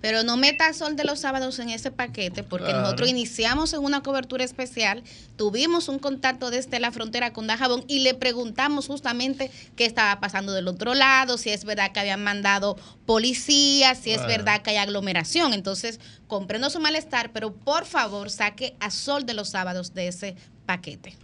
[0.00, 2.82] Pero no meta Sol de los sábados en ese paquete, porque Claro.
[2.82, 5.02] nosotros iniciamos en una cobertura especial,
[5.36, 10.52] tuvimos un contacto desde la frontera con Dajabón y le preguntamos justamente qué estaba pasando
[10.52, 12.76] del otro lado, si es verdad que habían mandado
[13.06, 14.32] policías, si es Claro.
[14.36, 15.54] verdad que hay aglomeración.
[15.54, 20.36] Entonces, comprendo su malestar, pero por favor saque a Sol de los sábados de ese
[20.66, 21.14] paquete.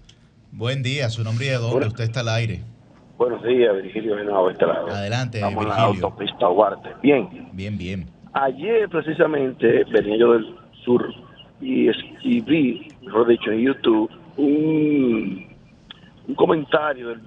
[0.52, 1.86] Buen día, su nombre y de dónde.
[1.86, 2.62] Usted está al aire.
[3.16, 4.88] Buenos días, Virgilio Genao, este lado.
[4.88, 6.06] Adelante, Estamos en la Virgilio.
[6.06, 6.88] autopista Duarte.
[7.02, 8.06] Bien, Bien, bien.
[8.32, 11.06] ayer precisamente venía yo del sur
[11.60, 15.46] y, es- y vi, mejor dicho, en YouTube, un,
[16.26, 17.20] un comentario del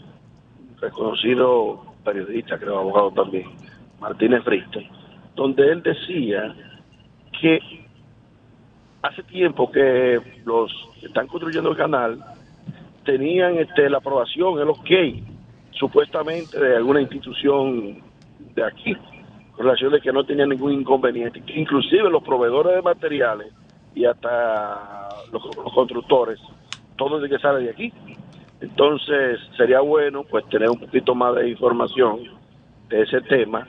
[0.81, 3.45] reconocido periodista, creo abogado también,
[4.01, 4.89] Martínez Briste,
[5.35, 6.55] donde él decía
[7.39, 7.59] que
[9.03, 12.23] hace tiempo que los que están construyendo el canal
[13.03, 14.89] tenían este, la aprobación, el ok,
[15.71, 18.01] supuestamente de alguna institución
[18.55, 18.95] de aquí,
[19.55, 19.67] con
[20.01, 23.51] que no tenía ningún inconveniente, inclusive los proveedores de materiales
[23.93, 26.39] y hasta los, los constructores,
[26.95, 27.93] todos de que sale de aquí.
[28.61, 32.21] Entonces sería bueno pues tener un poquito más de información
[32.87, 33.67] de ese tema.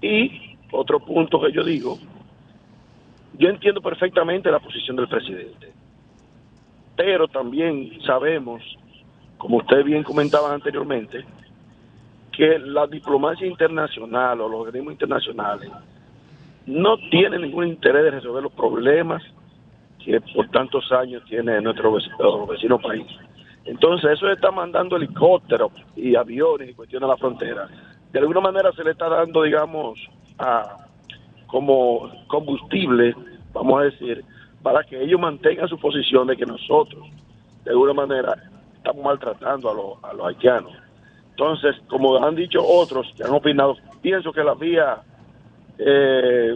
[0.00, 1.98] Y otro punto que yo digo,
[3.40, 5.72] yo entiendo perfectamente la posición del presidente,
[6.94, 8.62] pero también sabemos,
[9.38, 11.24] como usted bien comentaba anteriormente,
[12.30, 15.70] que la diplomacia internacional o los organismos internacionales
[16.66, 19.22] no tienen ningún interés de resolver los problemas
[20.04, 23.06] que por tantos años tiene nuestro vecino, vecino país.
[23.64, 27.68] Entonces eso está mandando helicópteros y aviones y cuestión de la frontera.
[28.12, 29.98] De alguna manera se le está dando, digamos,
[30.38, 30.76] a,
[31.46, 33.14] como combustible,
[33.52, 34.24] vamos a decir,
[34.62, 37.06] para que ellos mantengan su posición de que nosotros,
[37.64, 38.34] de alguna manera,
[38.76, 40.72] estamos maltratando a los, a los haitianos.
[41.30, 45.00] Entonces, como han dicho otros que han opinado, pienso que la vía
[45.78, 46.54] eh,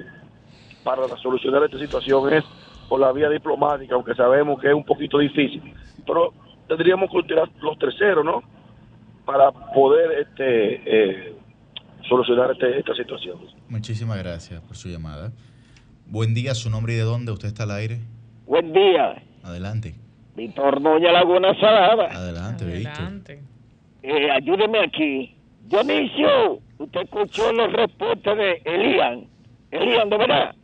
[0.83, 2.45] para solucionar esta situación es
[2.89, 5.63] por la vía diplomática, aunque sabemos que es un poquito difícil.
[6.07, 6.35] Pero
[6.69, 8.43] tendríamos que utilizar los terceros, ¿no?
[9.25, 11.35] Para poder este, eh,
[12.07, 13.39] solucionar este- esta situación.
[13.71, 15.33] Muchísimas gracias por su llamada.
[16.07, 17.33] Buen día, su nombre y de dónde.
[17.33, 17.99] Usted está al aire.
[18.47, 19.95] Buen día, Adelante.
[20.37, 22.07] Víctor Doña Laguna Salada.
[22.07, 23.39] Adelante, Víctor.
[24.03, 25.35] Eh, ayúdeme aquí.
[25.67, 29.27] Dionisio, usted escuchó los reportes de Elian.
[29.71, 30.55] Elian, de verdad,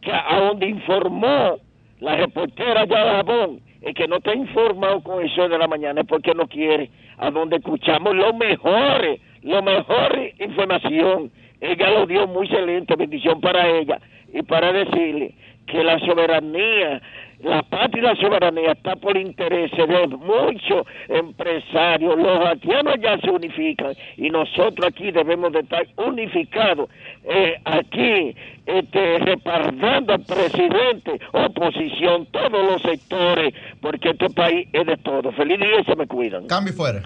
[0.00, 1.58] que a donde informó
[2.00, 6.00] la reportera ya de Jabón, el que no está informado con eso de la mañana
[6.00, 6.90] es porque no quiere.
[7.18, 11.30] A donde escuchamos lo mejor, lo mejor información.
[11.60, 14.00] Ella lo dio muy excelente, bendición para ella.
[14.32, 15.34] Y para decirle
[15.66, 17.00] que la soberanía,
[17.42, 22.18] la patria y la soberanía está por intereses de muchos empresarios.
[22.18, 26.90] Los haitianos ya se unifican y nosotros aquí debemos de estar unificados.
[27.24, 28.34] Eh, aquí,
[28.66, 35.32] este, respaldando al presidente, oposición, todos los sectores, porque este país es de todo.
[35.32, 36.46] Feliz día y se me cuidan.
[36.46, 37.02] Cambio fuera.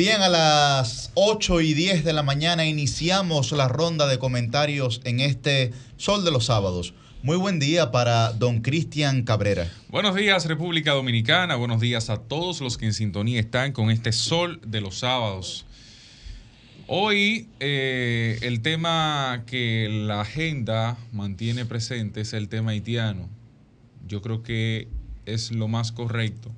[0.00, 5.20] Bien, a las 8 y 10 de la mañana iniciamos la ronda de comentarios en
[5.20, 6.94] este Sol de los Sábados.
[7.22, 9.70] Muy buen día para don Cristian Cabrera.
[9.90, 14.12] Buenos días República Dominicana, buenos días a todos los que en sintonía están con este
[14.12, 15.66] sol de los sábados.
[16.86, 23.28] Hoy eh, el tema que la agenda mantiene presente es el tema haitiano.
[24.08, 24.88] Yo creo que
[25.26, 26.50] es lo más correcto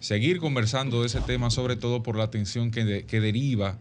[0.00, 3.78] seguir conversando de ese tema, sobre todo por la atención que, de- que deriva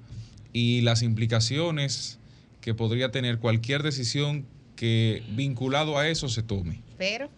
[0.53, 2.19] y las implicaciones
[2.61, 4.45] que podría tener cualquier decisión
[4.75, 6.81] que vinculado a eso se tome.
[6.97, 7.29] Pero.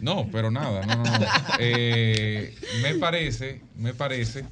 [0.00, 1.26] No, pero nada, no, no, no.
[1.58, 4.44] Eh, me parece, me parece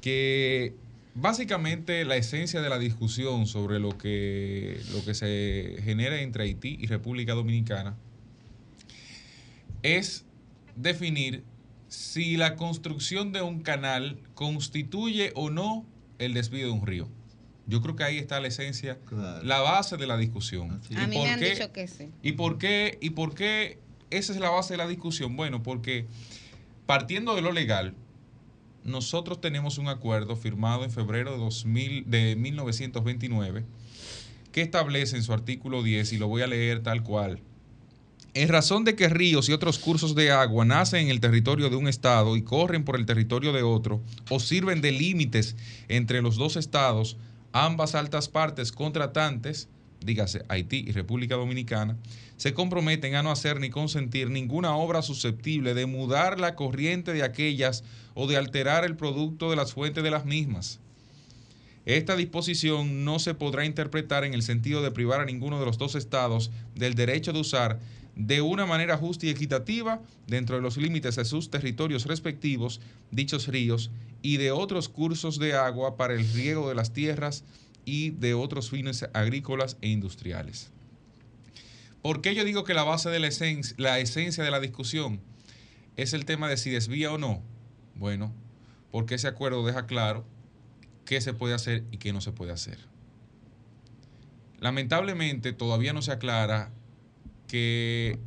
[0.00, 0.74] que
[1.14, 6.76] básicamente la esencia de la discusión sobre lo que, lo que se genera entre Haití
[6.80, 7.96] y República Dominicana
[9.82, 10.24] es
[10.76, 11.42] definir
[11.96, 15.86] si la construcción de un canal constituye o no
[16.18, 17.08] el desvío de un río.
[17.66, 18.98] Yo creo que ahí está la esencia,
[19.42, 20.78] la base de la discusión.
[20.94, 22.10] A mí me han dicho que sí.
[22.22, 22.98] ¿Y por qué?
[23.00, 23.78] ¿Y por qué
[24.10, 25.36] esa es la base de la discusión?
[25.36, 26.06] Bueno, porque
[26.84, 27.94] partiendo de lo legal,
[28.84, 33.64] nosotros tenemos un acuerdo firmado en febrero de, 2000, de 1929
[34.52, 37.40] que establece en su artículo 10, y lo voy a leer tal cual,
[38.36, 41.76] en razón de que ríos y otros cursos de agua nacen en el territorio de
[41.76, 45.56] un estado y corren por el territorio de otro, o sirven de límites
[45.88, 47.16] entre los dos estados,
[47.52, 49.70] ambas altas partes contratantes,
[50.04, 51.96] dígase Haití y República Dominicana,
[52.36, 57.22] se comprometen a no hacer ni consentir ninguna obra susceptible de mudar la corriente de
[57.22, 60.78] aquellas o de alterar el producto de las fuentes de las mismas.
[61.86, 65.78] Esta disposición no se podrá interpretar en el sentido de privar a ninguno de los
[65.78, 67.78] dos estados del derecho de usar
[68.16, 73.46] de una manera justa y equitativa dentro de los límites de sus territorios respectivos dichos
[73.46, 73.90] ríos
[74.22, 77.44] y de otros cursos de agua para el riego de las tierras
[77.84, 80.72] y de otros fines agrícolas e industriales.
[82.02, 85.20] ¿Por qué yo digo que la base de la esencia, la esencia de la discusión
[85.96, 87.42] es el tema de si desvía o no?
[87.94, 88.32] Bueno,
[88.90, 90.24] porque ese acuerdo deja claro
[91.04, 92.78] qué se puede hacer y qué no se puede hacer.
[94.58, 96.72] Lamentablemente todavía no se aclara
[97.46, 98.18] que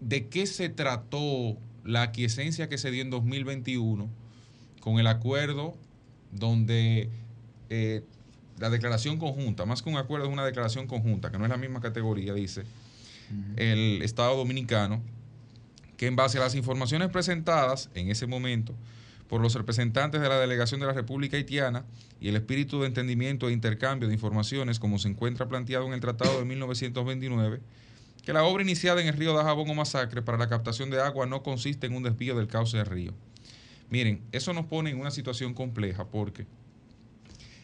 [0.00, 4.08] de qué se trató la aquiescencia que se dio en 2021
[4.80, 5.76] con el acuerdo
[6.32, 7.08] donde
[7.70, 8.02] eh,
[8.58, 11.56] la declaración conjunta, más que un acuerdo es una declaración conjunta, que no es la
[11.56, 12.64] misma categoría, dice
[13.56, 15.02] el Estado Dominicano,
[15.96, 18.74] que en base a las informaciones presentadas en ese momento
[19.28, 21.84] por los representantes de la delegación de la República Haitiana
[22.20, 26.00] y el espíritu de entendimiento e intercambio de informaciones como se encuentra planteado en el
[26.00, 27.60] Tratado de 1929,
[28.22, 31.26] que la obra iniciada en el río Dajabón o Masacre para la captación de agua
[31.26, 33.12] no consiste en un desvío del cauce del río.
[33.90, 36.46] Miren, eso nos pone en una situación compleja porque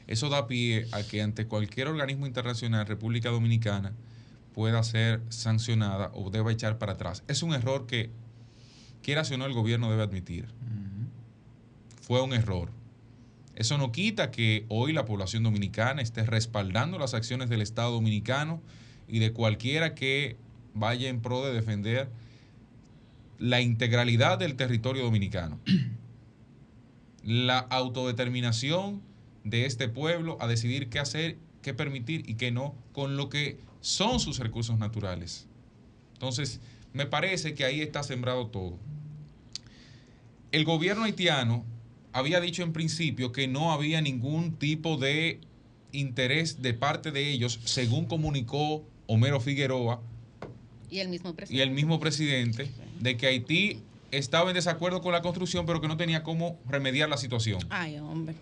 [0.09, 3.92] eso da pie a que ante cualquier organismo internacional, República Dominicana
[4.52, 7.22] pueda ser sancionada o deba echar para atrás.
[7.28, 8.11] Es un error que,
[9.02, 10.48] quiera o no, el gobierno debe admitir.
[12.02, 12.70] Fue un error.
[13.54, 18.61] Eso no quita que hoy la población dominicana esté respaldando las acciones del Estado dominicano
[19.09, 20.36] y de cualquiera que
[20.75, 22.09] vaya en pro de defender
[23.39, 25.59] la integralidad del territorio dominicano.
[27.25, 29.03] La autodeterminación
[29.45, 33.59] de este pueblo a decidir qué hacer, qué permitir y qué no con lo que
[33.81, 35.47] son sus recursos naturales.
[36.15, 36.61] Entonces,
[36.93, 38.78] me parece que ahí está sembrado todo.
[40.53, 41.65] El gobierno haitiano
[42.12, 45.40] había dicho en principio que no había ningún tipo de
[45.93, 50.01] interés de parte de ellos, según comunicó Homero Figueroa
[50.90, 52.70] y el mismo presidente, y el mismo presidente
[53.01, 57.09] de que Haití estaba en desacuerdo con la construcción, pero que no tenía cómo remediar
[57.09, 57.60] la situación.
[57.70, 58.35] Ay, hombre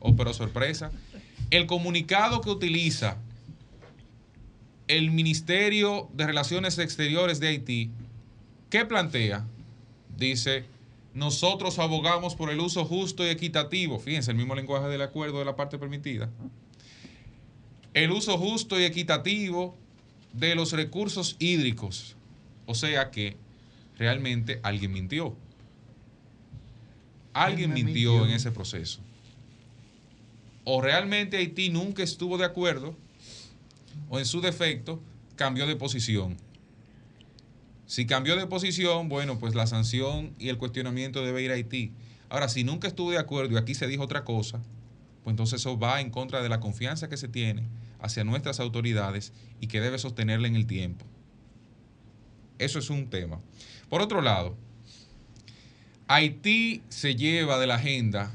[0.00, 0.90] oh pero sorpresa,
[1.50, 3.16] el comunicado que utiliza
[4.86, 7.90] el Ministerio de Relaciones Exteriores de Haití,
[8.70, 9.44] ¿qué plantea?
[10.16, 10.64] Dice,
[11.14, 15.44] nosotros abogamos por el uso justo y equitativo, fíjense el mismo lenguaje del acuerdo de
[15.44, 16.30] la parte permitida,
[17.94, 19.76] el uso justo y equitativo
[20.32, 22.16] de los recursos hídricos,
[22.66, 23.36] o sea que
[23.96, 25.36] realmente alguien mintió.
[27.32, 29.00] Alguien mintió en ese proceso
[30.70, 32.94] o realmente Haití nunca estuvo de acuerdo,
[34.10, 35.00] o en su defecto
[35.34, 36.36] cambió de posición.
[37.86, 41.92] Si cambió de posición, bueno, pues la sanción y el cuestionamiento debe ir a Haití.
[42.28, 44.60] Ahora, si nunca estuvo de acuerdo y aquí se dijo otra cosa,
[45.24, 47.62] pues entonces eso va en contra de la confianza que se tiene
[48.00, 51.04] hacia nuestras autoridades y que debe sostenerla en el tiempo.
[52.58, 53.40] Eso es un tema.
[53.88, 54.56] Por otro lado,
[56.08, 58.32] Haití se lleva de la agenda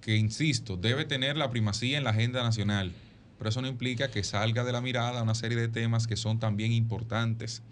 [0.00, 2.92] que, insisto, debe tener la primacía en la agenda nacional,
[3.38, 6.38] pero eso no implica que salga de la mirada una serie de temas que son
[6.38, 7.62] también importantes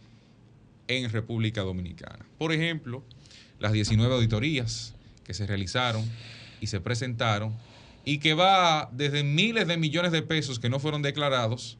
[0.89, 2.25] en República Dominicana.
[2.39, 3.03] Por ejemplo,
[3.59, 4.95] las 19 auditorías
[5.25, 6.05] que se realizaron
[6.61, 7.55] y se presentaron
[8.07, 11.77] y que va desde miles de millones de pesos que no fueron declarados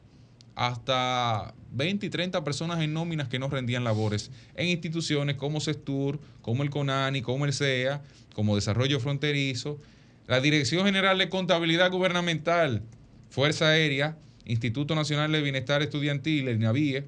[0.53, 6.19] hasta 20 y 30 personas en nóminas que no rendían labores en instituciones como Sestur,
[6.43, 8.03] como el CONANI, como el CEA,
[8.35, 9.79] como Desarrollo Fronterizo,
[10.27, 12.83] la Dirección General de Contabilidad Gubernamental,
[13.29, 14.17] Fuerza Aérea
[14.47, 17.05] Instituto Nacional de Bienestar Estudiantil, el INAVIE,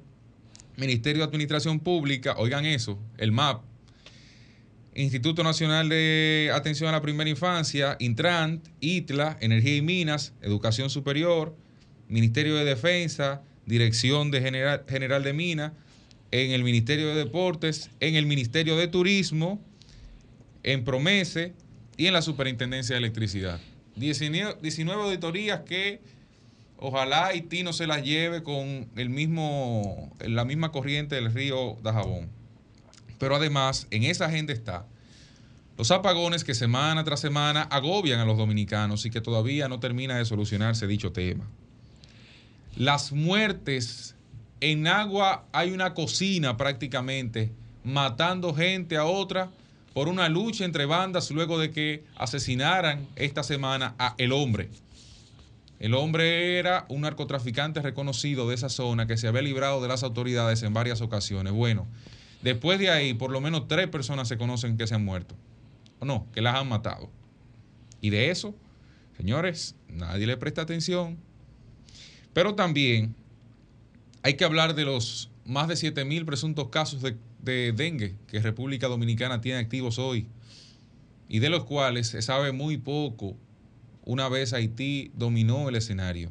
[0.76, 3.62] Ministerio de Administración Pública, oigan eso, el MAP,
[4.94, 11.56] Instituto Nacional de Atención a la Primera Infancia, Intrant, ITLA, Energía y Minas, Educación Superior,
[12.08, 15.72] Ministerio de Defensa, Dirección de General, General de Minas,
[16.32, 19.60] en el Ministerio de Deportes, en el Ministerio de Turismo,
[20.64, 21.54] en Promese
[21.96, 23.60] y en la Superintendencia de Electricidad.
[23.94, 26.00] 19, 19 auditorías que
[26.78, 32.39] ojalá Haití no se las lleve con el mismo, la misma corriente del río Dajabón.
[33.20, 34.86] Pero además, en esa agenda está
[35.80, 40.18] los apagones que semana tras semana agobian a los dominicanos y que todavía no termina
[40.18, 41.48] de solucionarse dicho tema.
[42.76, 44.14] Las muertes
[44.60, 47.50] en agua hay una cocina prácticamente
[47.82, 49.48] matando gente a otra
[49.94, 54.68] por una lucha entre bandas luego de que asesinaran esta semana a el hombre.
[55.78, 60.02] El hombre era un narcotraficante reconocido de esa zona que se había librado de las
[60.02, 61.54] autoridades en varias ocasiones.
[61.54, 61.86] Bueno,
[62.42, 65.34] después de ahí, por lo menos tres personas se conocen que se han muerto.
[65.98, 67.10] O no, que las han matado.
[68.00, 68.54] Y de eso,
[69.16, 71.18] señores, nadie le presta atención.
[72.32, 73.14] Pero también
[74.22, 78.40] hay que hablar de los más de 7 mil presuntos casos de, de, dengue que
[78.40, 80.26] República Dominicana tiene activos hoy
[81.28, 83.36] y de los cuales se sabe muy poco
[84.04, 86.30] una vez Haití dominó el escenario.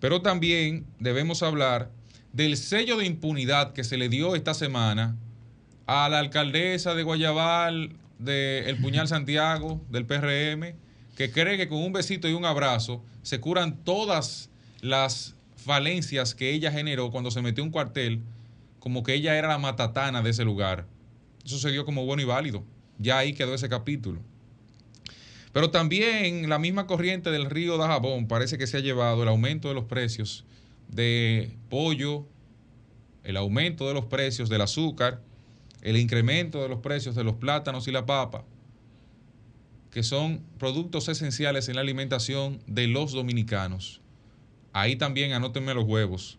[0.00, 1.90] Pero también debemos hablar
[2.36, 5.16] del sello de impunidad que se le dio esta semana
[5.86, 10.74] a la alcaldesa de Guayabal, de Puñal Santiago, del PRM,
[11.16, 14.50] que cree que con un besito y un abrazo se curan todas
[14.82, 18.20] las falencias que ella generó cuando se metió un cuartel,
[18.80, 20.86] como que ella era la matatana de ese lugar.
[21.42, 22.64] Eso se dio como bueno y válido.
[22.98, 24.20] Ya ahí quedó ese capítulo.
[25.54, 29.68] Pero también la misma corriente del río Dajabón parece que se ha llevado el aumento
[29.68, 30.44] de los precios
[30.88, 32.26] de pollo,
[33.24, 35.22] el aumento de los precios del azúcar,
[35.82, 38.44] el incremento de los precios de los plátanos y la papa,
[39.90, 44.00] que son productos esenciales en la alimentación de los dominicanos.
[44.72, 46.38] Ahí también anótenme los huevos.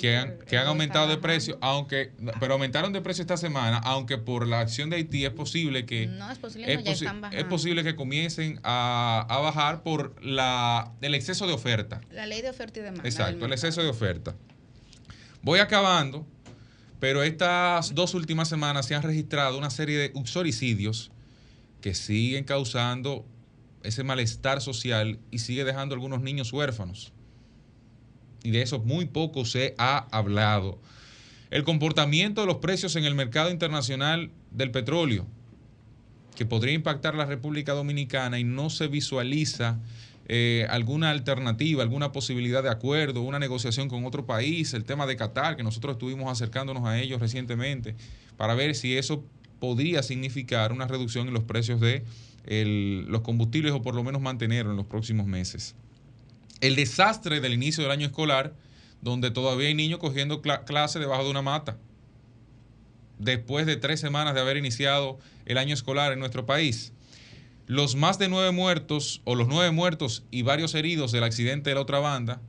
[0.00, 4.16] Que, han, que han aumentado de precio, aunque, pero aumentaron de precio esta semana, aunque
[4.18, 7.44] por la acción de Haití es posible que no es posible, es, no, posi es
[7.44, 12.00] posible que comiencen a, a, bajar por la el exceso de oferta.
[12.10, 13.08] La ley de oferta y demanda.
[13.08, 14.34] Exacto, el exceso de oferta.
[15.42, 16.26] Voy acabando,
[17.00, 21.10] pero estas dos últimas semanas se han registrado una serie de uxoricidios
[21.80, 23.26] que siguen causando
[23.82, 27.12] ese malestar social y sigue dejando algunos niños huérfanos
[28.44, 30.80] y de eso muy poco se ha hablado.
[31.50, 35.26] El comportamiento de los precios en el mercado internacional del petróleo,
[36.34, 39.78] que podría impactar la República Dominicana y no se visualiza
[40.28, 45.16] eh, alguna alternativa, alguna posibilidad de acuerdo, una negociación con otro país, el tema de
[45.16, 47.96] Qatar, que nosotros estuvimos acercándonos a ellos recientemente,
[48.36, 49.24] para ver si eso
[49.58, 52.04] podría significar una reducción en los precios de
[52.44, 55.76] los combustibles o por lo menos mantenerlo en los próximos meses
[56.62, 58.54] el desastre del inicio del año escolar,
[59.02, 61.76] donde todavía hay niños cogiendo cl clase debajo de una mata,
[63.18, 66.92] después de tres semanas de haber iniciado el año escolar en nuestro país.
[67.66, 71.74] Los más de nueve muertos, o los nueve muertos y varios heridos del accidente de
[71.74, 72.40] la otra banda,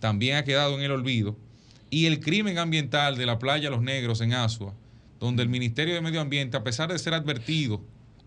[0.00, 1.36] también ha quedado en el olvido.
[1.90, 4.74] Y el crimen ambiental de la playa Los Negros en Asua,
[5.20, 7.82] donde el Ministerio de Medio Ambiente, a pesar de ser advertido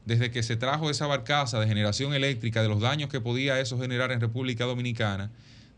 [0.05, 3.79] desde que se trajo esa barcaza de generación eléctrica, de los daños que podía eso
[3.79, 5.31] generar en República Dominicana,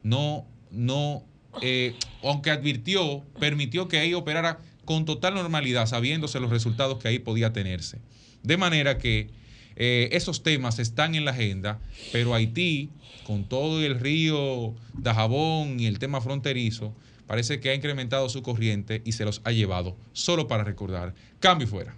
[0.04, 1.24] no, no,
[1.62, 7.20] eh, aunque advirtió, permitió que ahí operara con total normalidad, sabiéndose los resultados que ahí
[7.20, 8.00] podía tenerse.
[8.44, 9.30] De manera que
[9.76, 11.80] eh, esos temas están en la agenda,
[12.12, 12.90] pero Haití,
[13.26, 16.96] con todo el río Dajabón y el tema fronterizo,
[17.28, 19.98] parece que ha incrementado su corriente y se los ha llevado.
[20.14, 21.96] Solo para recordar, cambio fuera.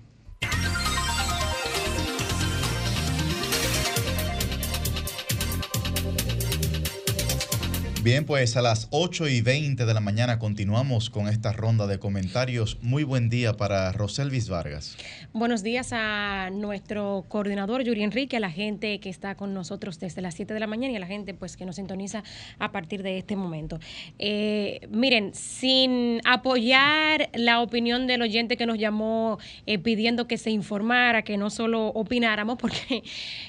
[8.02, 12.00] Bien, pues a las 8 y 20 de la mañana continuamos con esta ronda de
[12.00, 12.78] comentarios.
[12.82, 14.96] Muy buen día para Roselvis Vargas.
[15.34, 20.22] Buenos días a nuestro coordinador Yuri Enrique, a la gente que está con nosotros desde
[20.22, 22.24] las 7 de la mañana y a la gente pues que nos sintoniza
[22.58, 23.80] a partir de este momento.
[24.18, 30.52] Eh, miren, sin apoyar la opinión del oyente que nos llamó eh, pidiendo que se
[30.52, 33.04] informara, que no solo opináramos, porque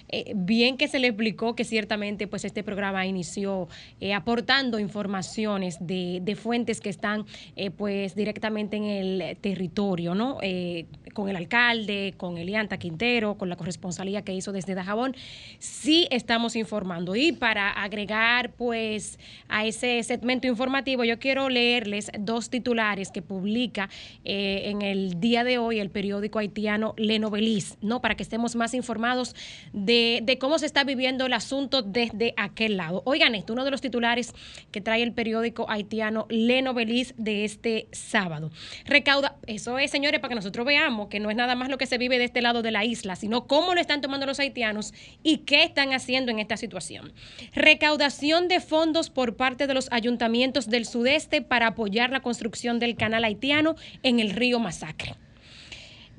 [0.09, 3.69] eh, bien que se le explicó que ciertamente pues este programa inició
[4.13, 4.40] aportando
[4.79, 7.27] informaciones de, de fuentes que están
[7.57, 10.39] eh, pues directamente en el territorio, ¿no?
[10.43, 15.15] Eh, con el alcalde, con Elianta Quintero, con la corresponsalía que hizo desde Dajabón,
[15.59, 17.17] sí estamos informando.
[17.17, 19.19] Y para agregar pues
[19.49, 23.89] a ese segmento informativo, yo quiero leerles dos titulares que publica
[24.25, 28.01] eh, en el día de hoy el periódico haitiano Le Novelis, ¿no?
[28.01, 29.35] Para que estemos más informados
[29.73, 33.03] de, cómo se está viviendo el asunto desde aquel lado.
[33.05, 34.33] Oigan esto, uno de los titulares
[34.71, 38.51] que trae el periódico haitiano Le Novelis de este sábado.
[38.85, 41.87] Recauda, eso es, señores, para que nosotros veamos que no es nada más lo que
[41.87, 44.93] se vive de este lado de la isla, sino cómo lo están tomando los haitianos
[45.23, 47.13] y qué están haciendo en esta situación.
[47.55, 52.97] Recaudación de fondos por parte de los ayuntamientos del sudeste para apoyar la construcción del
[52.97, 55.15] canal haitiano en el río Masacre.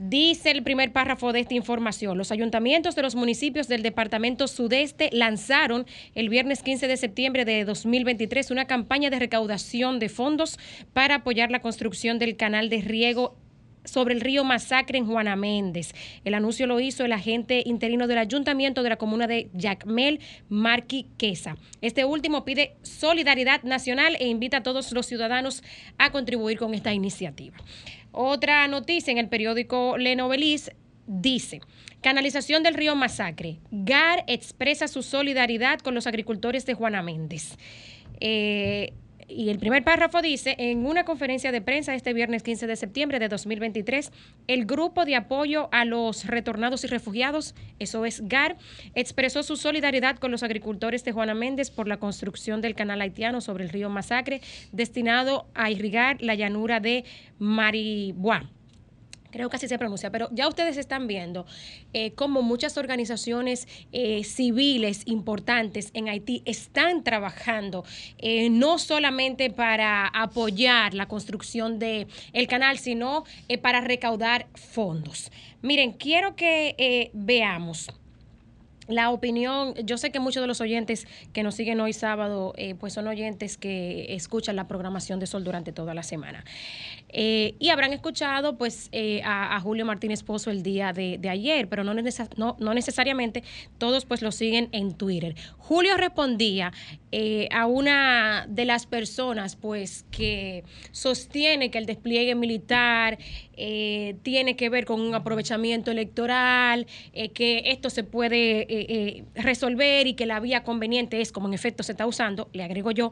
[0.03, 5.12] Dice el primer párrafo de esta información, los ayuntamientos de los municipios del departamento sudeste
[5.12, 5.86] lanzaron
[6.16, 10.58] el viernes 15 de septiembre de 2023 una campaña de recaudación de fondos
[10.94, 13.36] para apoyar la construcción del canal de riego
[13.84, 15.94] sobre el río Masacre en Juana Méndez.
[16.24, 21.08] El anuncio lo hizo el agente interino del ayuntamiento de la comuna de Yacmel, Marqui
[21.18, 21.58] Quesa.
[21.82, 25.64] Este último pide solidaridad nacional e invita a todos los ciudadanos
[25.98, 27.58] a contribuir con esta iniciativa.
[28.12, 30.72] Otra noticia en el periódico Le Novelis
[31.08, 31.62] dice,
[32.02, 33.60] canalización del río Masacre.
[33.72, 37.58] GAR expresa su solidaridad con los agricultores de Juana Méndez.
[38.20, 38.94] Eh,
[39.36, 43.20] y el primer párrafo dice, en una conferencia de prensa este viernes 15 de septiembre
[43.20, 44.12] de 2023,
[44.48, 48.58] el grupo de apoyo a los retornados y refugiados, eso es GAR,
[48.95, 53.41] expresó su solidaridad con los agricultores de Juana Méndez por la construcción del canal haitiano
[53.41, 54.41] sobre el río Masacre,
[54.72, 57.06] destinado a irrigar la llanura de
[57.40, 58.49] Maribuá
[59.32, 61.45] creo que así se pronuncia, pero ya ustedes están viendo
[61.94, 67.84] eh, cómo muchas organizaciones eh, civiles importantes en Haití están trabajando
[68.18, 73.24] eh, no solamente para apoyar la construcción del el canal, sino
[73.62, 75.32] para recaudar fondos.
[75.62, 77.90] Miren, quiero que veamos
[78.92, 82.76] la opinión, yo sé que muchos de los oyentes que nos siguen hoy sábado, eh,
[82.76, 86.44] pues son oyentes que escuchan la programación de Sol durante toda la semana.
[87.10, 91.84] Eh, y habrán escuchado pues eh, a, Julio Martínez Pozo el día de, ayer, pero
[91.84, 93.44] no, no, no, necesariamente
[93.78, 95.36] todos pues lo siguen en Twitter.
[95.58, 96.72] Julio respondía
[97.52, 103.18] a una de las personas pues que sostiene que el despliegue militar
[104.24, 106.88] tiene que ver con un aprovechamiento electoral,
[107.34, 111.84] que esto se puede eh, resolver y que la vía conveniente es, como en efecto
[111.84, 113.12] se está usando, le agrego yo,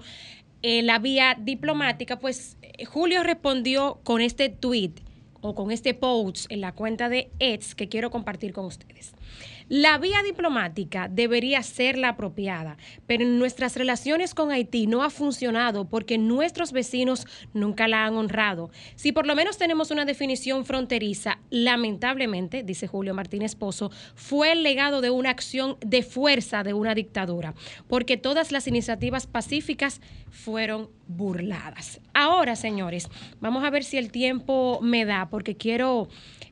[0.61, 4.91] eh, la vía diplomática, pues eh, Julio respondió con este tweet
[5.39, 9.13] o con este post en la cuenta de Eds que quiero compartir con ustedes.
[9.69, 15.11] La vía diplomática debería ser la apropiada, pero en nuestras relaciones con Haití no ha
[15.11, 18.71] funcionado porque nuestros vecinos nunca la han honrado.
[18.95, 24.63] Si por lo menos tenemos una definición fronteriza, lamentablemente, dice Julio Martínez Pozo, fue el
[24.63, 27.53] legado de una acción de fuerza de una dictadura,
[27.87, 30.01] porque todas las iniciativas pacíficas
[30.31, 32.01] fueron burladas.
[32.15, 33.07] Ahora, señores,
[33.39, 36.07] vamos a ver si el tiempo me da, porque quiero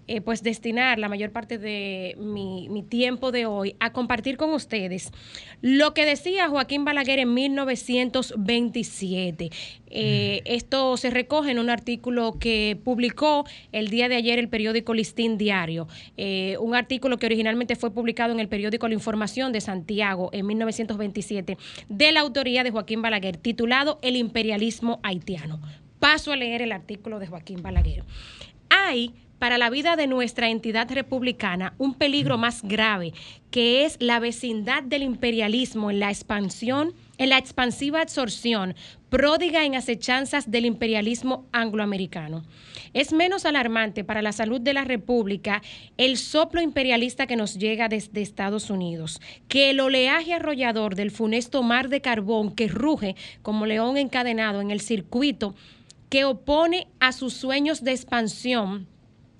[0.07, 5.11] eh, pues destinar la mayor parte de mi, tiempo de hoy a compartir con ustedes
[5.61, 9.49] lo que decía Joaquín Balaguer en 1927.
[9.89, 13.43] Eh, esto se recoge en un artículo que publicó
[13.73, 18.31] el día de ayer el periódico Listín Diario, eh, un artículo que originalmente fue publicado
[18.31, 21.57] en el periódico La Información de Santiago en 1927,
[21.89, 25.59] de la autoría de Joaquín Balaguer, titulado El imperialismo haitiano.
[25.99, 28.05] Paso a leer el artículo de Joaquín Balaguer.
[28.69, 33.14] Hay para la vida de nuestra entidad republicana un peligro más grave,
[33.51, 38.76] que es la vecindad del imperialismo en la expansión, en la expansiva absorción
[39.09, 42.43] pródiga en acechanzas del imperialismo angloamericano.
[42.93, 45.61] Es menos alarmante para la salud de la República
[45.97, 51.64] el soplo imperialista que nos llega desde Estados Unidos, que el oleaje arrollador del funesto
[51.64, 55.55] mar de carbón que ruge como león encadenado en el circuito
[56.09, 58.88] que opone a sus sueños de expansión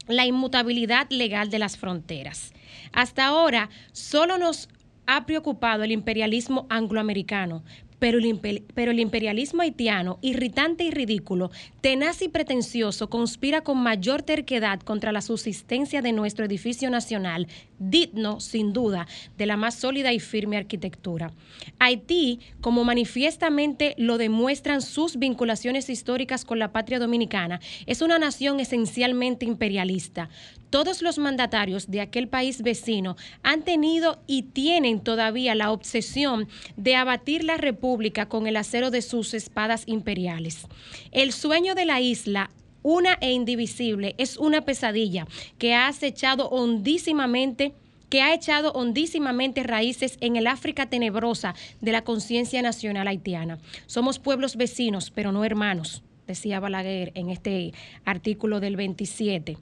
[0.08, 2.54] la inmutabilidad legal de las fronteras.
[2.92, 4.70] Hasta ahora solo nos
[5.06, 7.64] ha preocupado el imperialismo angloamericano,
[8.00, 11.50] pero el, imperialismo haitiano, irritante y ridículo,
[11.82, 17.48] tenaz y pretencioso, conspira con mayor terquedad contra la subsistencia de nuestro edificio nacional,
[17.80, 21.32] digno, sin duda, de la más sólida y firme arquitectura.
[21.80, 28.60] Haití, como manifiestamente lo demuestran sus vinculaciones históricas con la patria dominicana, es una nación
[28.60, 30.30] esencialmente imperialista.
[30.70, 36.95] Todos los mandatarios de aquel país vecino han tenido y tienen todavía la obsesión de
[36.95, 40.68] abatir la república con el acero de sus espadas imperiales.
[41.12, 42.52] El sueño de la isla
[42.84, 45.28] una e indivisible, es una pesadilla
[45.58, 47.74] que ha acechado hondísimamente
[48.10, 53.60] que ha echado hondísimamente raíces en el África tenebrosa de la conciencia nacional haitiana.
[53.86, 57.74] Somos pueblos vecinos, pero no hermanos, decía Balaguer en este
[58.06, 59.58] artículo del 27.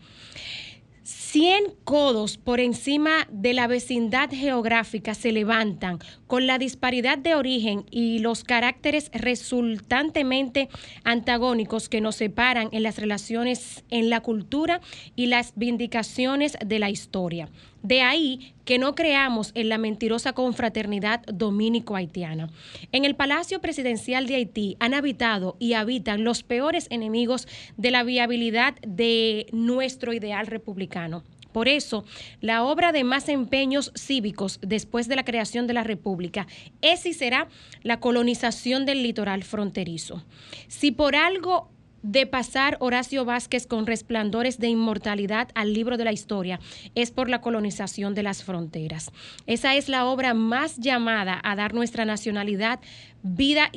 [1.36, 7.84] 100 codos por encima de la vecindad geográfica se levantan con la disparidad de origen
[7.92, 10.70] y los caracteres resultantemente
[11.04, 14.80] antagónicos que nos separan en las relaciones en la cultura
[15.18, 17.50] y las vindicaciones de la historia.
[17.86, 22.50] De ahí que no creamos en la mentirosa confraternidad dominico-haitiana.
[22.92, 27.48] En el Palacio Presidencial de Haití han habitado y habitan los peores enemigos
[27.78, 31.24] de la viabilidad de nuestro ideal republicano.
[31.52, 32.06] Por eso,
[32.42, 36.48] la obra de más empeños cívicos después de la creación de la República
[36.82, 37.50] es y será
[37.84, 40.26] la colonización del litoral fronterizo.
[40.68, 41.70] Si por algo
[42.06, 46.60] de pasar Horacio Vázquez con resplandores de inmortalidad al libro de la historia
[46.94, 49.12] es por la colonización de las fronteras.
[49.48, 52.80] Esa es la obra más llamada a dar nuestra nacionalidad
[53.24, 53.72] vida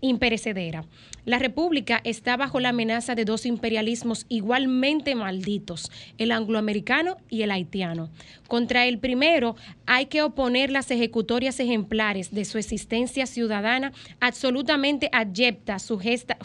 [0.00, 0.84] imperecedera.
[1.24, 7.50] La República está bajo la amenaza de dos imperialismos igualmente malditos, el angloamericano y el
[7.50, 8.08] haitiano.
[8.46, 9.56] Contra el primero
[9.86, 16.38] hay que oponer las ejecutorias ejemplares de su existencia ciudadana absolutamente adyepta, sujeta,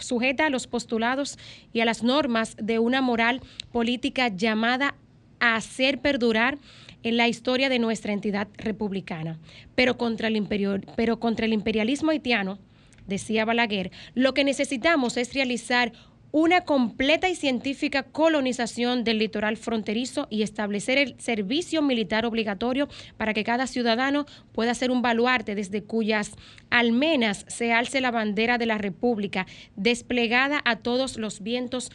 [0.45, 1.38] a los postulados
[1.71, 4.95] y a las normas de una moral política llamada
[5.39, 6.57] a hacer perdurar
[7.03, 9.39] en la historia de nuestra entidad republicana.
[9.75, 10.47] Pero contra el,
[10.95, 12.59] pero contra el imperialismo haitiano,
[13.07, 15.91] decía Balaguer, lo que necesitamos es realizar
[16.34, 23.35] una completa y científica colonización del litoral fronterizo y establecer el servicio militar obligatorio para
[23.35, 26.31] que cada ciudadano pueda ser un baluarte desde cuyas
[26.71, 31.91] almenas se alce la bandera de la República, desplegada a todos los vientos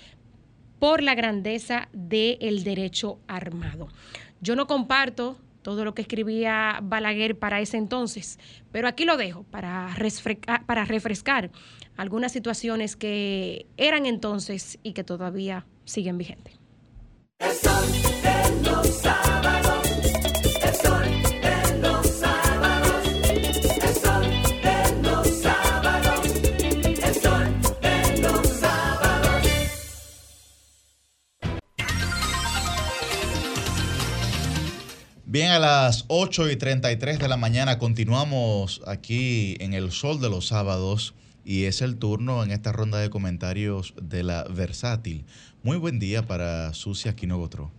[0.79, 3.89] por la grandeza del derecho armado.
[4.41, 5.37] Yo no comparto
[5.69, 8.39] todo lo que escribía Balaguer para ese entonces.
[8.73, 9.95] Pero aquí lo dejo para
[10.87, 11.51] refrescar,
[11.99, 16.59] algunas situaciones que eran entonces y que todavía siguen vigentes.
[35.31, 40.31] Bien, a las 8 y 33 de la mañana continuamos aquí en el Sol de
[40.31, 41.15] los Sábados
[41.45, 45.27] y es el turno en esta ronda de comentarios de la Versátil.
[45.63, 47.71] Muy buen día para Sucia Quinogotro.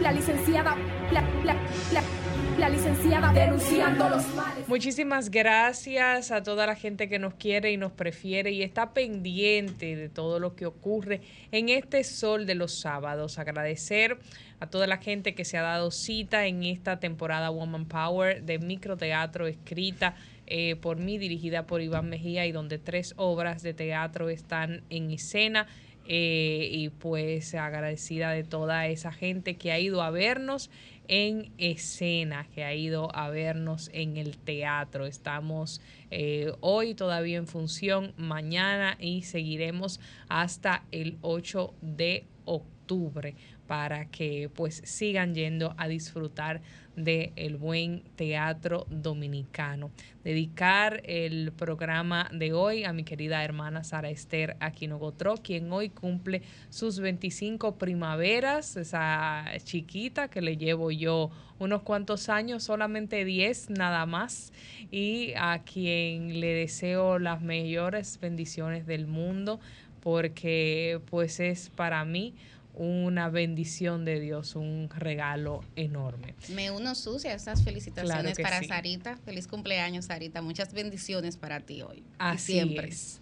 [0.00, 0.74] La licenciada,
[1.12, 4.66] la, licenciada denunciando los males.
[4.68, 9.96] Muchísimas gracias a toda la gente que nos quiere y nos prefiere y está pendiente
[9.96, 11.20] de todo lo que ocurre
[11.52, 13.38] en este Sol de los Sábados.
[13.38, 14.18] Agradecer
[14.60, 18.58] a toda la gente que se ha dado cita en esta temporada Woman Power de
[18.58, 20.16] microteatro escrita
[20.46, 25.10] eh, por mí, dirigida por Iván Mejía y donde tres obras de teatro están en
[25.10, 25.66] escena.
[26.10, 30.70] Eh, y pues agradecida de toda esa gente que ha ido a vernos
[31.06, 35.04] en escena, que ha ido a vernos en el teatro.
[35.04, 43.34] Estamos eh, hoy todavía en función, mañana y seguiremos hasta el 8 de octubre
[43.68, 46.62] para que pues sigan yendo a disfrutar
[46.96, 49.92] del el buen teatro dominicano.
[50.24, 56.42] Dedicar el programa de hoy a mi querida hermana Sara Esther Aquinogotro, quien hoy cumple
[56.70, 64.06] sus 25 primaveras, esa chiquita que le llevo yo unos cuantos años, solamente 10 nada
[64.06, 64.52] más,
[64.90, 69.60] y a quien le deseo las mayores bendiciones del mundo,
[70.00, 72.34] porque pues es para mí
[72.78, 76.34] una bendición de Dios, un regalo enorme.
[76.54, 79.16] Me uno sucia esas felicitaciones para Sarita.
[79.24, 80.42] Feliz cumpleaños, Sarita.
[80.42, 82.04] Muchas bendiciones para ti hoy.
[82.18, 82.88] Así siempre.
[82.88, 83.20] es.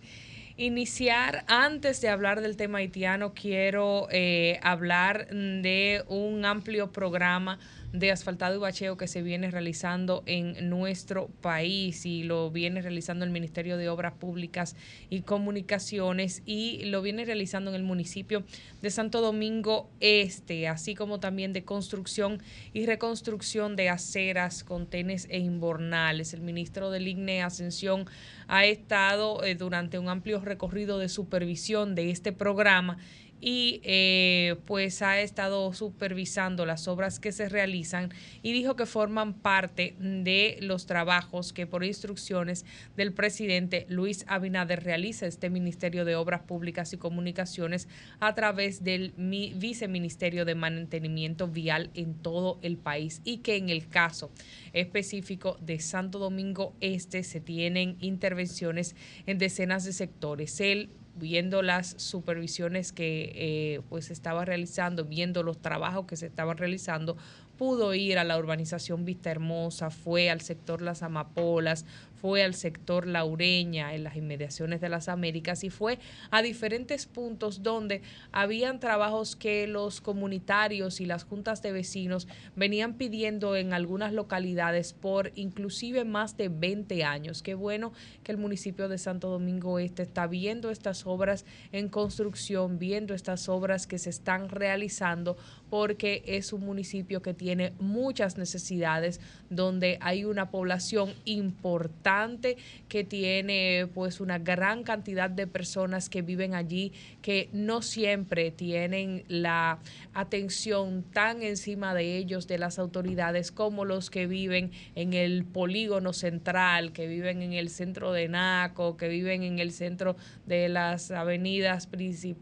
[0.58, 7.58] Iniciar, antes de hablar del tema haitiano, quiero eh, hablar de un amplio programa
[7.98, 13.24] de asfaltado y bacheo que se viene realizando en nuestro país y lo viene realizando
[13.24, 14.76] el Ministerio de Obras Públicas
[15.08, 18.44] y Comunicaciones y lo viene realizando en el municipio
[18.82, 22.42] de Santo Domingo Este, así como también de construcción
[22.74, 26.34] y reconstrucción de aceras, contenes e inbornales.
[26.34, 28.06] El ministro del IGNE Ascensión
[28.46, 32.98] ha estado eh, durante un amplio recorrido de supervisión de este programa
[33.40, 38.10] y eh, pues ha estado supervisando las obras que se realizan
[38.42, 42.64] y dijo que forman parte de los trabajos que por instrucciones
[42.96, 47.88] del presidente Luis Abinader realiza este Ministerio de Obras Públicas y Comunicaciones
[48.20, 53.88] a través del Viceministerio de Mantenimiento Vial en todo el país y que en el
[53.88, 54.30] caso
[54.72, 58.96] específico de Santo Domingo Este se tienen intervenciones
[59.26, 60.60] en decenas de sectores.
[60.60, 66.56] El viendo las supervisiones que eh, pues estaba realizando, viendo los trabajos que se estaban
[66.56, 67.16] realizando,
[67.56, 71.86] pudo ir a la urbanización Vista Hermosa, fue al sector Las Amapolas,
[72.20, 75.98] fue al sector Laureña en las inmediaciones de las Américas y fue
[76.30, 78.02] a diferentes puntos donde
[78.32, 84.92] habían trabajos que los comunitarios y las juntas de vecinos venían pidiendo en algunas localidades
[84.92, 87.42] por inclusive más de 20 años.
[87.42, 92.78] Qué bueno que el municipio de Santo Domingo Este está viendo estas obras en construcción,
[92.78, 95.36] viendo estas obras que se están realizando
[95.70, 99.20] porque es un municipio que tiene muchas necesidades,
[99.50, 102.56] donde hay una población importante
[102.88, 109.24] que tiene pues una gran cantidad de personas que viven allí, que no siempre tienen
[109.28, 109.78] la
[110.14, 116.12] atención tan encima de ellos, de las autoridades, como los que viven en el polígono
[116.12, 120.16] central, que viven en el centro de Naco, que viven en el centro
[120.46, 121.88] de las avenidas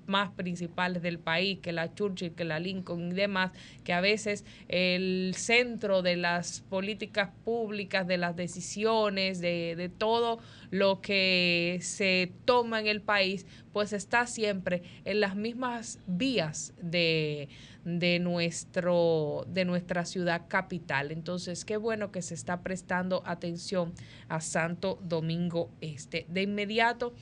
[0.06, 3.52] más principales del país, que la Churchill, que la Lincoln demás,
[3.84, 10.38] que a veces el centro de las políticas públicas, de las decisiones, de, de todo
[10.70, 17.48] lo que se toma en el país, pues está siempre en las mismas vías de,
[17.84, 21.10] de, nuestro, de nuestra ciudad capital.
[21.12, 23.92] Entonces, qué bueno que se está prestando atención
[24.28, 26.26] a Santo Domingo Este.
[26.28, 27.14] De inmediato,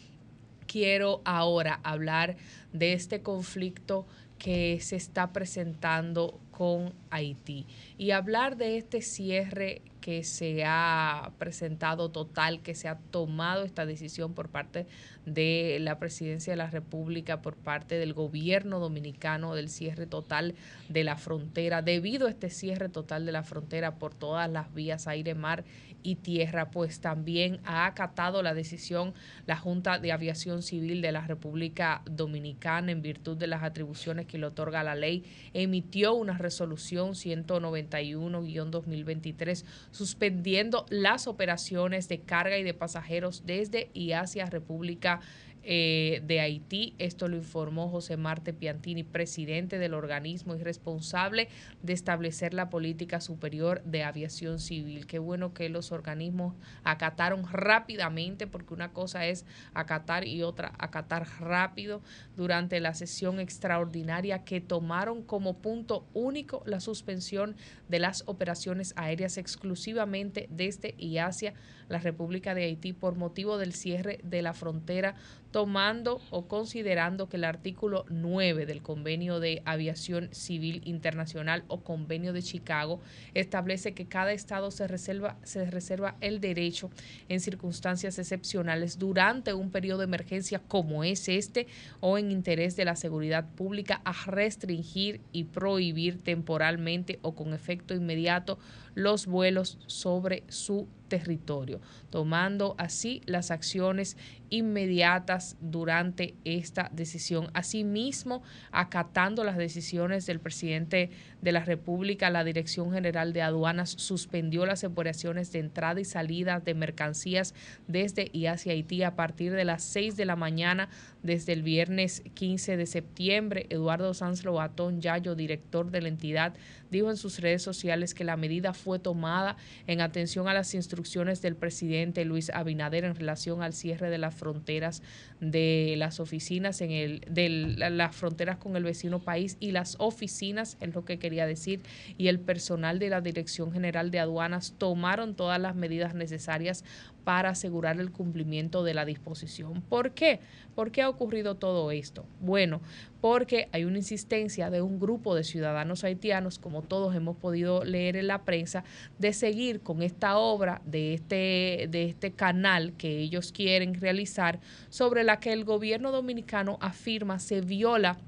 [0.67, 2.37] quiero ahora hablar
[2.73, 4.07] de este conflicto
[4.43, 7.65] que se está presentando con Haití.
[7.97, 13.87] Y hablar de este cierre que se ha presentado total, que se ha tomado esta
[13.87, 14.89] decisión por parte
[15.27, 20.57] de la presidencia de la República, por parte del gobierno dominicano del cierre total
[20.89, 25.07] de la frontera, debido a este cierre total de la frontera por todas las vías
[25.07, 25.63] aire, mar
[26.03, 29.15] y Tierra, pues también ha acatado la decisión
[29.47, 34.39] la Junta de Aviación Civil de la República Dominicana en virtud de las atribuciones que
[34.39, 42.73] le otorga la ley, emitió una resolución 191-2023 suspendiendo las operaciones de carga y de
[42.75, 45.21] pasajeros desde y hacia República
[45.65, 46.95] eh, de Haití.
[46.99, 51.49] Esto lo informó José Marte Piantini, presidente del organismo y responsable
[51.83, 55.07] de establecer la política superior de aviación civil.
[55.07, 59.45] Qué bueno que los organismos acataron rápidamente, porque una cosa es
[59.75, 62.03] acatar y otra acatar rápido
[62.37, 67.57] durante la sesión extraordinaria que tomaron como punto único la suspensión
[67.89, 71.55] de las operaciones aéreas exclusivamente desde y hacia
[71.93, 75.15] la República de Haití por motivo del cierre de la frontera
[75.53, 82.33] tomando o considerando que el artículo 9 del Convenio de Aviación Civil Internacional o Convenio
[82.33, 83.01] de Chicago
[83.35, 86.91] establece que cada estado se reserva, se reserva el derecho
[87.29, 91.67] en circunstancias excepcionales durante un periodo de emergencia como es este
[92.01, 97.95] o en interés de la seguridad pública a restringir y prohibir temporalmente o con efecto
[97.95, 98.59] inmediato
[98.95, 104.17] los vuelos sobre su territorio, tomando así las acciones
[104.53, 107.49] inmediatas durante esta decisión.
[107.55, 111.11] Asimismo, acatando las decisiones del presidente
[111.41, 116.61] de la República, la Dirección General de Aduanas suspendió las operaciones de entrada y salida
[116.61, 117.55] de mercancías
[117.89, 120.91] desde y hacia Haití a partir de las 6 de la mañana
[121.23, 123.67] desde el viernes 15 de septiembre.
[123.71, 126.55] Eduardo Sanz Lobatón Yayo, director de la entidad,
[126.91, 129.57] dijo en sus redes sociales que la medida fue tomada
[129.87, 134.42] en atención a las instrucciones del presidente Luis Abinader en relación al cierre de las
[134.43, 135.03] fronteras
[135.41, 140.77] de las oficinas en el de las fronteras con el vecino país y las oficinas
[140.81, 141.81] es lo que quería decir
[142.19, 146.85] y el personal de la Dirección General de Aduanas tomaron todas las medidas necesarias
[147.25, 149.83] para asegurar el cumplimiento de la disposición.
[149.83, 150.41] ¿Por qué?
[150.75, 152.25] ¿Por qué ha ocurrido todo esto?
[152.41, 152.81] Bueno,
[153.21, 158.17] porque hay una insistencia de un grupo de ciudadanos haitianos, como todos hemos podido leer
[158.17, 158.85] en la prensa,
[159.19, 165.25] de seguir con esta obra de este, de este canal que ellos quieren realizar, sobre
[165.25, 168.19] la que el gobierno dominicano afirma se viola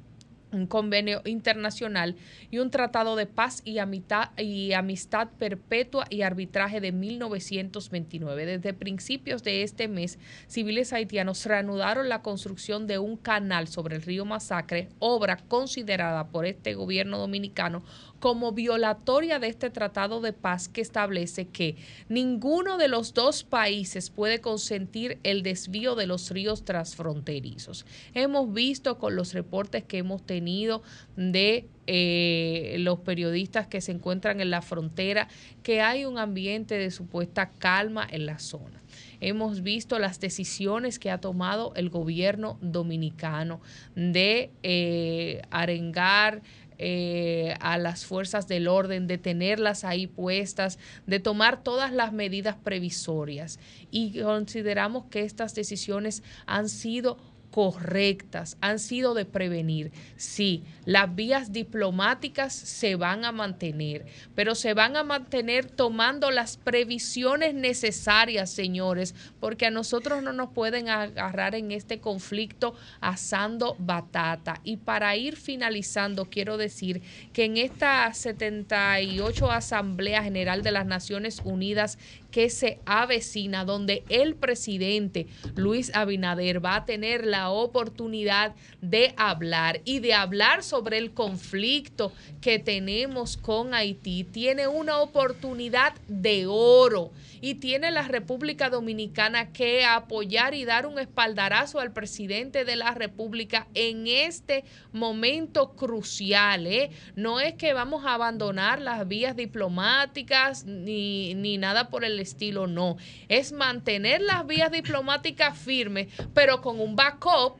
[0.54, 2.16] un convenio internacional
[2.50, 8.46] y un tratado de paz y amistad, y amistad perpetua y arbitraje de 1929.
[8.46, 14.02] Desde principios de este mes, civiles haitianos reanudaron la construcción de un canal sobre el
[14.02, 17.82] río Masacre, obra considerada por este gobierno dominicano
[18.20, 21.76] como violatoria de este tratado de paz que establece que
[22.08, 27.84] ninguno de los dos países puede consentir el desvío de los ríos transfronterizos.
[28.14, 30.82] Hemos visto con los reportes que hemos tenido
[31.16, 35.28] de eh, los periodistas que se encuentran en la frontera
[35.62, 38.82] que hay un ambiente de supuesta calma en la zona.
[39.20, 43.60] Hemos visto las decisiones que ha tomado el gobierno dominicano
[43.94, 46.42] de eh, arengar
[46.78, 52.56] eh, a las fuerzas del orden, de tenerlas ahí puestas, de tomar todas las medidas
[52.56, 53.58] previsorias.
[53.90, 57.18] Y consideramos que estas decisiones han sido
[57.54, 59.92] correctas, han sido de prevenir.
[60.16, 66.56] Sí, las vías diplomáticas se van a mantener, pero se van a mantener tomando las
[66.56, 74.60] previsiones necesarias, señores, porque a nosotros no nos pueden agarrar en este conflicto asando batata.
[74.64, 77.02] Y para ir finalizando, quiero decir
[77.32, 81.98] que en esta 78 Asamblea General de las Naciones Unidas
[82.34, 89.82] que se avecina, donde el presidente Luis Abinader va a tener la oportunidad de hablar
[89.84, 94.24] y de hablar sobre el conflicto que tenemos con Haití.
[94.24, 100.98] Tiene una oportunidad de oro y tiene la República Dominicana que apoyar y dar un
[100.98, 106.66] espaldarazo al presidente de la República en este momento crucial.
[106.66, 106.90] ¿eh?
[107.14, 112.66] No es que vamos a abandonar las vías diplomáticas ni, ni nada por el estilo,
[112.66, 112.96] no.
[113.28, 117.56] Es mantener las vías diplomáticas firmes, pero con un backup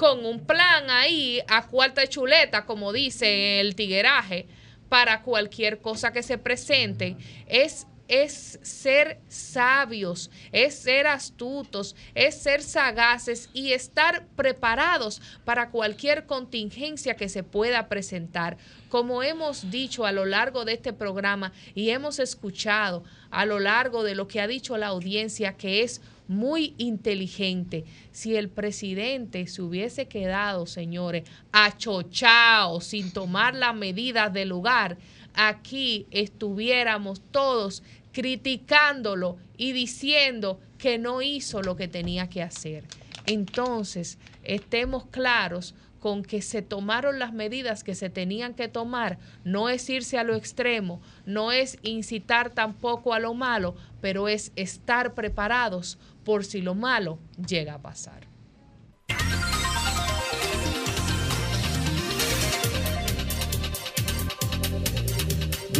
[0.00, 4.46] con un plan ahí a cuarta chuleta, como dice el tigueraje,
[4.88, 12.60] para cualquier cosa que se presente, es es ser sabios, es ser astutos, es ser
[12.60, 18.58] sagaces y estar preparados para cualquier contingencia que se pueda presentar.
[18.88, 24.02] Como hemos dicho a lo largo de este programa y hemos escuchado a lo largo
[24.02, 27.84] de lo que ha dicho la audiencia, que es muy inteligente.
[28.10, 34.96] Si el presidente se hubiese quedado, señores, achochao, sin tomar las medidas del lugar,
[35.34, 37.82] aquí estuviéramos todos
[38.12, 42.84] criticándolo y diciendo que no hizo lo que tenía que hacer.
[43.26, 49.68] Entonces, estemos claros con que se tomaron las medidas que se tenían que tomar, no
[49.68, 55.14] es irse a lo extremo, no es incitar tampoco a lo malo, pero es estar
[55.14, 58.29] preparados por si lo malo llega a pasar.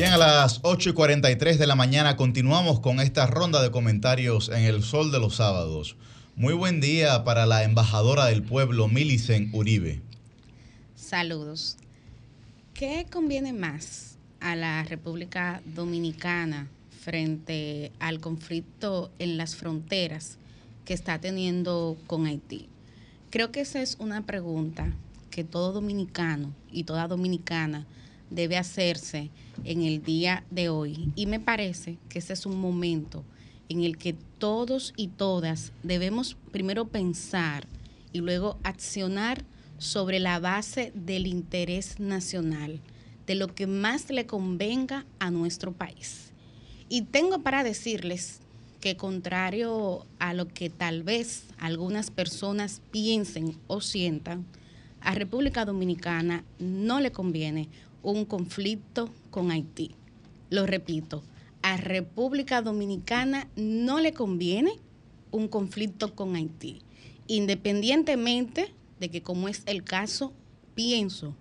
[0.01, 4.49] Bien, a las 8 y 43 de la mañana continuamos con esta ronda de comentarios
[4.49, 5.95] en el Sol de los Sábados.
[6.37, 10.01] Muy buen día para la embajadora del pueblo, Milicen Uribe.
[10.97, 11.77] Saludos.
[12.73, 16.69] ¿Qué conviene más a la República Dominicana
[17.03, 20.39] frente al conflicto en las fronteras
[20.87, 22.71] que está teniendo con Haití?
[23.29, 24.95] Creo que esa es una pregunta
[25.31, 27.87] que todo dominicano y toda dominicana
[28.31, 29.31] debe hacerse
[29.65, 31.13] en el día de hoy.
[31.17, 33.25] Y me parece que ese es un momento
[33.69, 37.67] en el que todos y todas debemos primero pensar
[38.13, 39.45] y luego accionar
[39.79, 42.81] sobre la base del interés nacional,
[43.27, 46.33] de lo que más le convenga a nuestro país.
[46.89, 48.41] Y tengo para decirles
[48.81, 54.47] que contrario a lo que tal vez algunas personas piensen o sientan,
[55.01, 57.69] a República Dominicana no le conviene
[58.03, 59.93] un conflicto con Haití.
[60.49, 61.23] Lo repito,
[61.63, 64.73] a República Dominicana no le conviene
[65.31, 66.81] un conflicto con Haití,
[67.27, 70.33] independientemente de que como es el caso,
[70.75, 71.37] pienso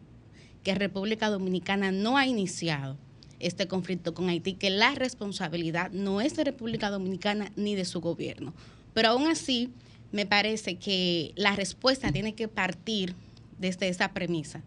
[0.63, 2.97] que República Dominicana no ha iniciado
[3.39, 8.01] este conflicto con Haití, que la responsabilidad no es de República Dominicana ni de su
[8.01, 8.53] gobierno.
[8.93, 9.71] Pero aún así,
[10.11, 13.15] me parece que la respuesta tiene que partir
[13.57, 14.61] desde esa premisa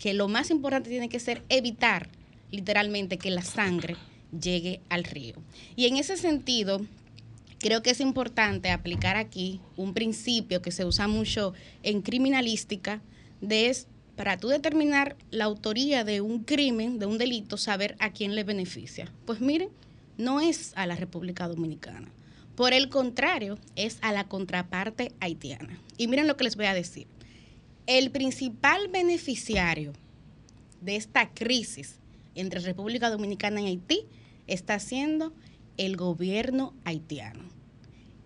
[0.00, 2.08] que lo más importante tiene que ser evitar
[2.50, 3.96] literalmente que la sangre
[4.32, 5.36] llegue al río.
[5.76, 6.80] Y en ese sentido,
[7.58, 11.52] creo que es importante aplicar aquí un principio que se usa mucho
[11.82, 13.02] en criminalística,
[13.42, 13.86] de es
[14.16, 18.42] para tú determinar la autoría de un crimen, de un delito, saber a quién le
[18.42, 19.12] beneficia.
[19.26, 19.68] Pues miren,
[20.16, 22.08] no es a la República Dominicana.
[22.56, 25.78] Por el contrario, es a la contraparte haitiana.
[25.98, 27.06] Y miren lo que les voy a decir
[27.86, 29.92] el principal beneficiario
[30.80, 31.98] de esta crisis
[32.34, 34.06] entre República Dominicana y Haití
[34.46, 35.32] está siendo
[35.76, 37.44] el gobierno haitiano.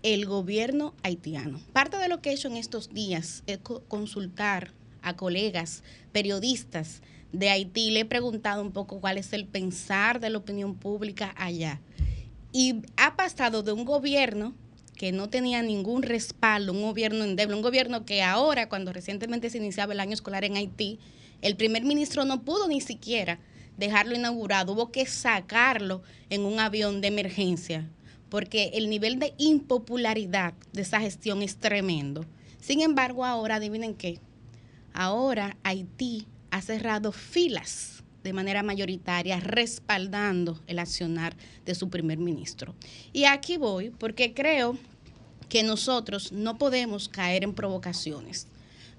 [0.03, 1.61] El gobierno haitiano.
[1.73, 3.59] Parte de lo que he hecho en estos días es
[3.89, 4.73] consultar
[5.03, 5.83] a colegas
[6.13, 7.01] periodistas
[7.33, 7.91] de Haití.
[7.91, 11.81] Le he preguntado un poco cuál es el pensar de la opinión pública allá.
[12.53, 14.55] Y ha pasado de un gobierno
[14.97, 19.59] que no tenía ningún respaldo, un gobierno endeble, un gobierno que ahora, cuando recientemente se
[19.59, 20.99] iniciaba el año escolar en Haití,
[21.43, 23.39] el primer ministro no pudo ni siquiera
[23.77, 27.89] dejarlo inaugurado, hubo que sacarlo en un avión de emergencia,
[28.29, 32.25] porque el nivel de impopularidad de esa gestión es tremendo.
[32.61, 34.21] Sin embargo, ahora, adivinen qué,
[34.93, 41.37] ahora Haití ha cerrado filas de manera mayoritaria respaldando el accionar
[41.67, 42.75] de su primer ministro.
[43.13, 44.77] Y aquí voy porque creo
[45.49, 48.49] que nosotros no podemos caer en provocaciones.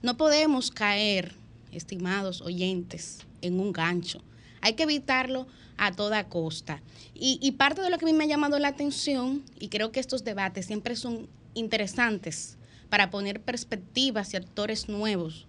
[0.04, 1.34] No podemos caer,
[1.72, 4.22] estimados oyentes, en un gancho.
[4.62, 5.48] Hay que evitarlo
[5.78, 6.82] a toda costa.
[7.16, 10.00] Y, parte de lo que a mí me ha llamado la atención, y creo que
[10.00, 12.58] estos debates siempre son interesantes
[12.90, 15.48] para poner perspectivas y actores nuevos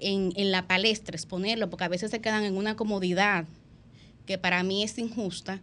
[0.00, 3.46] en, la palestra, exponerlo, porque a veces se quedan en una comodidad
[4.26, 5.60] que para mí es injusta,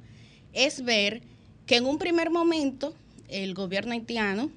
[0.53, 1.21] es ver
[1.65, 2.93] que en un primer momento
[3.27, 4.51] el gobierno haitiano,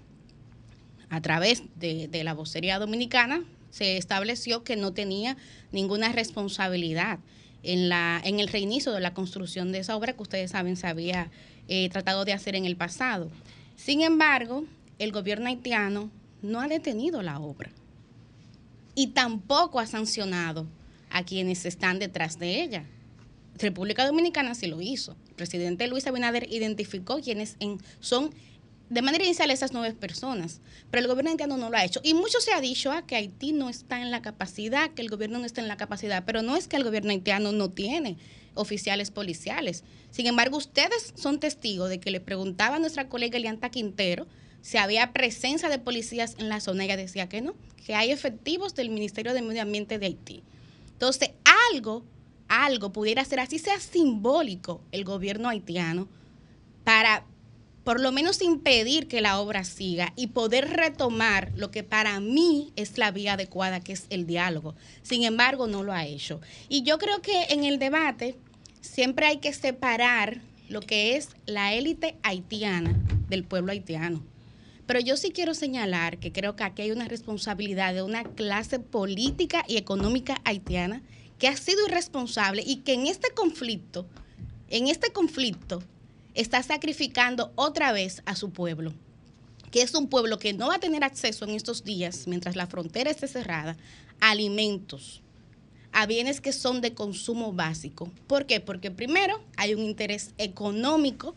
[1.08, 5.36] a través de, de la vocería dominicana, se estableció que no tenía
[5.72, 7.18] ninguna responsabilidad
[7.62, 10.86] en, la, en el reinicio de la construcción de esa obra que ustedes saben se
[10.86, 11.30] había
[11.68, 13.30] eh, tratado de hacer en el pasado.
[13.76, 14.64] Sin embargo,
[14.98, 16.10] el gobierno haitiano
[16.42, 17.70] no ha detenido la obra
[18.96, 20.66] y tampoco ha sancionado
[21.10, 22.84] a quienes están detrás de ella.
[23.58, 25.16] República Dominicana sí lo hizo.
[25.28, 28.34] El presidente Luis Abinader identificó quienes en, son
[28.88, 30.60] de manera inicial esas nueve personas,
[30.90, 32.00] pero el gobierno haitiano no lo ha hecho.
[32.02, 35.10] Y mucho se ha dicho ah, que Haití no está en la capacidad, que el
[35.10, 38.16] gobierno no está en la capacidad, pero no es que el gobierno haitiano no tiene
[38.54, 39.84] oficiales policiales.
[40.10, 44.26] Sin embargo, ustedes son testigos de que le preguntaba a nuestra colega Elianta Quintero
[44.62, 46.84] si había presencia de policías en la zona.
[46.84, 47.54] Ella decía que no,
[47.86, 50.42] que hay efectivos del Ministerio de Medio Ambiente de Haití.
[50.92, 51.30] Entonces,
[51.72, 52.04] algo,
[52.48, 56.08] algo pudiera ser, así sea simbólico, el gobierno haitiano
[56.84, 57.24] para
[57.86, 62.72] por lo menos impedir que la obra siga y poder retomar lo que para mí
[62.74, 64.74] es la vía adecuada, que es el diálogo.
[65.02, 66.40] Sin embargo, no lo ha hecho.
[66.68, 68.36] Y yo creo que en el debate
[68.80, 72.92] siempre hay que separar lo que es la élite haitiana
[73.28, 74.24] del pueblo haitiano.
[74.86, 78.78] Pero yo sí quiero señalar que creo que aquí hay una responsabilidad de una clase
[78.78, 81.02] política y económica haitiana
[81.38, 84.06] que ha sido irresponsable y que en este conflicto,
[84.70, 85.82] en este conflicto,
[86.34, 88.92] está sacrificando otra vez a su pueblo,
[89.70, 92.66] que es un pueblo que no va a tener acceso en estos días, mientras la
[92.66, 93.76] frontera esté cerrada,
[94.20, 95.22] a alimentos,
[95.92, 98.10] a bienes que son de consumo básico.
[98.26, 98.60] ¿Por qué?
[98.60, 101.34] Porque primero hay un interés económico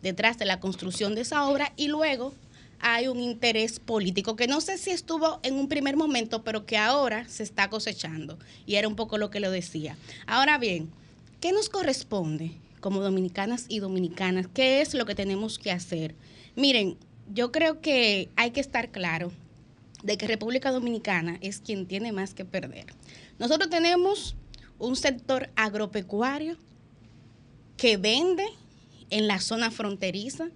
[0.00, 2.32] detrás de la construcción de esa obra y luego
[2.80, 6.76] hay un interés político que no sé si estuvo en un primer momento, pero que
[6.76, 8.38] ahora se está cosechando.
[8.66, 9.96] Y era un poco lo que lo decía.
[10.26, 10.90] Ahora bien,
[11.40, 14.46] ¿qué nos corresponde como dominicanas y dominicanas?
[14.52, 16.14] ¿Qué es lo que tenemos que hacer?
[16.54, 16.96] Miren,
[17.32, 19.32] yo creo que hay que estar claro
[20.02, 22.86] de que República Dominicana es quien tiene más que perder.
[23.38, 24.36] Nosotros tenemos
[24.78, 26.56] un sector agropecuario
[27.76, 28.44] que vende
[29.10, 30.48] en la zona fronteriza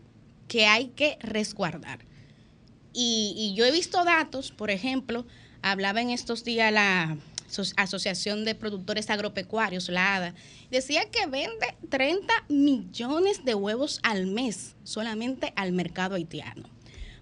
[0.48, 2.09] que hay que resguardar.
[2.92, 5.26] Y, yo he visto datos, por ejemplo,
[5.62, 7.16] hablaba en estos días la
[7.76, 10.34] Asociación de Productores Agropecuarios, la ADA,
[10.70, 16.68] decía que vende 30 millones de huevos al mes solamente al mercado haitiano.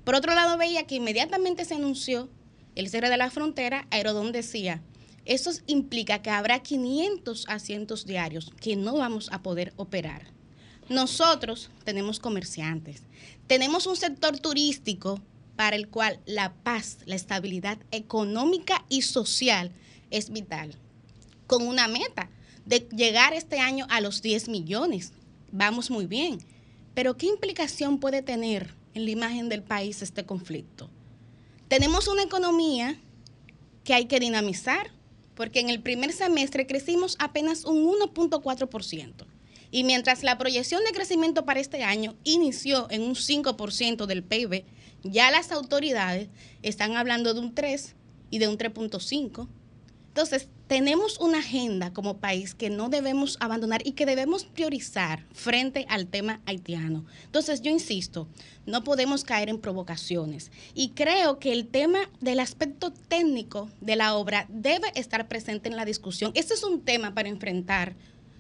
[0.05, 2.29] Por otro lado, veía que inmediatamente se anunció
[2.75, 4.83] el cierre de la frontera, Aerodón decía,
[5.25, 10.29] eso implica que habrá 500 asientos diarios que no vamos a poder operar.
[10.89, 13.03] Nosotros tenemos comerciantes,
[13.47, 15.21] tenemos un sector turístico
[15.59, 19.73] para el cual la paz, la estabilidad económica y social
[20.09, 20.77] es vital,
[21.49, 22.31] con una meta
[22.65, 25.15] de llegar este año a los 10 millones.
[25.51, 26.39] Vamos muy bien,
[26.95, 30.91] pero ¿qué implicación puede tener en la imagen del país este conflicto?
[31.67, 32.97] Tenemos una economía
[33.83, 34.93] que hay que dinamizar,
[35.35, 39.27] porque en el primer semestre crecimos apenas un 1.4%.
[39.71, 44.65] Y mientras la proyección de crecimiento para este año inició en un 5% del PIB,
[45.03, 46.29] ya las autoridades
[46.63, 47.95] están hablando de un 3
[48.31, 49.49] y de un 3.5.
[50.09, 55.87] Entonces, tenemos una agenda como país que no debemos abandonar y que debemos priorizar frente
[55.89, 57.07] al tema haitiano.
[57.25, 58.27] Entonces, yo insisto,
[58.67, 60.51] no podemos caer en provocaciones.
[60.75, 65.77] Y creo que el tema del aspecto técnico de la obra debe estar presente en
[65.77, 66.33] la discusión.
[66.35, 67.95] Este es un tema para enfrentar,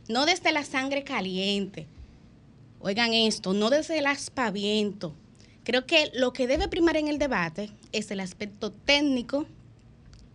[0.08, 1.86] no desde la sangre caliente.
[2.80, 5.14] Oigan esto, no desde el aspaviento.
[5.64, 9.46] Creo que lo que debe primar en el debate es el aspecto técnico,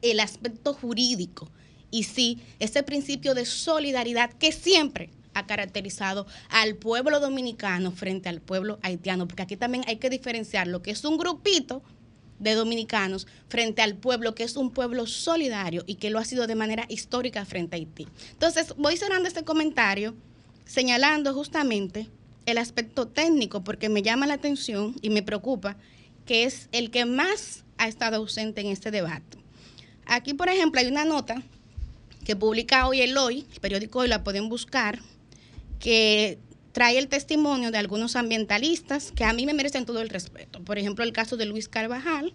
[0.02, 1.50] el aspecto jurídico
[1.90, 8.42] y sí, ese principio de solidaridad que siempre ha caracterizado al pueblo dominicano frente al
[8.42, 11.82] pueblo haitiano, porque aquí también hay que diferenciar lo que es un grupito
[12.40, 16.48] de dominicanos frente al pueblo que es un pueblo solidario y que lo ha sido
[16.48, 18.08] de manera histórica frente a Haití.
[18.32, 20.14] Entonces, voy cerrando este comentario
[20.66, 22.10] señalando justamente
[22.46, 25.78] el aspecto técnico porque me llama la atención y me preocupa
[26.26, 29.38] que es el que más ha estado ausente en este debate.
[30.06, 31.42] Aquí, por ejemplo, hay una nota
[32.26, 35.00] que publica hoy el Hoy, el periódico Hoy la pueden buscar,
[35.80, 36.40] que
[36.74, 40.60] trae el testimonio de algunos ambientalistas que a mí me merecen todo el respeto.
[40.64, 42.34] Por ejemplo, el caso de Luis Carvajal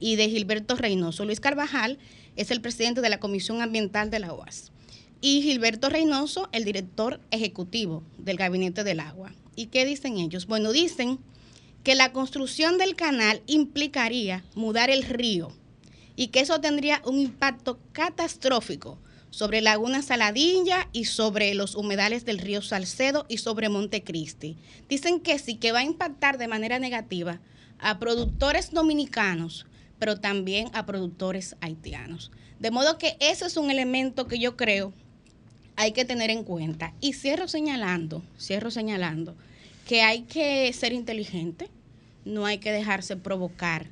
[0.00, 1.24] y de Gilberto Reynoso.
[1.24, 1.98] Luis Carvajal
[2.36, 4.72] es el presidente de la Comisión Ambiental de la OAS
[5.20, 9.32] y Gilberto Reynoso, el director ejecutivo del Gabinete del Agua.
[9.54, 10.46] ¿Y qué dicen ellos?
[10.46, 11.18] Bueno, dicen
[11.84, 15.52] que la construcción del canal implicaría mudar el río
[16.16, 18.98] y que eso tendría un impacto catastrófico
[19.30, 24.56] sobre Laguna Saladilla y sobre los humedales del río Salcedo y sobre Montecristi.
[24.88, 27.40] Dicen que sí, que va a impactar de manera negativa
[27.78, 29.66] a productores dominicanos,
[29.98, 32.30] pero también a productores haitianos.
[32.58, 34.92] De modo que ese es un elemento que yo creo
[35.76, 36.92] hay que tener en cuenta.
[37.00, 39.34] Y cierro señalando, cierro señalando
[39.86, 41.68] que hay que ser inteligente,
[42.24, 43.86] no hay que dejarse provocar.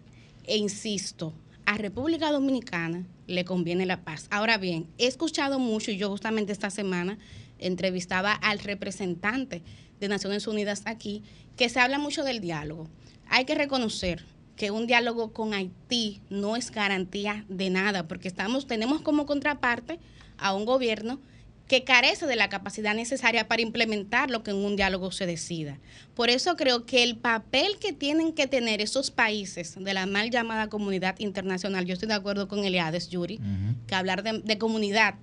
[0.45, 1.33] E insisto,
[1.65, 4.27] a República Dominicana le conviene la paz.
[4.31, 7.19] Ahora bien, he escuchado mucho, y yo justamente esta semana
[7.59, 9.63] entrevistaba al representante
[10.01, 11.23] de Naciones Unidas aquí,
[11.57, 12.89] que se habla mucho del diálogo.
[13.29, 14.25] Hay que reconocer
[14.57, 20.01] que un diálogo con Haití no es garantía de nada, porque estamos, tenemos como contraparte
[20.37, 21.21] a un gobierno
[21.69, 25.79] que carece de la capacidad necesaria para implementar lo que en un diálogo se decida.
[26.15, 30.31] Por eso creo que el papel que tienen que tener esos países de la mal
[30.31, 33.39] llamada comunidad internacional, yo estoy de acuerdo con Eliades, Yuri,
[33.87, 35.15] que hablar de, comunidad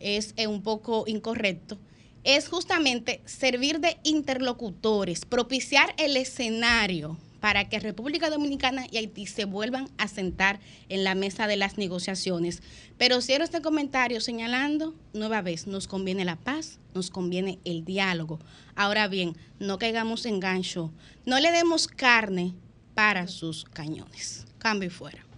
[0.00, 1.78] es eh, un poco incorrecto,
[2.24, 9.44] es justamente servir de interlocutores, propiciar el escenario para que República Dominicana y Haití se
[9.44, 12.62] vuelvan a sentar en la mesa de las negociaciones.
[12.98, 18.38] Pero cierro este comentario señalando, nueva vez, nos conviene la paz, nos conviene el diálogo.
[18.74, 20.92] Ahora bien, no caigamos en gancho,
[21.24, 22.54] no le demos carne
[22.94, 24.46] para sus cañones.
[24.58, 25.29] Cambio y fuera.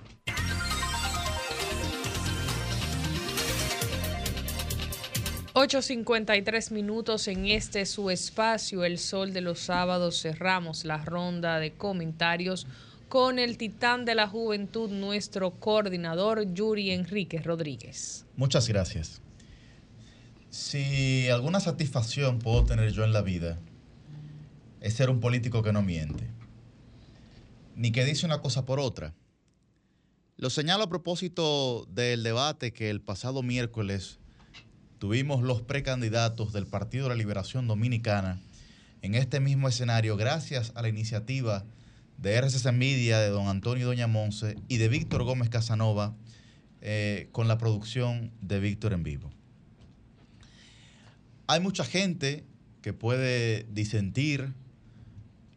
[5.63, 10.21] 8.53 minutos en este su espacio, El Sol de los Sábados.
[10.21, 12.67] Cerramos la ronda de comentarios
[13.09, 18.27] con el titán de la juventud, nuestro coordinador Yuri Enrique Rodríguez.
[18.37, 19.23] Muchas gracias.
[20.51, 23.61] Si alguna satisfacción puedo tener yo en la vida,
[24.81, 26.27] es ser un político que no miente,
[27.77, 29.15] ni que dice una cosa por otra.
[30.37, 34.19] Lo señalo a propósito del debate que el pasado miércoles
[35.03, 38.41] tuvimos los precandidatos del Partido de la Liberación Dominicana
[39.01, 41.65] en este mismo escenario gracias a la iniciativa
[42.19, 46.15] de RCC Media, de don Antonio y doña Monse y de Víctor Gómez Casanova
[46.83, 49.33] eh, con la producción de Víctor en vivo.
[51.49, 52.45] Hay mucha gente
[52.81, 54.53] que puede disentir,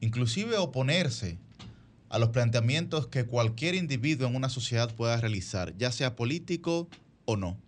[0.02, 1.38] inclusive oponerse
[2.10, 6.90] a los planteamientos que cualquier individuo en una sociedad pueda realizar, ya sea político
[7.26, 7.64] o no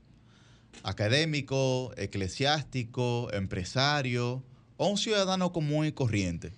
[0.84, 4.44] académico, eclesiástico, empresario
[4.78, 6.54] o un ciudadano común y corriente.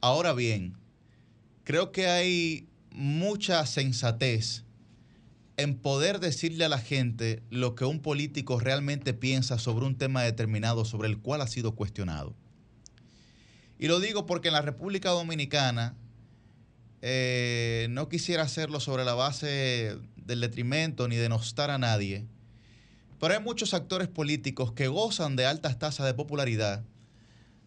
[0.00, 0.76] Ahora bien,
[1.64, 4.64] creo que hay mucha sensatez
[5.56, 10.22] en poder decirle a la gente lo que un político realmente piensa sobre un tema
[10.22, 12.34] determinado sobre el cual ha sido cuestionado.
[13.78, 15.96] Y lo digo porque en la República Dominicana
[17.02, 22.26] eh, no quisiera hacerlo sobre la base del detrimento ni denostar a nadie,
[23.24, 26.84] pero hay muchos actores políticos que gozan de altas tasas de popularidad,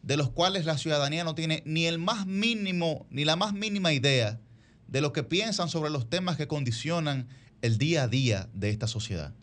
[0.04, 3.92] de los cuales la ciudadanía no tiene ni el más mínimo, ni la más mínima
[3.92, 4.40] idea
[4.88, 7.28] de lo que piensan sobre los temas que condicionan
[7.64, 9.34] el día a día de esta sociedad.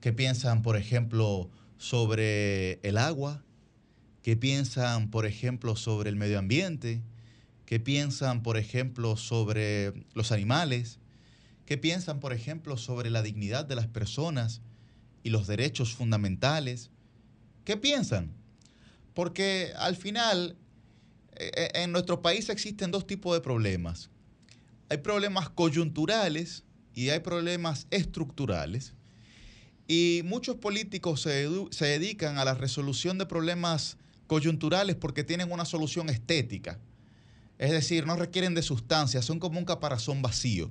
[0.00, 3.44] ¿Qué piensan, por ejemplo, sobre el agua?
[4.22, 7.02] ¿Qué piensan, por ejemplo, sobre el medio ambiente?
[7.66, 10.98] ¿Qué piensan, por ejemplo, sobre los animales?
[11.66, 14.62] ¿Qué piensan, por ejemplo, sobre la dignidad de las personas
[15.28, 16.90] y los derechos fundamentales?
[17.64, 18.32] ¿Qué piensan?
[19.12, 20.56] Porque al final,
[21.36, 24.08] eh, eh, en nuestro país existen dos tipos de problemas.
[24.88, 26.64] Hay problemas coyunturales
[26.94, 28.94] y hay problemas estructurales.
[29.86, 35.66] Y muchos políticos se, se, dedican a la resolución de problemas coyunturales porque tienen una
[35.66, 36.78] solución estética.
[37.58, 40.70] Es decir, no requieren de sustancia, son como un caparazón vacío.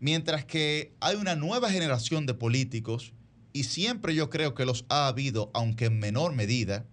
[0.00, 3.12] Mientras que hay una nueva generación de políticos,
[3.52, 6.86] y siempre yo creo que los ha habido, aunque en menor medida,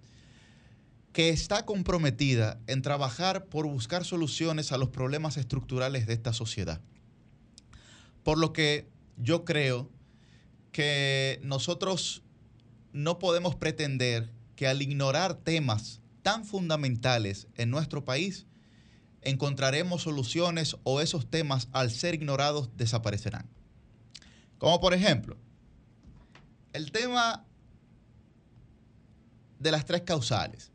[1.14, 6.82] que está comprometida en trabajar por buscar soluciones a los problemas estructurales de esta sociedad.
[8.24, 9.90] Por lo que yo creo
[10.72, 12.22] que nosotros
[12.94, 18.46] no podemos pretender que al ignorar temas tan fundamentales en nuestro país,
[19.22, 23.50] encontraremos soluciones o esos temas al ser ignorados desaparecerán.
[24.58, 25.38] Como por ejemplo,
[26.78, 27.44] el tema
[29.60, 30.72] de las tres causales.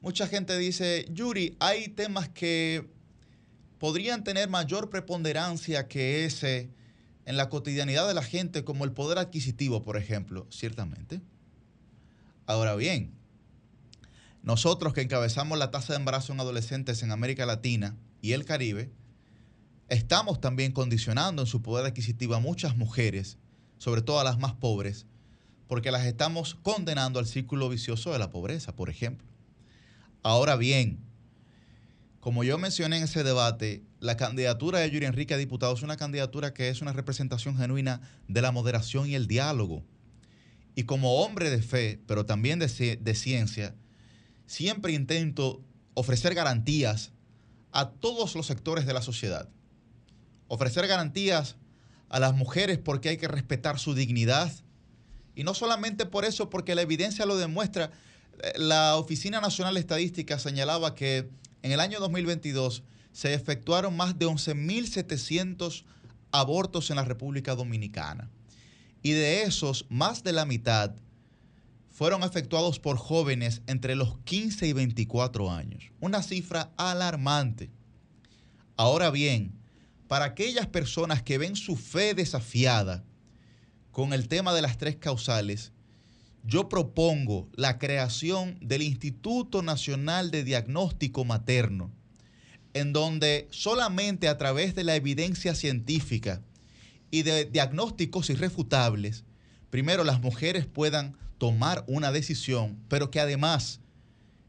[0.00, 2.90] Mucha gente dice, Yuri, hay temas que
[3.78, 6.70] podrían tener mayor preponderancia que ese
[7.24, 11.20] en la cotidianidad de la gente, como el poder adquisitivo, por ejemplo, ciertamente.
[12.46, 13.14] Ahora bien,
[14.42, 18.90] nosotros que encabezamos la tasa de embarazo en adolescentes en América Latina y el Caribe,
[19.88, 23.38] estamos también condicionando en su poder adquisitivo a muchas mujeres,
[23.80, 25.06] sobre todo a las más pobres,
[25.66, 29.26] porque las estamos condenando al círculo vicioso de la pobreza, por ejemplo.
[30.22, 31.00] Ahora bien,
[32.20, 35.96] como yo mencioné en ese debate, la candidatura de Yuri Enrique a diputado es una
[35.96, 39.82] candidatura que es una representación genuina de la moderación y el diálogo.
[40.74, 43.74] Y como hombre de fe, pero también de, de ciencia,
[44.44, 47.12] siempre intento ofrecer garantías
[47.72, 49.48] a todos los sectores de la sociedad.
[50.48, 51.56] Ofrecer garantías
[52.10, 54.52] a las mujeres porque hay que respetar su dignidad.
[55.34, 57.92] Y no solamente por eso, porque la evidencia lo demuestra.
[58.56, 61.30] La Oficina Nacional de Estadística señalaba que
[61.62, 62.82] en el año 2022
[63.12, 65.84] se efectuaron más de 11.700
[66.32, 68.28] abortos en la República Dominicana.
[69.02, 70.94] Y de esos, más de la mitad
[71.90, 75.84] fueron efectuados por jóvenes entre los 15 y 24 años.
[76.00, 77.70] Una cifra alarmante.
[78.76, 79.59] Ahora bien,
[80.10, 83.04] para aquellas personas que ven su fe desafiada
[83.92, 85.70] con el tema de las tres causales,
[86.42, 91.92] yo propongo la creación del Instituto Nacional de Diagnóstico Materno,
[92.74, 96.42] en donde solamente a través de la evidencia científica
[97.12, 99.22] y de diagnósticos irrefutables,
[99.70, 103.78] primero las mujeres puedan tomar una decisión, pero que además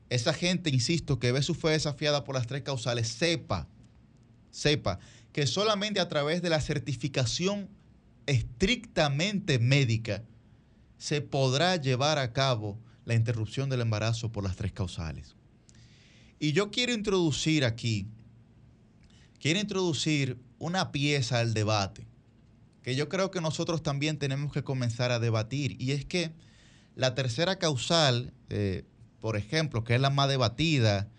[0.10, 3.68] esa gente, insisto, que ve su fe desafiada por las tres causales, sepa,
[4.50, 4.98] sepa
[5.34, 7.70] que solamente a través de la certificación
[8.26, 10.24] estrictamente médica
[10.98, 15.36] se podrá llevar a cabo la interrupción del embarazo por las tres causales.
[16.40, 18.08] Y yo quiero introducir aquí,
[19.40, 22.06] quiero introducir una pieza al debate
[22.82, 26.32] que yo creo que nosotros también tenemos que comenzar a debatir, y es que
[26.96, 28.86] la tercera causal, eh,
[29.20, 31.10] por ejemplo, que es la más debatida,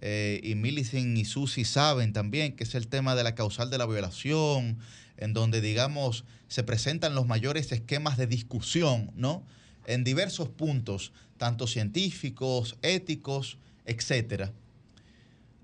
[0.00, 3.78] eh, y Millicent y Susi saben también que es el tema de la causal de
[3.78, 4.78] la violación,
[5.16, 9.44] en donde, digamos, se presentan los mayores esquemas de discusión, ¿no?
[9.86, 14.52] En diversos puntos, tanto científicos, éticos, etcétera.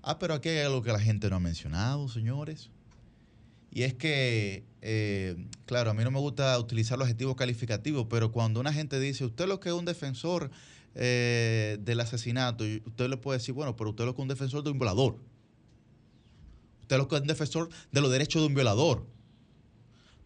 [0.03, 2.69] Ah, pero aquí hay algo que la gente no ha mencionado, señores.
[3.71, 5.35] Y es que, eh,
[5.65, 9.25] claro, a mí no me gusta utilizar los adjetivos calificativos, pero cuando una gente dice,
[9.25, 10.49] usted lo que es un defensor
[10.99, 14.71] eh, del asesinato, usted le puede decir, bueno, pero usted lo es un defensor de
[14.71, 15.17] un violador.
[16.81, 19.05] Usted lo que es un defensor de los derechos de un violador.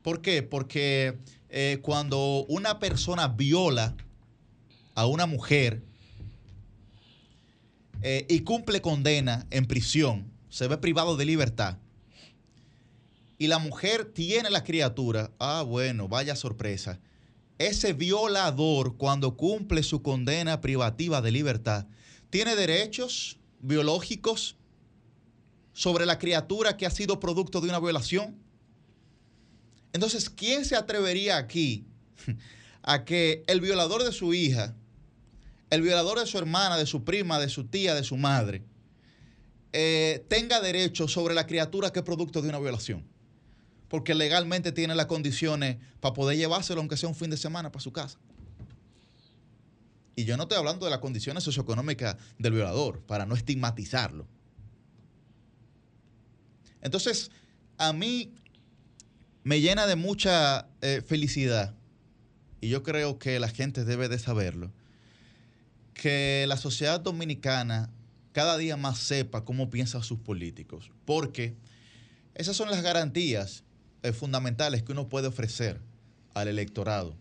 [0.01, 0.43] ¿Por qué?
[0.43, 1.19] Porque
[1.49, 3.95] eh, cuando una persona viola
[4.95, 5.83] a una mujer
[8.27, 11.77] y cumple condena en prisión, se ve privado de libertad
[13.41, 16.99] y la mujer tiene la criatura, ah, bueno, vaya sorpresa.
[17.67, 21.85] Ese violador, cuando cumple su condena privativa de libertad,
[22.31, 24.57] tiene derechos biológicos
[25.71, 28.35] sobre la criatura que ha sido producto de una violación.
[29.93, 31.85] Entonces, ¿quién se atrevería aquí
[32.81, 34.75] a que el violador de su hija,
[35.69, 38.63] el violador de su hermana, de su prima, de su tía, de su madre,
[39.71, 43.10] eh, tenga derechos sobre la criatura que es producto de una violación?
[43.91, 47.83] Porque legalmente tiene las condiciones para poder llevárselo, aunque sea un fin de semana, para
[47.83, 48.17] su casa.
[50.15, 54.25] Y yo no estoy hablando de las condiciones socioeconómicas del violador, para no estigmatizarlo.
[56.81, 57.31] Entonces,
[57.77, 58.33] a mí
[59.43, 61.75] me llena de mucha eh, felicidad,
[62.61, 64.71] y yo creo que la gente debe de saberlo,
[65.93, 67.89] que la sociedad dominicana
[68.31, 71.55] cada día más sepa cómo piensan sus políticos, porque
[72.35, 73.65] esas son las garantías
[74.03, 75.79] eh, fundamentales que uno puede ofrecer
[76.33, 77.15] al electorado.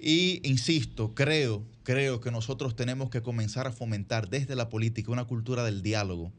[0.00, 5.24] Y insisto, creo, creo que nosotros tenemos que comenzar a fomentar desde la política una
[5.24, 6.32] cultura del diálogo,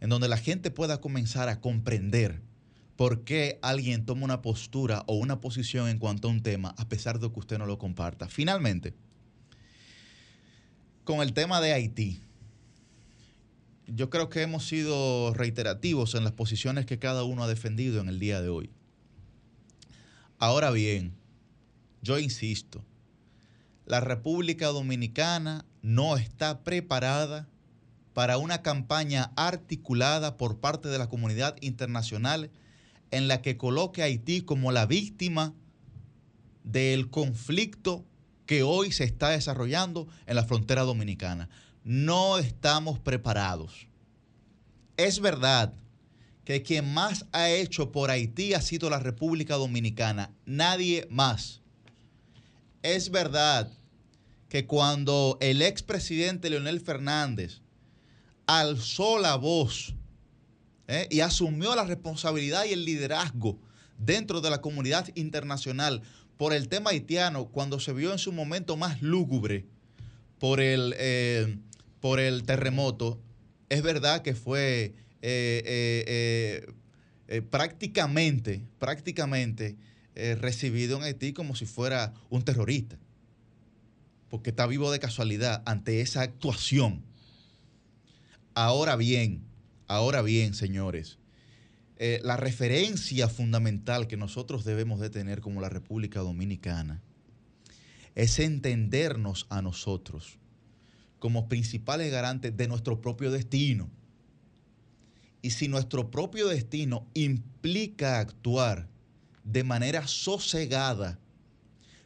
[0.00, 2.42] en donde la gente pueda comenzar a comprender
[2.96, 6.88] por qué alguien toma una postura o una posición en cuanto a un tema, a
[6.88, 8.28] pesar de que usted no lo comparta.
[8.28, 8.92] Finalmente,
[11.04, 12.20] con el tema de Haití,
[13.86, 18.08] yo creo que hemos sido reiterativos en las posiciones que cada uno ha defendido en
[18.08, 18.70] el día de hoy.
[20.40, 21.16] Ahora bien,
[22.00, 22.84] yo insisto,
[23.86, 27.48] la República Dominicana no está preparada
[28.14, 32.52] para una campaña articulada por parte de la comunidad internacional
[33.10, 35.54] en la que coloque a Haití como la víctima
[36.62, 38.04] del conflicto
[38.46, 41.48] que hoy se está desarrollando en la frontera dominicana.
[41.82, 43.88] No estamos preparados.
[44.96, 45.74] Es verdad
[46.48, 51.60] que quien más ha hecho por Haití ha sido la República Dominicana, nadie más.
[52.82, 53.70] Es verdad
[54.48, 57.60] que cuando el expresidente Leonel Fernández
[58.46, 59.94] alzó la voz
[60.86, 61.06] ¿eh?
[61.10, 63.58] y asumió la responsabilidad y el liderazgo
[63.98, 66.00] dentro de la comunidad internacional
[66.38, 69.66] por el tema haitiano, cuando se vio en su momento más lúgubre
[70.38, 71.58] por el, eh,
[72.00, 73.20] por el terremoto,
[73.68, 76.66] es verdad que fue eh,
[77.50, 79.76] prácticamente, prácticamente
[80.40, 82.98] recibido en Haití como si fuera un terrorista
[84.28, 87.02] porque está vivo de casualidad ante esa actuación.
[88.54, 89.42] Ahora bien,
[89.86, 91.18] ahora bien, señores,
[91.96, 97.02] eh, la referencia fundamental que nosotros debemos de tener como la República Dominicana
[98.14, 100.38] es entendernos a nosotros
[101.18, 103.90] como principales garantes de nuestro propio destino.
[105.42, 108.88] Y si nuestro propio destino implica actuar
[109.44, 111.18] de manera sosegada,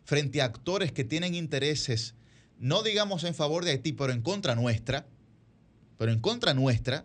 [0.04, 2.14] frente a actores que tienen intereses,
[2.58, 5.06] no digamos en favor de Haití, pero en contra nuestra,
[5.98, 7.04] pero en contra nuestra,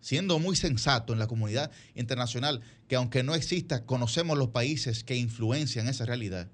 [0.00, 5.16] siendo muy sensato en la comunidad internacional, que aunque no exista, conocemos los países que
[5.16, 6.48] influencian esa realidad,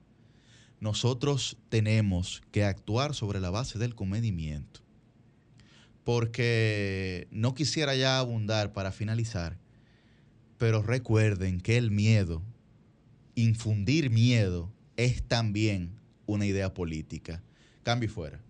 [0.81, 4.86] nosotros tenemos que actuar sobre la base del comedimiento.
[6.07, 9.59] Porque no quisiera ya abundar para finalizar,
[10.57, 12.45] pero recuerden que el miedo,
[13.35, 17.43] infundir miedo, es también una idea política.
[17.83, 18.41] Cambio y fuera.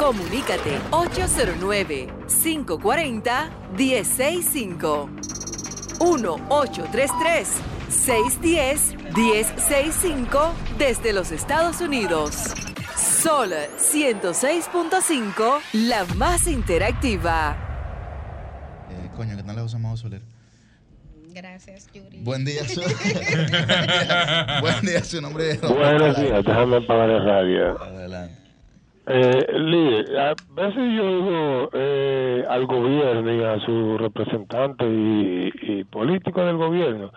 [0.00, 5.10] Comunícate 809 540 165
[6.00, 7.48] 1833
[7.90, 12.54] 610-1065 desde los Estados Unidos.
[12.96, 17.58] Sol 106.5, la más interactiva.
[18.90, 20.22] Eh, coño, ¿qué tal la José Soler?
[21.34, 22.22] Gracias, Yuri.
[22.22, 22.80] Buen día, su...
[24.62, 25.60] Buen día, su nombre es...
[25.60, 27.78] Buenos días, déjame apagar el radio.
[27.82, 28.39] Adelante.
[29.12, 36.46] Eh, a veces yo digo eh, al gobierno y a sus representantes y, y políticos
[36.46, 37.10] del gobierno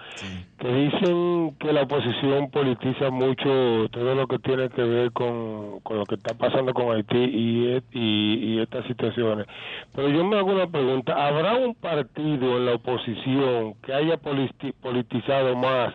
[0.57, 5.97] que dicen que la oposición politiza mucho todo lo que tiene que ver con, con
[5.97, 9.45] lo que está pasando con Haití y, y, y estas situaciones.
[9.93, 15.55] Pero yo me hago una pregunta, ¿habrá un partido en la oposición que haya politizado
[15.57, 15.93] más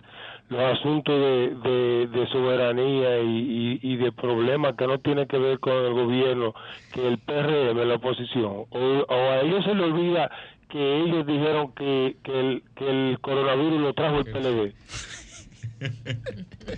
[0.49, 5.73] los asuntos de, de, soberanía y, y, de problemas que no tienen que ver con
[5.73, 6.55] el gobierno
[6.93, 10.31] que el PRM, la oposición, o, a ellos se les olvida
[10.71, 14.75] que ellos dijeron que, que, el, que el coronavirus lo trajo el PLD.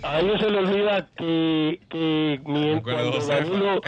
[0.03, 3.81] A ellos se les olvida que, que mientras Danilo...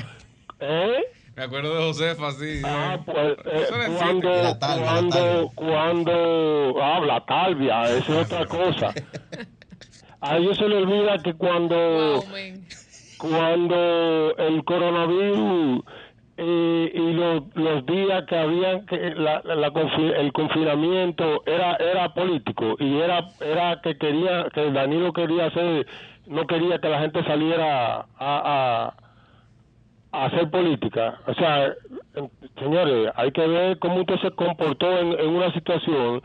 [0.60, 1.04] ¿Eh?
[1.36, 2.62] Me acuerdo de Josefa, sí.
[2.64, 3.66] Ah, pues, eh,
[3.98, 4.30] cuando,
[4.60, 8.94] cuando, cuando, habla ah, Talvia, eso es otra cosa.
[10.24, 12.24] a ellos se les olvida que cuando,
[13.18, 15.84] cuando el coronavirus
[16.38, 23.00] eh, y los, los días que habían que la, el confinamiento era era político y
[23.00, 25.86] era era que quería que Danilo quería hacer
[26.28, 28.94] no quería que la gente saliera a,
[30.14, 31.20] a, hacer política.
[31.28, 31.74] O sea
[32.60, 36.22] señores hay que ver cómo usted se comportó en, en una situación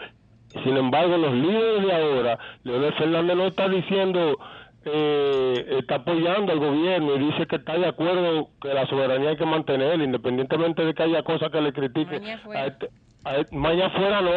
[0.65, 4.39] Sin embargo, los líderes de ahora, Leonel Fernández no está diciendo,
[4.85, 9.37] eh, está apoyando al gobierno y dice que está de acuerdo que la soberanía hay
[9.37, 12.23] que mantener, independientemente de que haya cosas que le critiquen.
[12.63, 12.89] A este-
[13.25, 14.31] a este- mañana fuera no.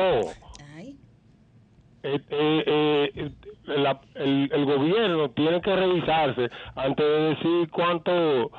[2.03, 3.31] Eh, eh, eh,
[3.67, 8.51] la- el, el gobierno tiene que revisarse antes de decir cuánto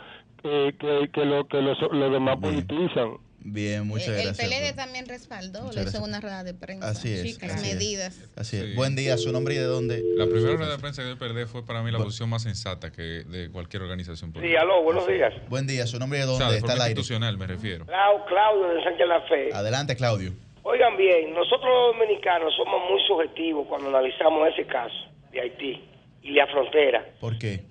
[0.44, 3.10] eh, que, que, lo, que los, los demás politizan.
[3.44, 4.48] Bien, muchas el gracias.
[4.48, 6.02] PLD también respaldó, Muchas gracias.
[6.02, 6.88] una rueda de prensa.
[6.88, 7.42] Así es.
[7.42, 7.74] Así es.
[7.74, 8.20] medidas.
[8.36, 8.74] Así es.
[8.76, 10.02] Buen día, su nombre y de dónde.
[10.16, 13.02] La primera rueda de prensa del PRD fue para mí la posición más sensata que
[13.02, 14.60] de cualquier organización política.
[14.60, 15.32] Sí, aló, buenos días.
[15.48, 16.90] Buen día, su nombre y de O dónde sea, de está al aire.
[16.92, 17.84] institucional me refiero.
[17.86, 19.50] Clau- Claudio de Sánchez La Fe.
[19.52, 20.32] Adelante, Claudio.
[20.64, 24.94] Oigan bien, nosotros los dominicanos somos muy subjetivos cuando analizamos ese caso
[25.32, 25.82] de Haití
[26.22, 27.04] y la frontera.
[27.20, 27.64] ¿Por qué?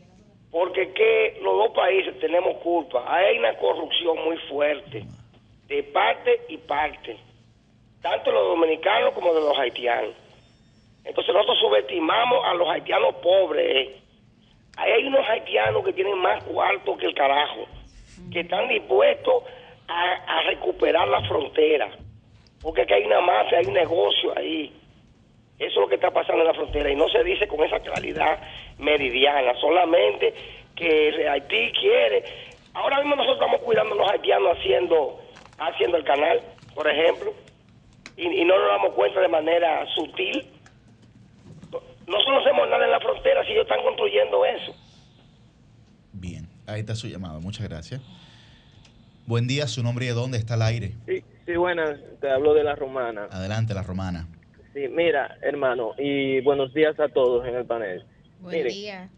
[0.51, 3.05] Porque que los dos países tenemos culpa.
[3.07, 5.05] Hay una corrupción muy fuerte,
[5.71, 7.15] de parte y parte,
[8.01, 10.13] tanto los dominicanos como de los haitianos.
[11.05, 13.65] Entonces nosotros subestimamos a los haitianos pobres.
[13.65, 13.95] eh.
[14.75, 17.67] Ahí hay unos haitianos que tienen más cuarto que el carajo,
[18.31, 19.43] que están dispuestos
[19.87, 21.89] a, a recuperar la frontera.
[22.61, 24.73] Porque aquí hay una mafia, hay un negocio ahí.
[25.57, 27.79] Eso es lo que está pasando en la frontera y no se dice con esa
[27.79, 28.41] claridad
[28.77, 30.33] meridiana, solamente
[30.75, 32.23] que Haití quiere.
[32.73, 35.20] Ahora mismo nosotros estamos cuidando a los haitianos haciendo,
[35.67, 36.41] haciendo el canal,
[36.75, 37.33] por ejemplo,
[38.17, 40.47] y, y no nos damos cuenta de manera sutil.
[41.71, 44.73] Nosotros no hacemos nada en la frontera si ellos están construyendo eso.
[46.71, 47.39] Ahí está su llamada.
[47.39, 48.01] Muchas gracias.
[49.25, 50.93] Buen día, su nombre y de dónde está al aire.
[51.05, 53.27] Sí, sí, buenas, te hablo de la romana.
[53.29, 54.27] Adelante, la romana.
[54.73, 58.05] Sí, mira, hermano, y buenos días a todos en el panel.
[58.39, 59.09] Buen Mire, día.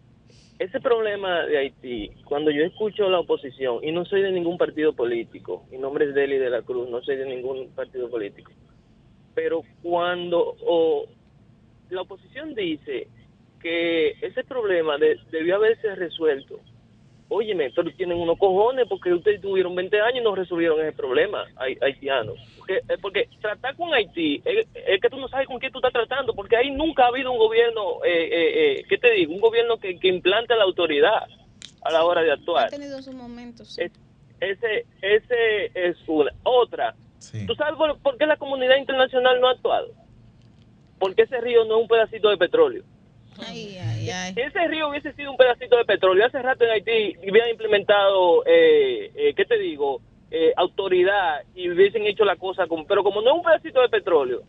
[0.59, 4.93] Ese problema de Haití, cuando yo escucho la oposición, y no soy de ningún partido
[4.93, 8.51] político, mi nombre es Deli de la Cruz, no soy de ningún partido político,
[9.33, 11.05] pero cuando o,
[11.89, 13.07] la oposición dice
[13.59, 16.59] que ese problema de- debió haberse resuelto,
[17.33, 21.45] óyeme, pero tienen unos cojones porque ustedes tuvieron 20 años y no resolvieron ese problema,
[21.55, 22.35] hay, haitianos.
[22.57, 25.79] Porque, eh, porque tratar con Haití es, es que tú no sabes con quién tú
[25.79, 29.33] estás tratando, porque ahí nunca ha habido un gobierno, eh, eh, eh, ¿qué te digo?
[29.33, 31.27] Un gobierno que, que implante la autoridad
[31.81, 32.69] a la hora de Ha actuar.
[32.69, 33.77] tenido sus momentos.
[33.77, 36.31] Ese, ese es una.
[36.43, 36.93] Otra,
[37.47, 39.89] ¿tú sabes por, por qué la comunidad internacional no ha actuado?
[40.99, 42.83] Porque ese río no es un pedacito de petróleo.
[43.39, 44.33] Ay, ay, ay.
[44.35, 46.25] Ese río hubiese sido un pedacito de petróleo.
[46.25, 50.01] Hace rato en Haití hubieran implementado, eh, eh, ¿qué te digo?
[50.31, 52.67] Eh, autoridad y hubiesen hecho la cosa.
[52.67, 54.43] Con, pero como no es un pedacito de petróleo,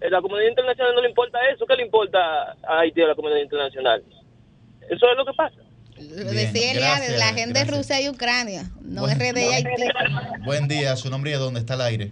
[0.00, 1.66] eh, la comunidad internacional no le importa eso.
[1.66, 2.18] ¿Qué le importa
[2.62, 4.02] a Haití a la comunidad internacional?
[4.82, 5.56] Eso es lo que pasa.
[5.98, 6.74] Lo decía
[7.18, 9.70] la gente de Rusia y Ucrania, no RD y Haití.
[10.44, 12.10] Buen día, su nombre y de dónde está al aire.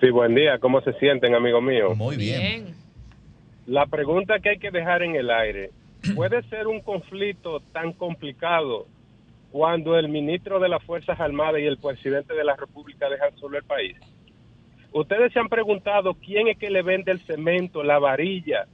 [0.00, 0.58] Sí, buen día.
[0.58, 1.94] ¿Cómo se sienten, amigo mío?
[1.94, 2.74] Muy bien.
[3.72, 5.70] La pregunta que hay que dejar en el aire,
[6.14, 8.84] ¿puede ser un conflicto tan complicado
[9.50, 13.56] cuando el ministro de las Fuerzas Armadas y el presidente de la República dejan solo
[13.56, 13.96] el país?
[14.92, 18.66] Ustedes se han preguntado quién es que le vende el cemento, la varilla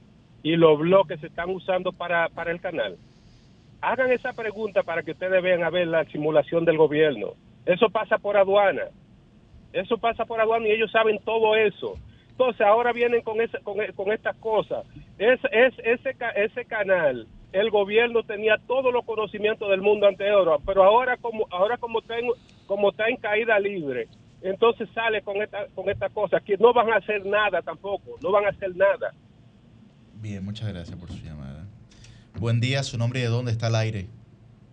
[0.43, 2.97] y los bloques que se están usando para, para el canal.
[3.79, 7.35] Hagan esa pregunta para que ustedes vean a ver la simulación del gobierno.
[7.65, 8.83] Eso pasa por aduana.
[9.71, 11.95] Eso pasa por aduana y ellos saben todo eso.
[12.39, 14.85] Entonces ahora vienen con esa, con, con estas cosas.
[15.17, 20.85] Es, es, ese, ese canal, el gobierno tenía todos los conocimientos del mundo anterior, pero
[20.85, 22.27] ahora como ahora como está en,
[22.65, 24.07] como está en caída libre,
[24.41, 28.31] entonces sale con esta con esta cosa que no van a hacer nada tampoco, no
[28.31, 29.13] van a hacer nada.
[30.13, 31.65] Bien, muchas gracias por su llamada.
[32.39, 34.07] Buen día, su nombre y de dónde está al aire.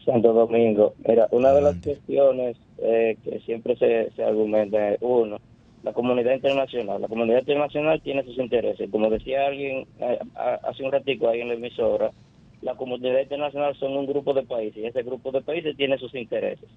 [0.05, 0.95] Santo Domingo.
[1.05, 5.41] Mira, una de las cuestiones eh, que siempre se, se argumenta es, uno,
[5.87, 7.01] la comunidad internacional.
[7.01, 8.91] La comunidad internacional tiene sus intereses.
[8.91, 10.19] Como decía alguien eh,
[10.65, 12.11] hace un ratico ahí en la emisora,
[12.61, 16.13] la comunidad internacional son un grupo de países y ese grupo de países tiene sus
[16.17, 16.69] intereses.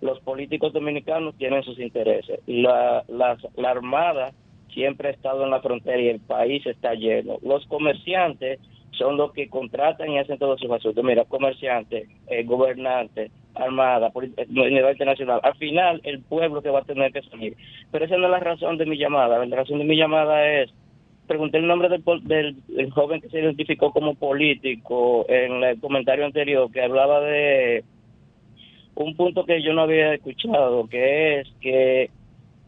[0.00, 2.38] Los políticos dominicanos tienen sus intereses.
[2.46, 4.32] La, las- la Armada
[4.72, 7.38] siempre ha estado en la frontera y el país está lleno.
[7.42, 8.60] Los comerciantes
[8.92, 11.02] son los que contratan y hacen todos sus asuntos.
[11.04, 15.40] Mira, comerciantes, eh, gobernantes, armada, poli- eh, comunidad internacional.
[15.42, 17.56] Al final, el pueblo que va a tener que salir.
[17.90, 19.44] Pero esa no es la razón de mi llamada.
[19.44, 20.70] La razón de mi llamada es,
[21.26, 26.24] pregunté el nombre del, del, del joven que se identificó como político en el comentario
[26.26, 27.84] anterior, que hablaba de
[28.94, 32.10] un punto que yo no había escuchado, que es que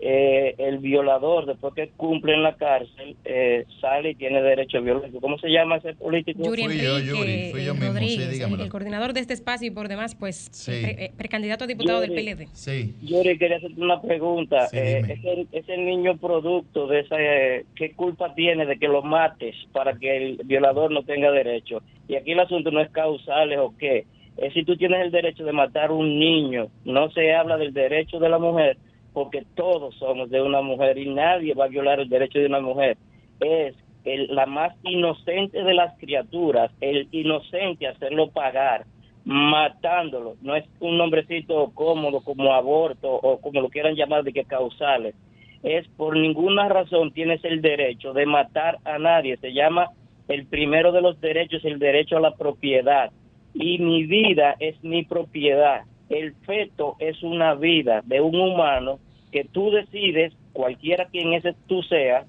[0.00, 5.20] eh, el violador, después que cumple en la cárcel, eh, sale y tiene derecho biológico.
[5.20, 6.42] ¿Cómo se llama ese político?
[6.42, 8.64] Yuri Fui yo, Yuri, fui yo mismo, sí, el- dígamelo.
[8.64, 10.72] el coordinador de este espacio y por demás, pues, Sí.
[10.82, 12.22] pre- eh, precandidato a diputado del Yuri.
[12.24, 12.46] PLD.
[12.52, 12.94] Sí.
[13.02, 14.66] Le quería hacerte una pregunta.
[14.68, 19.02] Sí, Eh, ese, ese niño producto de esa, eh, ¿qué culpa tiene de que lo
[19.02, 21.82] mates para que el violador no tenga derecho?
[22.08, 24.04] Y aquí el asunto no es causales o qué.
[24.36, 27.72] Es si tú tienes el derecho de matar a un niño, no se habla del
[27.72, 28.76] derecho de la mujer,
[29.14, 32.60] porque todos somos de una mujer y nadie va a violar el derecho de una
[32.60, 32.98] mujer.
[33.40, 33.74] Es
[34.04, 38.84] el- la más inocente de las criaturas, el inocente hacerlo pagar
[39.24, 40.34] matándolo.
[40.42, 45.14] No es un nombrecito cómodo como aborto o como lo quieran llamar de que causales.
[45.62, 49.38] Es por ninguna razón tienes el derecho de matar a nadie.
[49.38, 49.88] Se llama
[50.28, 53.10] el primero de los derechos, el derecho a la propiedad.
[53.54, 55.82] Y mi vida es mi propiedad.
[56.08, 58.98] El feto es una vida de un humano
[59.32, 62.26] que tú decides, cualquiera quien ese tú seas,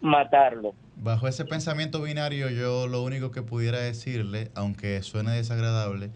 [0.00, 0.74] matarlo.
[0.96, 6.10] Bajo ese pensamiento binario, yo lo único que pudiera decirle, aunque suene desagradable,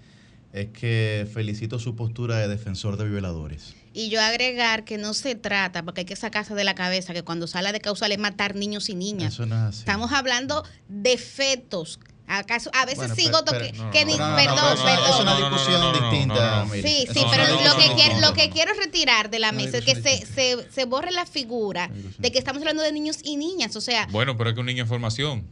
[0.52, 3.76] es que felicito su postura de defensor de violadores.
[3.92, 7.22] Y yo agregar que no se trata, porque hay que sacarse de la cabeza que
[7.22, 9.34] cuando sale de causal es matar niños y niñas.
[9.34, 9.78] Eso no es así.
[9.80, 11.98] Estamos hablando de fetos.
[12.28, 12.70] ¿Acaso?
[12.74, 15.10] A veces Bueno, sigo toque- pero- no, que no, ni- no, no, perdón, perdón.
[15.10, 16.66] Es una discusión distinta.
[16.72, 19.94] Sí, sí, pero lo que, quiero, lo que quiero retirar de la mesa es que
[19.94, 21.88] se, se, se borre la figura
[22.18, 23.76] de que estamos hablando de niños y niñas.
[23.76, 25.46] O sea, Bueno, pero es que un niño en formación.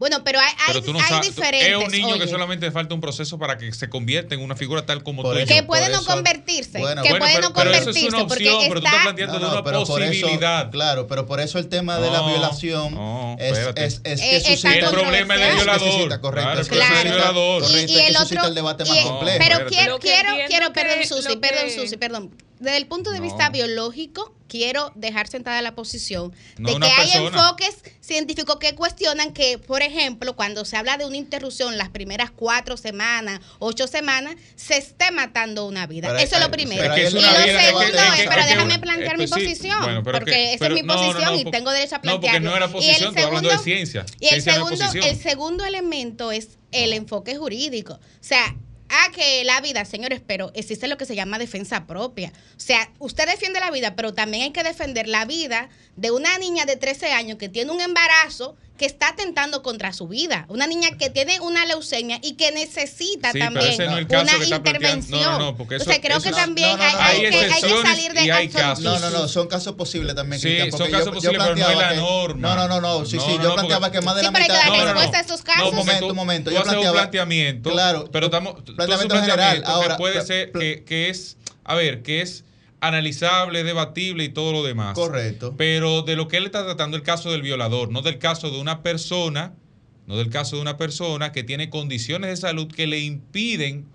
[0.00, 1.28] Bueno, pero hay, hay, Pero tú no hay sabes.
[1.28, 1.68] diferentes.
[1.68, 4.56] Es un niño oye, que solamente falta un proceso para que se convierta en una
[4.56, 7.34] figura tal como Por tú eso- que puede no eso- convertirse, bueno, que bueno, puede
[7.36, 9.62] pero- no pero eso convertirse, es una porque opción, pero tú estás planteando de una
[9.62, 10.70] por eso- posibilidad.
[10.70, 14.36] claro, pero por eso el tema de la violación no, es, es, es Eh, que
[14.38, 16.20] es suscita El problema es del violador.
[16.20, 17.62] correcto, Claro, es el que problema es suscita- del violador.
[17.62, 19.38] correcto, y, el suscita otro el debate y- más complejo.
[19.38, 23.24] pero quiero quiero quiero perdón Susi perdón Susi perdón desde el punto de No.
[23.24, 27.38] vista biológico quiero dejar sentada la posición No de que hay persona.
[27.38, 32.30] enfoques científicos que cuestionan que por ejemplo cuando se habla de una interrupción las primeras
[32.32, 36.82] cuatro semanas ocho semanas se esté matando una vida Pero eso hay- es lo primero
[36.82, 37.86] pero Es que y lo segundo
[38.18, 41.44] es pero déjame plantear mi posición bueno, porque que- esa es mi posición no, y
[41.50, 44.04] tengo derecho a No, porque no era y el posición, hablando de ciencia.
[44.18, 47.94] y Ciencia segundo, el segundo elemento es el enfoque jurídico.
[47.94, 48.54] O sea,
[48.90, 52.32] a que la vida, señores, pero existe lo que se llama defensa propia.
[52.56, 56.36] O sea, usted defiende la vida, pero también hay que defender la vida de una
[56.38, 60.46] niña de 13 años que tiene un embarazo que está atentando contra su vida.
[60.48, 64.00] Una niña que tiene una leucemia y que necesita Sí, también no una
[64.56, 65.20] intervención.
[65.20, 66.92] No, no, no, porque eso- o sea, creo eso que no- también no, no, hay,
[66.94, 68.48] no, hay hay que, hay que excepciones salir de hay.
[68.80, 70.40] No, no, no, son casos posibles también.
[70.40, 72.40] Sí, Cristian, son casos yo, posibles, yo pero no es planteaba la que- norma.
[72.48, 74.20] No, no, no, no, sí, No, sí, no, yo no, planteaba porque- que más de
[74.22, 74.64] Sí, la pero hay que mitad.
[74.64, 74.92] dar No, no, no.
[74.94, 75.62] respuesta a esos casos.
[75.62, 76.50] No, Un momento, un momento.
[76.50, 76.96] Tú Yo haces un planteaba.
[77.02, 79.62] planteamiento, Claro, pero estamos, planteamiento general.
[79.66, 80.52] Ahora, puede ser,
[80.86, 82.44] que es, a ver, que es
[82.80, 84.94] analizable, debatible y todo lo demás.
[84.94, 85.54] Correcto.
[85.56, 88.60] Pero de lo que él está tratando el caso del violador, no del caso de
[88.60, 89.54] una persona,
[90.06, 93.86] no del caso de una persona que tiene condiciones de salud que le impiden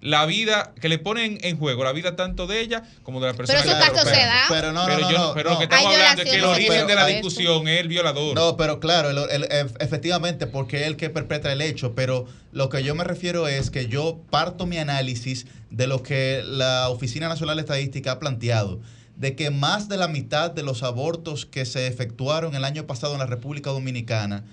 [0.00, 3.34] la vida, que le ponen en juego la vida tanto de ella como de la
[3.34, 4.44] persona Pero que casos se dan.
[4.48, 5.54] Pero no, pero no, yo no, no, pero no.
[5.54, 8.34] lo que estamos hablando es que el origen de la discusión es el violador.
[8.36, 12.26] No, pero claro, el- el- ef- efectivamente, porque es el que perpetra el hecho, pero
[12.52, 16.88] lo que yo me refiero es que yo parto mi análisis de lo que la
[16.90, 18.80] Oficina Nacional de Estadística ha planteado,
[19.16, 23.14] de que más de la mitad de los abortos que se efectuaron el año pasado
[23.14, 24.44] en la República Dominicana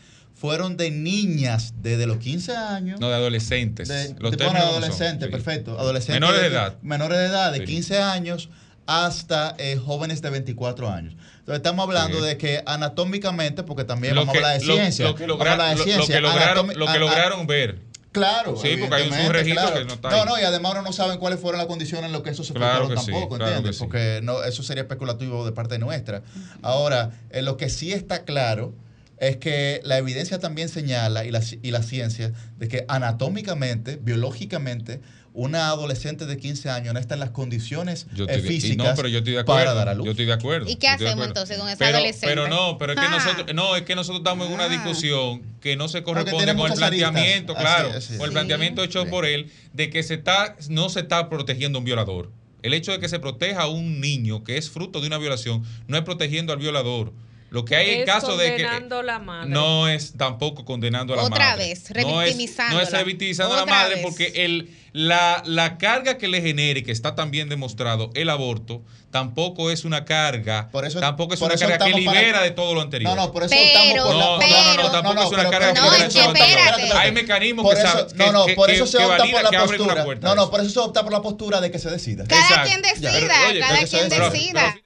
[0.45, 2.99] fueron de niñas desde los 15 años.
[2.99, 3.87] No, de adolescentes.
[3.87, 5.31] de, Los bueno, adolescentes, sí.
[5.31, 5.79] perfecto.
[5.79, 6.75] Adolescentes Menores de edad.
[6.81, 7.65] Menores de edad, de Sí.
[7.65, 8.49] 15 años
[8.87, 11.15] hasta eh, jóvenes de 24 años.
[11.39, 12.25] Entonces estamos hablando Sí.
[12.25, 15.05] de que anatómicamente, porque también Lo vamos que- a hablar de lo- ciencia.
[15.05, 16.15] Lo que, logra- de lo ciencia.
[16.15, 17.79] que lograron, Anatomi- lo que lograron ver.
[18.11, 18.55] Claro.
[18.55, 19.73] Sí, porque hay un claro.
[19.73, 20.23] que no está No, ahí.
[20.25, 22.53] no, y además uno no saben cuáles fueron las condiciones en las que eso se
[22.53, 23.71] Claro sí, tampoco, claro ¿entiendes?
[23.71, 23.79] que sí.
[23.83, 26.21] Porque no, eso sería especulativo de parte nuestra.
[26.61, 28.73] Ahora, eh, lo que sí está claro
[29.17, 34.99] es que la evidencia también señala, y la, y la ciencia, de que anatómicamente, biológicamente,
[35.33, 38.95] una adolescente de 15 años no está en las condiciones Yo eh, estoy físicas no,
[38.95, 39.59] pero yo estoy de acuerdo.
[39.65, 40.05] para dar a luz.
[40.05, 40.69] Yo estoy de acuerdo.
[40.69, 42.27] ¿Y qué hacemos entonces con esa pero, adolescente?
[42.27, 43.09] Pero no, pero es que Ah.
[43.09, 44.69] nosotros, no, es que nosotros estamos en una Ah.
[44.69, 46.77] discusión que no se corresponde con el aristas.
[46.89, 48.33] planteamiento, Así claro, así con el Sí.
[48.33, 52.31] planteamiento hecho por él de que se está, no se está protegiendo a un violador.
[52.63, 55.63] El hecho de que se proteja a un niño que es fruto de una violación
[55.87, 57.11] no es protegiendo al violador.
[57.51, 59.49] Lo que hay en Es caso de que la madre.
[59.49, 61.35] no es tampoco condenando a la madre.
[61.35, 62.35] Otra vez, No es-
[62.71, 64.03] No es, revictimizando a la Otra madre vez.
[64.03, 68.81] porque el, la, la carga que le genere, que está también demostrado, el aborto,
[69.11, 72.41] tampoco es una carga, Por eso- tampoco es por una eso carga que para- libera
[72.41, 73.15] de todo lo anterior.
[73.15, 74.25] No, no, por eso Pero- por la...
[74.25, 76.07] No, por no, no, no, tampoco es una pero- carga pero- No, que libera de
[76.07, 76.59] que todo lo anterior.
[76.79, 76.97] espérate.
[76.97, 80.03] Hay mecanismos Por que, eso, que, no, no, por eso se opta por la postura.
[80.03, 80.27] puerta.
[80.27, 82.25] No, no, por eso se opta por la postura de que se decida.
[82.27, 84.77] Cada quien decida, Pero, cada pero quien pero- decida.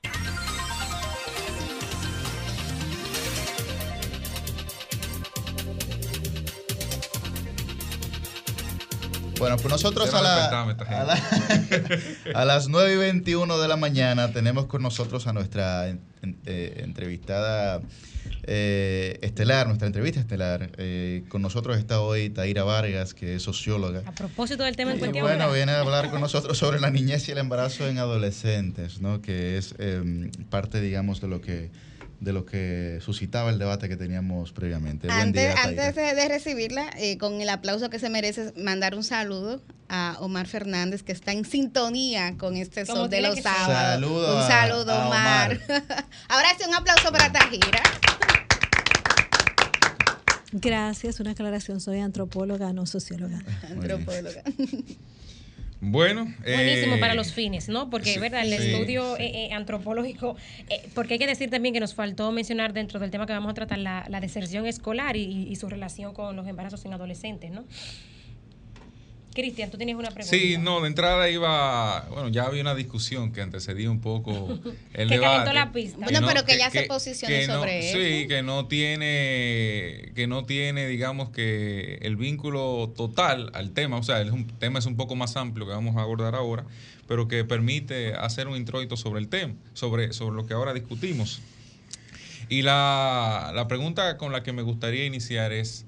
[9.40, 11.22] Bueno, pues nosotros a, la- a, la-
[12.36, 16.02] a las 9 y 21 de la mañana tenemos con nosotros a nuestra en-
[16.46, 17.82] eh, entrevistada
[18.44, 20.72] eh, estelar, nuestra entrevista estelar.
[20.78, 24.04] Eh, con nosotros está hoy Taira Vargas, que es socióloga.
[24.06, 25.26] A propósito del tema en Y cuestión.
[25.26, 29.22] bueno, viene a hablar con nosotros sobre la niñez y el embarazo en adolescentes, ¿no?
[29.22, 31.72] Que es eh, parte, digamos, de lo que
[32.20, 35.08] de lo que suscitaba el debate que teníamos previamente.
[35.08, 35.88] Buen Antes, día, Taira.
[35.88, 40.18] antes de, de recibirla, eh, con el aplauso que se merece, mandar un saludo a
[40.20, 43.68] Omar Fernández, que está en sintonía con este Como sol de los sábados.
[43.94, 45.60] Saludo un a- saludo, a Omar.
[46.28, 47.82] Ahora sí, un aplauso para Tajira.
[50.52, 51.80] Gracias, una aclaración.
[51.80, 53.40] Soy antropóloga, no socióloga.
[53.70, 54.44] Antropóloga.
[55.82, 57.90] Bueno, Buenísimo eh, para los fines, ¿no?
[57.90, 58.42] Porque, sí, ¿verdad?
[58.44, 59.24] El sí, estudio sí.
[59.24, 60.36] eh, eh, antropológico,
[60.70, 63.52] eh, porque hay que decir también que nos faltó mencionar dentro del tema que vamos
[63.52, 67.52] a tratar la, la deserción escolar y, y su relación con los embarazos en adolescentes,
[67.52, 67.64] ¿no?
[69.40, 70.36] Cristian, tú tenías una pregunta.
[70.38, 74.60] Sí, no, de entrada iba, bueno, ya había una discusión que antecedía un poco
[74.94, 75.54] el Que debate.
[75.54, 75.98] la pista.
[76.02, 78.28] Bueno, pero que ya se posicione no- sobre Sí, eso.
[78.30, 84.22] que no tiene, que no tiene, digamos que el vínculo total al tema, o sea,
[84.22, 86.66] el tema es un poco más amplio que vamos a abordar ahora,
[87.08, 91.42] pero que permite hacer un introito sobre el tema, sobre, sobre lo que ahora discutimos.
[92.50, 95.86] Y la, la pregunta con la que me gustaría iniciar es,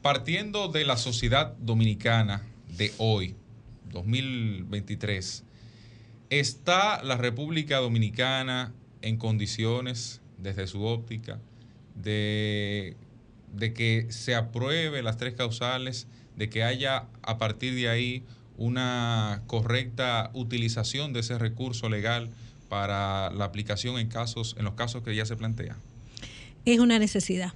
[0.00, 2.42] partiendo de la sociedad dominicana
[2.76, 3.34] de hoy,
[3.90, 5.44] 2023,
[6.30, 8.72] ¿está la República Dominicana
[9.02, 11.40] en condiciones, desde su óptica,
[11.94, 12.96] de,
[13.74, 18.24] que se apruebe las tres causales, de que haya a partir de ahí
[18.56, 22.30] una correcta utilización de ese recurso legal
[22.68, 25.76] para la aplicación en casos, en los casos que ya se plantea?
[26.64, 27.52] Es una necesidad.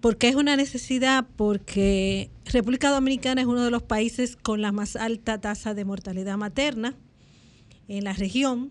[0.00, 1.26] ¿Por qué es una necesidad?
[1.36, 6.36] Porque República Dominicana es uno de los países con la más alta tasa de mortalidad
[6.36, 6.94] materna
[7.88, 8.70] en la región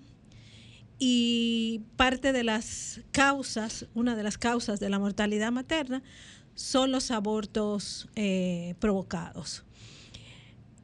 [0.99, 6.01] y parte de las causas, una de las causas de la mortalidad materna
[6.55, 9.65] son los abortos eh, provocados.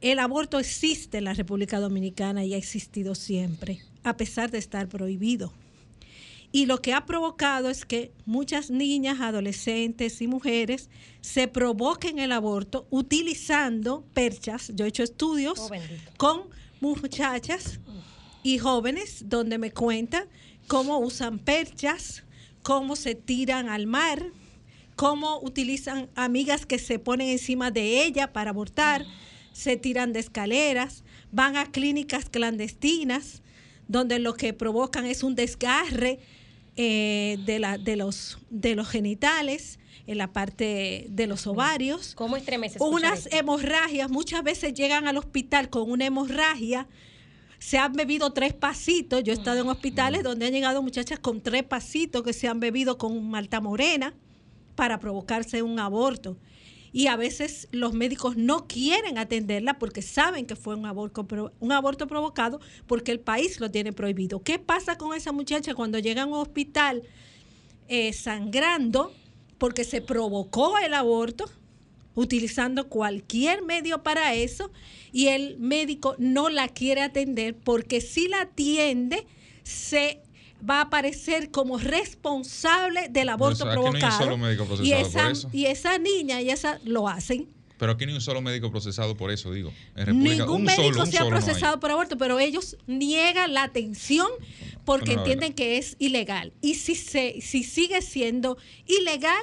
[0.02, 4.88] El aborto existe en la República Dominicana y ha existido siempre, a pesar de estar
[4.88, 5.54] prohibido.
[6.54, 10.88] Y lo que ha provocado es que muchas niñas, adolescentes y mujeres
[11.20, 14.70] se provoquen el aborto utilizando perchas.
[14.72, 15.70] Yo he hecho estudios Oh,
[16.16, 16.42] con
[16.80, 17.80] muchachas
[18.44, 20.28] y jóvenes donde me cuentan
[20.68, 22.22] cómo usan perchas,
[22.62, 24.24] cómo se tiran al mar,
[24.94, 29.04] cómo utilizan amigas que se ponen encima de ella para abortar,
[29.52, 31.02] se tiran de escaleras,
[31.32, 33.42] van a clínicas clandestinas
[33.88, 36.20] donde lo que provocan es un desgarre
[36.76, 42.14] eh, de, la, de, los, de los genitales, en la parte de los ovarios.
[42.14, 42.36] ¿Cómo
[42.80, 43.36] Unas esto?
[43.36, 46.86] hemorragias, muchas veces llegan al hospital con una hemorragia,
[47.58, 51.40] se han bebido tres pasitos, yo he estado en hospitales donde han llegado muchachas con
[51.40, 54.12] tres pasitos que se han bebido con malta morena
[54.74, 56.36] para provocarse un aborto.
[56.94, 61.26] Y a veces los médicos no quieren atenderla porque saben que fue un aborto,
[61.58, 64.44] un aborto provocado porque el país lo tiene prohibido.
[64.44, 67.02] ¿Qué pasa con esa muchacha cuando llega a un hospital
[67.88, 69.12] eh, sangrando
[69.58, 71.46] porque se provocó el aborto?
[72.16, 74.70] utilizando cualquier medio para eso
[75.10, 79.26] y el médico no la quiere atender porque si la atiende
[79.64, 80.22] se
[80.68, 84.24] va a aparecer como responsable del aborto aquí no hay un provocado.
[84.24, 87.48] solo médico y esa y esa niña y esa lo hacen.
[87.76, 89.72] Pero aquí no hay un solo médico procesado por eso, digo.
[89.96, 92.76] En República, Ningún un médico solo, un se ha no procesado por aborto, pero ellos
[92.86, 94.28] niegan la atención
[94.84, 96.52] porque entienden que es ilegal.
[96.60, 99.42] Y si, se, si sigue siendo ilegal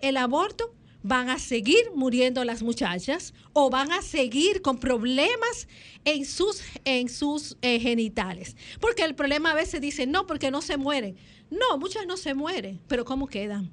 [0.00, 0.72] el aborto,
[1.06, 5.68] van a seguir muriendo las muchachas o van a seguir con problemas
[6.04, 8.56] en sus, en sus eh, genitales.
[8.80, 11.16] Porque el problema a veces dice, no, porque no se mueren.
[11.48, 13.72] No, muchas no se mueren, pero ¿cómo quedan?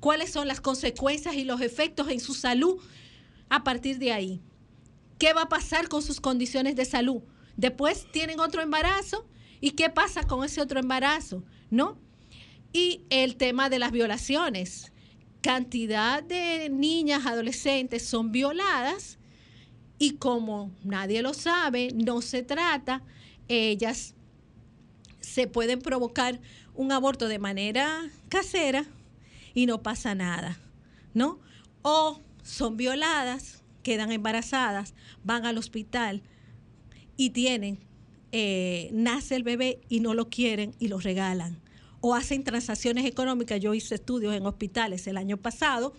[0.00, 2.80] ¿Cuáles son las consecuencias y los efectos en su salud
[3.50, 4.42] a partir de ahí?
[5.18, 7.22] ¿Qué va a pasar con sus condiciones de salud?
[7.56, 9.28] Después tienen otro embarazo
[9.60, 12.00] y qué pasa con ese otro embarazo, ¿no?
[12.72, 14.92] Y el tema de las violaciones.
[15.40, 19.18] Cantidad de niñas, adolescentes son violadas
[19.98, 23.02] y como nadie lo sabe, no se trata,
[23.48, 24.14] ellas
[25.20, 26.40] se pueden provocar
[26.74, 28.84] un aborto de manera casera
[29.54, 30.58] y no pasa nada,
[31.14, 31.40] ¿no?
[31.82, 34.94] O son violadas, quedan embarazadas,
[35.24, 36.22] van al hospital
[37.16, 37.80] y tienen,
[38.32, 41.60] eh, nace el bebé y no lo quieren y lo regalan.
[42.00, 43.60] O hacen transacciones económicas.
[43.60, 45.94] Yo hice estudios en hospitales el año pasado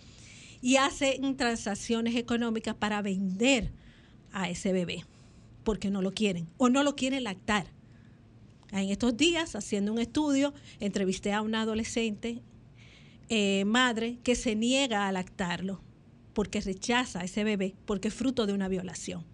[0.62, 3.70] y hacen transacciones económicas para vender
[4.32, 5.04] a ese bebé
[5.64, 7.66] porque no lo quieren o no lo quieren lactar.
[8.72, 12.40] En estos días, haciendo un estudio, entrevisté a una adolescente
[13.28, 15.80] eh, madre que se niega a lactarlo
[16.34, 19.24] porque rechaza a ese bebé porque es fruto de una violación.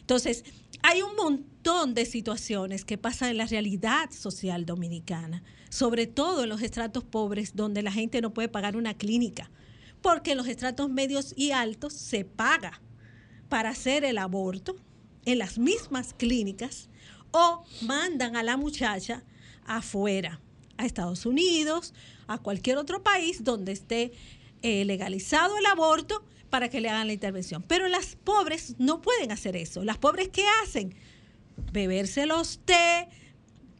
[0.00, 0.44] Entonces,
[0.82, 6.50] hay un montón de situaciones que pasan en la realidad social dominicana, sobre todo en
[6.50, 9.50] los estratos pobres donde la gente no puede pagar una clínica,
[10.02, 12.82] porque en los estratos medios y altos se paga
[13.48, 14.76] para hacer el aborto
[15.24, 16.90] en las mismas clínicas
[17.30, 19.24] o mandan a la muchacha
[19.64, 20.40] afuera,
[20.76, 21.94] a Estados Unidos,
[22.26, 24.12] a cualquier otro país donde esté
[24.62, 27.62] eh, legalizado el aborto para que le hagan la intervención.
[27.62, 29.84] Pero las pobres no pueden hacer eso.
[29.84, 30.94] Las pobres, ¿qué hacen?
[31.72, 33.08] Beberse los té,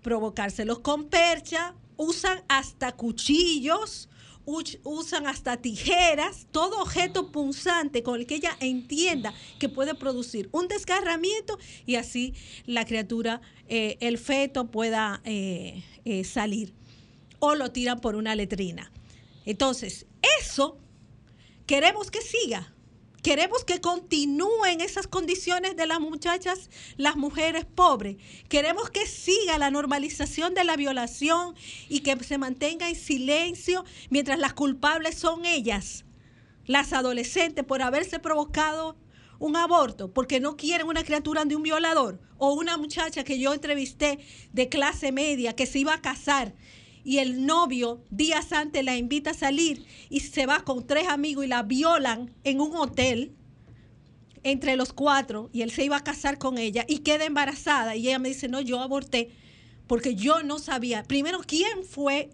[0.03, 4.09] provocárselos con percha, usan hasta cuchillos,
[4.47, 10.49] uch- usan hasta tijeras, todo objeto punzante con el que ella entienda que puede producir
[10.53, 12.33] un desgarramiento y así
[12.65, 16.73] la criatura, eh, el feto pueda eh, eh, salir.
[17.39, 18.91] O lo tiran por una letrina.
[19.45, 20.07] Entonces,
[20.41, 20.79] eso
[21.67, 22.75] queremos que siga.
[23.23, 28.17] Queremos que continúen esas condiciones de las muchachas, las mujeres pobres.
[28.49, 31.55] Queremos que siga la normalización de la violación
[31.89, 36.05] y que se mantenga en silencio mientras las culpables son ellas,
[36.65, 38.97] las adolescentes, por haberse provocado
[39.39, 43.53] un aborto, porque no quieren una criatura de un violador, o una muchacha que yo
[43.53, 44.19] entrevisté
[44.53, 46.55] de clase media que se iba a casar
[47.05, 51.45] y el novio días antes la invita a salir y se va con tres amigos
[51.45, 53.33] y la violan en un hotel
[54.43, 58.09] entre los cuatro y él se iba a casar con ella y queda embarazada y
[58.09, 59.31] ella me dice, no, yo aborté
[59.87, 62.31] porque yo no sabía, primero, quién fue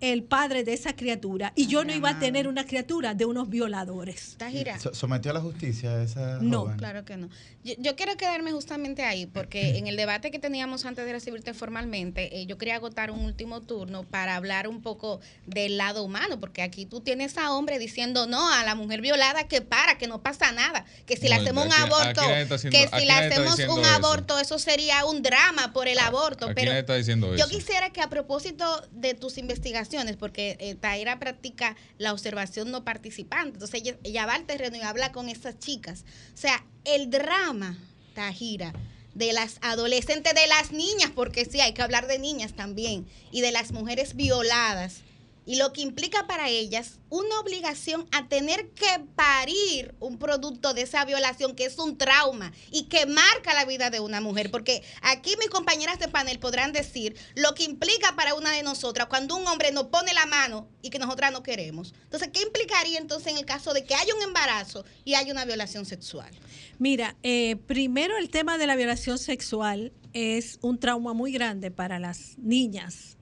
[0.00, 3.48] el padre de esa criatura y yo no iba a tener una criatura de unos
[3.48, 4.36] violadores.
[4.38, 4.78] Tajira.
[4.78, 6.76] So- ¿Sometió a la justicia a esa No, joven?
[6.76, 7.28] Claro que no.
[7.64, 11.52] Yo, yo quiero quedarme justamente ahí, porque en el debate que teníamos antes de recibirte
[11.52, 16.38] formalmente, eh, yo quería agotar un último turno para hablar un poco del lado humano,
[16.38, 20.06] porque aquí tú tienes a hombre diciendo no a la mujer violada que para, que
[20.06, 23.04] no pasa nada, que si le No, hacemos un aquí- aborto, está haciendo- que si
[23.04, 23.94] le está hacemos un eso.
[23.94, 26.46] aborto, eso sería un drama por el aborto.
[26.46, 27.48] Aquí pero está diciendo yo eso.
[27.48, 29.87] quisiera que a propósito de tus investigaciones,
[30.18, 35.12] porque eh, Taira practica la observación no participante, entonces ella, va al terreno y habla
[35.12, 36.04] con esas chicas.
[36.34, 37.78] O sea, el drama,
[38.14, 38.72] Tajira,
[39.14, 43.40] de las adolescentes, de las niñas, porque sí, hay que hablar de niñas también, y
[43.40, 45.02] de las mujeres violadas.
[45.48, 50.82] Y lo que implica para ellas una obligación a tener que parir un producto de
[50.82, 54.50] esa violación que es un trauma y que marca la vida de una mujer.
[54.50, 59.06] Porque aquí mis compañeras de panel podrán decir lo que implica para una de nosotras
[59.06, 61.94] cuando un hombre nos pone la mano y que nosotras no queremos.
[62.02, 65.46] Entonces, ¿qué implicaría entonces en el caso de que haya un embarazo y haya una
[65.46, 66.30] violación sexual?
[66.78, 71.98] Mira, eh, primero el tema de la violación sexual es un trauma muy grande para
[71.98, 73.16] las niñas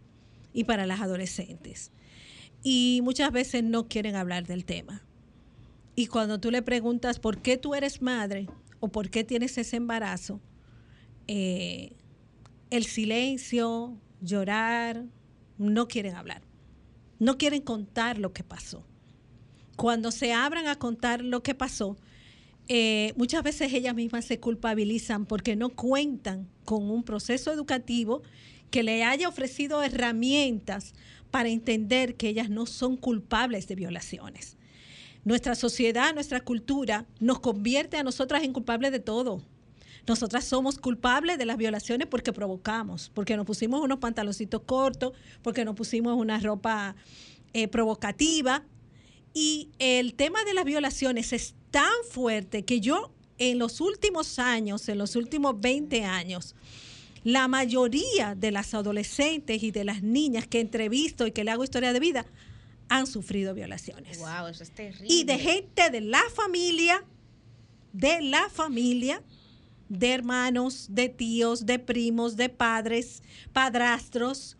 [0.52, 1.92] y para las adolescentes.
[2.68, 5.04] Y muchas veces no quieren hablar del tema.
[5.94, 8.48] Y cuando tú le preguntas por qué tú eres madre
[8.80, 10.40] o por qué tienes ese embarazo,
[11.28, 11.92] eh,
[12.70, 15.04] el silencio, llorar,
[15.58, 16.42] no quieren hablar.
[17.20, 18.84] No quieren contar lo que pasó.
[19.76, 21.96] Cuando se abran a contar lo que pasó,
[22.66, 28.22] eh, muchas veces ellas mismas se culpabilizan porque no cuentan con un proceso educativo
[28.72, 30.94] que le haya ofrecido herramientas
[31.30, 34.56] para entender que ellas no son culpables de violaciones.
[35.24, 39.42] Nuestra sociedad, nuestra cultura nos convierte a nosotras en culpables de todo.
[40.06, 45.64] Nosotras somos culpables de las violaciones porque provocamos, porque nos pusimos unos pantaloncitos cortos, porque
[45.64, 46.94] nos pusimos una ropa
[47.52, 48.64] eh, provocativa.
[49.34, 54.88] Y el tema de las violaciones es tan fuerte que yo en los últimos años,
[54.88, 56.54] en los últimos 20 años,
[57.26, 61.64] la mayoría de las adolescentes y de las niñas que entrevisto y que le hago
[61.64, 62.24] historia de vida
[62.88, 64.20] han sufrido violaciones.
[64.20, 65.12] Wow, eso es terrible.
[65.12, 67.02] Y de gente de la familia,
[67.92, 69.24] de la familia,
[69.88, 74.56] de hermanos, de tíos, de primos, de padres, padrastros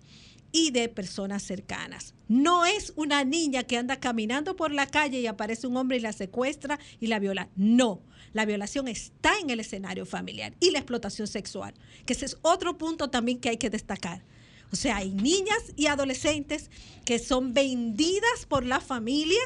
[0.51, 2.15] y de personas cercanas.
[2.27, 6.01] No es una niña que anda caminando por la calle y aparece un hombre y
[6.01, 7.49] la secuestra y la viola.
[7.55, 8.03] No,
[8.37, 11.73] la violación está en el escenario familiar y la explotación sexual,
[12.05, 14.23] que ese es otro punto también que hay que destacar.
[14.71, 16.71] O sea, hay niñas y adolescentes
[17.07, 19.41] que son vendidas por la familia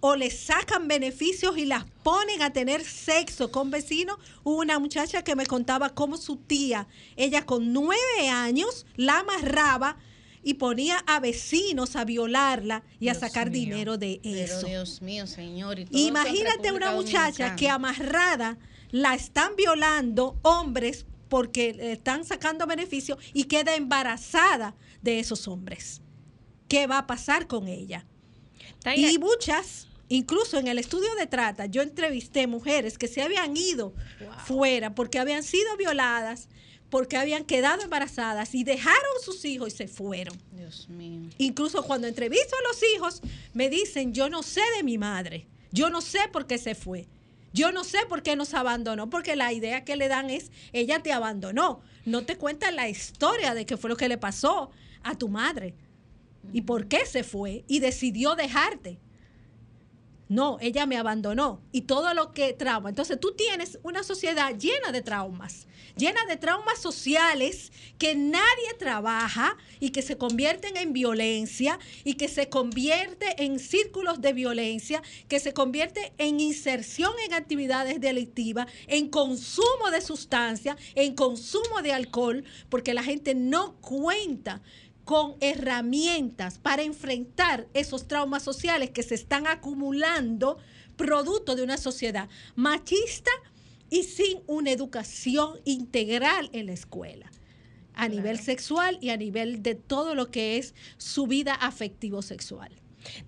[0.00, 4.18] o les sacan beneficios y las ponen a tener sexo con vecinos.
[4.42, 9.98] Hubo una muchacha que me contaba cómo su tía, ella con nueve años, la amarraba
[10.44, 13.60] y ponía a vecinos a violarla y a sacar mío.
[13.60, 14.66] dinero de Pero eso.
[14.66, 15.78] Dios mío, señor.
[15.78, 17.56] y todo Imagínate una muchacha Dominicana.
[17.56, 18.58] que amarrada
[18.90, 26.00] la están violando hombres porque le están sacando beneficio y queda embarazada de esos hombres.
[26.68, 28.06] ¿Qué va a pasar con ella?
[28.96, 33.94] Y muchas, incluso en el estudio de trata, yo entrevisté mujeres que se habían ido
[34.44, 36.48] fuera porque habían sido violadas,
[36.90, 40.36] porque habían quedado embarazadas y dejaron sus hijos y se fueron.
[40.52, 41.28] Dios mío.
[41.38, 45.90] Incluso cuando entrevisto a los hijos, me dicen, yo no sé de mi madre, yo
[45.90, 47.06] no sé por qué se fue,
[47.52, 51.02] yo no sé por qué nos abandonó, porque la idea que le dan es, ella
[51.02, 54.70] te abandonó, no te cuentan la historia de qué fue lo que le pasó
[55.02, 55.74] a tu madre
[56.52, 58.98] y por qué se fue y decidió dejarte.
[60.28, 62.88] No, ella me abandonó y todo lo que trauma.
[62.88, 65.66] Entonces tú tienes una sociedad llena de traumas,
[65.96, 72.28] llena de traumas sociales que nadie trabaja y que se convierten en violencia y que
[72.28, 79.08] se convierte en círculos de violencia, que se convierte en inserción en actividades delictivas, en
[79.08, 84.62] consumo de sustancias, en consumo de alcohol, porque la gente no cuenta
[85.04, 90.58] con herramientas para enfrentar esos traumas sociales que se están acumulando
[90.96, 93.30] producto de una sociedad machista
[93.90, 97.30] y sin una educación integral en la escuela,
[97.94, 102.72] a nivel sexual y a nivel de todo lo que es su vida afectivo-sexual.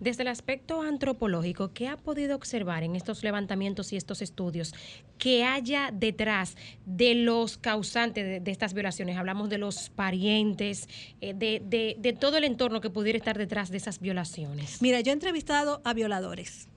[0.00, 4.72] Desde el aspecto antropológico, ¿qué ha podido observar en estos levantamientos y estos estudios
[5.18, 6.56] que haya detrás
[6.86, 9.18] de los causantes de, de estas violaciones?
[9.18, 10.88] Hablamos de los parientes,
[11.20, 14.80] eh, de, de- de todo el entorno que pudiera estar detrás de esas violaciones.
[14.80, 16.68] Mira, yo he entrevistado a violadores.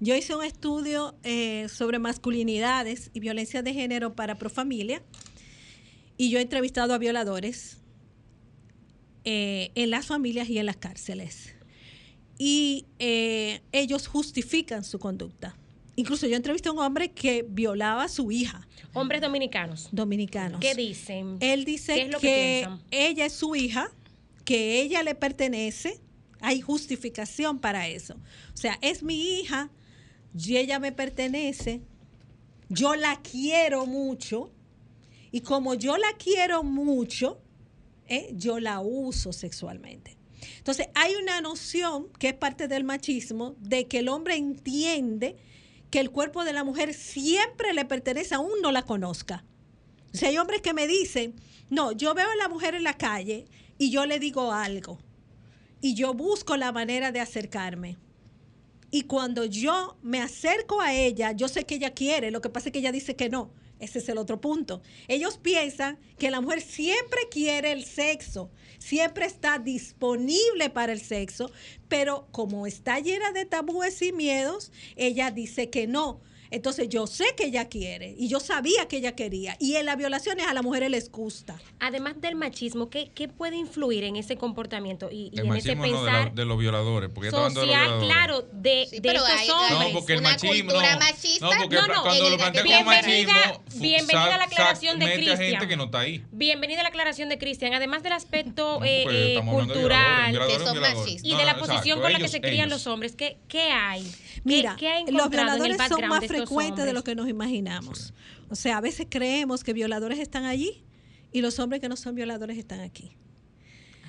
[0.00, 5.02] Yo hice un estudio eh, sobre masculinidades y violencia de género para Profamilia
[6.16, 7.78] y yo he entrevistado a violadores
[9.24, 11.54] eh, en las familias y en las cárceles.
[12.38, 15.56] Y eh, ellos justifican su conducta.
[15.96, 18.68] Incluso yo entrevisté a un hombre que violaba a su hija.
[18.92, 19.88] Hombres dominicanos.
[19.90, 20.60] Dominicanos.
[20.60, 21.38] ¿Qué dicen?
[21.40, 23.90] Él dice ¿Qué es lo que, que ella es su hija,
[24.44, 26.00] que ella le pertenece.
[26.40, 28.14] Hay justificación para eso.
[28.54, 29.70] O sea, es mi hija,
[30.46, 31.82] y ella me pertenece,
[32.68, 34.52] yo la quiero mucho,
[35.32, 37.40] y como yo la quiero mucho,
[38.06, 40.16] eh, yo la uso sexualmente.
[40.56, 45.36] Entonces, hay una noción que es parte del machismo de que el hombre entiende
[45.90, 49.44] que el cuerpo de la mujer siempre le pertenece aún no la conozca.
[50.14, 51.34] O sea, hay hombres que me dicen,
[51.70, 53.46] no, yo veo a la mujer en la calle
[53.76, 54.98] y yo le digo algo.
[55.80, 57.96] Y yo busco la manera de acercarme.
[58.90, 62.68] Y cuando yo me acerco a ella, yo sé que ella quiere, lo que pasa
[62.68, 63.50] es que ella dice que no.
[63.80, 64.82] Ese es el otro punto.
[65.06, 71.52] Ellos piensan que la mujer siempre quiere el sexo, siempre está disponible para el sexo,
[71.88, 76.20] pero como está llena de tabúes y miedos, ella dice que no.
[76.50, 79.56] Entonces yo sé que ella quiere y yo sabía que ella quería.
[79.60, 81.58] Y en las violaciones a las mujeres les gusta.
[81.80, 85.74] Además del machismo, ¿qué, qué puede influir en ese comportamiento y, y El en ese
[85.74, 87.10] machismo no, de, pensar la- de los violadores.
[87.12, 88.12] Porque estaban de los social, violadores.
[88.14, 89.92] claro, de, de pero estos hay- hombres?
[89.92, 90.56] No, porque el una machismo.
[90.72, 91.44] cultura No, machista.
[91.46, 93.80] no, porque No, cuando lo de plantea que como bienvenida- machismo.
[93.80, 95.68] bienvenida a la sac- aclaración de Cristian.
[95.68, 96.24] que no está ahí.
[96.32, 97.74] Bienvenida a la aclaración de Cristian.
[97.74, 100.98] Además del aspecto No, eh, eh, hablando de cultural violadores, violadores, Que son violadores.
[101.04, 101.24] machistas.
[101.28, 102.70] y No, de la posición con la que se crían ellos.
[102.70, 104.02] los hombres, ¿qué, qué hay?
[104.02, 106.92] ¿Qué- Mira, ¿qué, ha los encontrado en el violadores son más de estos frecuentes de
[106.92, 108.14] lo que nos imaginamos.
[108.48, 110.84] O sea, a veces creemos que violadores están allí
[111.32, 113.16] y los hombres que no son violadores están aquí.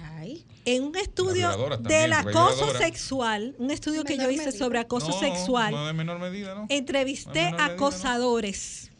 [0.01, 0.45] Ay.
[0.65, 4.57] En un estudio también, del acoso sexual, un estudio que yo hice medida.
[4.57, 6.65] sobre acoso No, sexual, No, de menor medida, ¿no?
[6.69, 7.73] entrevisté No, menor medida, ¿no?
[7.73, 8.91] acosadores.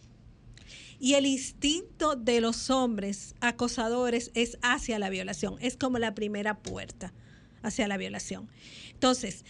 [0.99, 5.55] Y el instinto de los hombres acosadores es hacia la violación.
[5.61, 7.13] Es como la primera puerta
[7.61, 8.49] hacia la violación.
[8.91, 9.45] Entonces,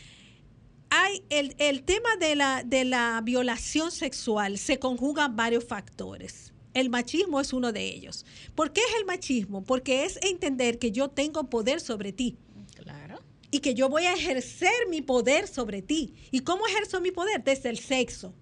[0.89, 6.53] hay el, el tema de la, de la violación sexual se conjugan varios factores.
[6.73, 8.25] El machismo es uno de ellos.
[8.55, 9.63] ¿Por qué es el machismo?
[9.63, 12.37] Porque es entender que yo tengo poder sobre ti
[12.75, 13.19] Claro.
[13.51, 16.13] y que yo voy a ejercer mi poder sobre ti.
[16.31, 17.43] ¿Y cómo ejerzo mi poder?
[17.43, 18.33] Desde el sexo.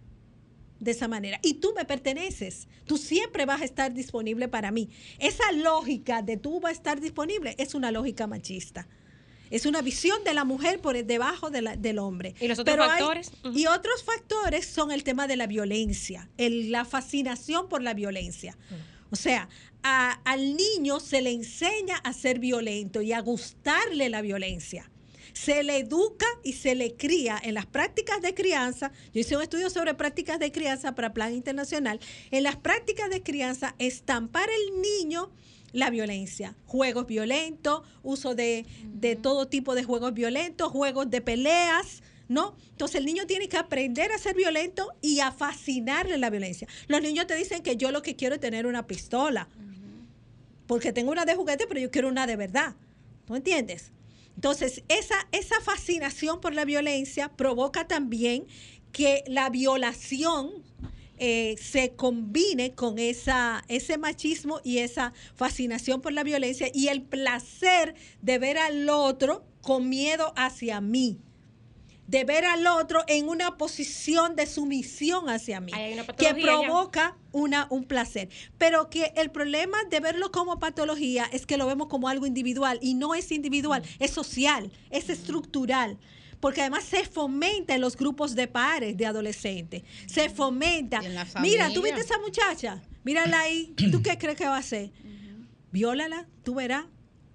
[0.80, 1.40] De esa manera.
[1.42, 2.68] Y tú me perteneces.
[2.86, 4.90] Tú siempre vas a estar disponible para mí.
[5.20, 8.88] Esa lógica de tú vas a estar disponible es una lógica machista.
[9.52, 12.36] Es una visión de la mujer por debajo de la- del hombre.
[12.40, 13.32] ¿Y los otros Pero hay- factores?
[13.44, 13.58] Ujú.
[13.58, 18.58] y otros factores son el tema de la violencia, el- la fascinación por la violencia.
[19.10, 19.48] O sea,
[19.84, 24.90] a- al niño se le enseña a ser violento y a gustarle la violencia.
[25.34, 28.92] Se le educa y se le cría en las prácticas de crianza.
[29.14, 32.00] Yo hice un estudio sobre prácticas de crianza para Plan Internacional.
[32.32, 35.30] En las prácticas de crianza, estampar el niño
[35.74, 42.02] la violencia, juegos violentos, uso de, de todo tipo de juegos violentos, juegos de peleas,
[42.28, 42.56] ¿no?
[42.72, 46.68] Entonces el niño tiene que aprender a ser violento y a fascinarle la violencia.
[46.88, 49.48] Los niños te dicen que yo lo que quiero es tener una pistola,
[50.68, 52.76] porque tengo una de juguete, pero yo quiero una de verdad.
[53.26, 53.92] ¿Tú entiendes?
[54.36, 58.46] Entonces, esa, esa fascinación por la violencia provoca también
[58.92, 60.52] que la violación
[61.18, 67.02] eh, se combine con esa, ese machismo y esa fascinación por la violencia y el
[67.02, 71.20] placer de ver al otro con miedo hacia mí
[72.08, 75.74] de ver al otro en una posición de sumisión hacia mí,
[76.18, 78.30] que provoca una, un placer.
[78.58, 82.80] Pero que el problema de verlo como patología es que lo vemos como algo individual
[82.82, 84.04] y no es individual, Mm.
[84.04, 85.98] es social, es estructural.
[86.40, 89.84] Porque además se fomenta en los grupos de pares de adolescentes.
[90.06, 91.02] Se fomenta.
[91.42, 92.82] Mira, ¿tú viste esa muchacha?
[93.04, 93.74] Mírala ahí.
[93.92, 94.92] ¿Tú qué crees que va a hacer?
[95.72, 96.86] Viólala, tú verás.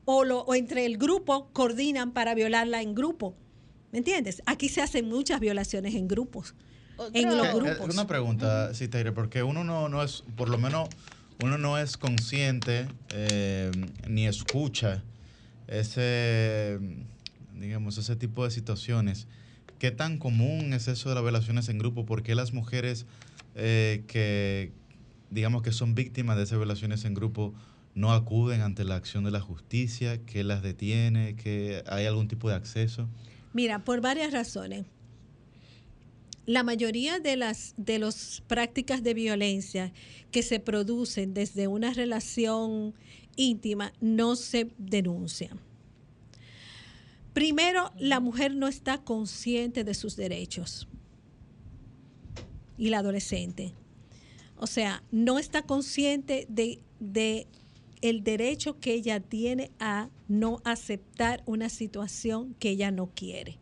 [0.05, 3.35] O, lo, o entre el grupo coordinan para violarla en grupo.
[3.93, 4.43] ¿Me entiendes?
[4.47, 6.55] Aquí se hacen muchas violaciones en grupos.
[7.13, 7.95] En los Eh, grupos.
[7.95, 10.89] Una pregunta, Citaire, porque uno no, no es, por lo menos,
[11.43, 13.71] uno no es consciente eh,
[14.09, 15.03] ni escucha
[15.69, 16.79] ese,
[17.63, 19.27] digamos, ese tipo de situaciones.
[19.79, 22.05] ¿Qué tan común es eso de las violaciones en grupo?
[22.05, 23.07] ¿Por qué las mujeres
[23.55, 24.73] eh, que,
[25.31, 27.55] digamos, que son víctimas de esas violaciones en grupo
[27.95, 30.21] no acuden ante la acción de la justicia?
[30.25, 31.37] ¿Qué las detiene?
[31.37, 33.09] ¿Que hay algún tipo de acceso?
[33.53, 34.85] Mira, por varias razones.
[36.45, 39.93] La mayoría de las de las prácticas de violencia
[40.33, 42.95] que se producen desde una relación
[43.37, 45.61] íntima no se denuncian.
[47.33, 50.89] Primero, la mujer no está consciente de sus derechos.
[52.77, 53.75] Y la adolescente.
[54.57, 57.49] O sea, no está consciente de,
[58.01, 63.59] el derecho que ella tiene a no aceptar una situación que ella no quiere.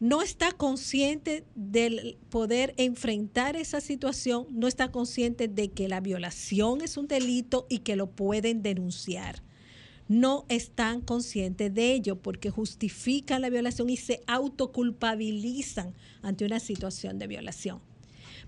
[0.00, 6.82] No está consciente del poder enfrentar esa situación, no está consciente de que la violación
[6.82, 9.45] es un delito y que lo pueden denunciar.
[10.08, 17.18] No están conscientes de ello porque justifican la violación y se autoculpabilizan ante una situación
[17.18, 17.80] de violación.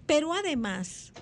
[0.07, 1.13] Pero además,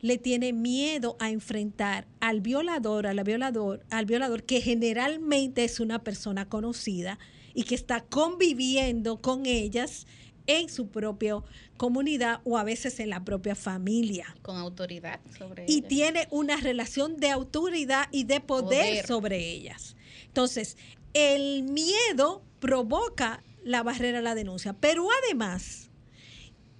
[0.00, 5.80] le tiene miedo a enfrentar al violador, a la violador, al violador que generalmente es
[5.80, 7.18] una persona conocida
[7.54, 10.06] y que está conviviendo con ellas
[10.46, 11.36] en su propia
[11.76, 14.34] comunidad o a veces en la propia familia.
[14.42, 15.88] Con autoridad sobre Y ella.
[15.88, 19.06] tiene una relación de autoridad y de poder, Poder.
[19.06, 19.96] sobre ellas.
[20.26, 20.76] Entonces,
[21.14, 24.72] el miedo provoca la barrera a la denuncia.
[24.74, 25.90] Pero además,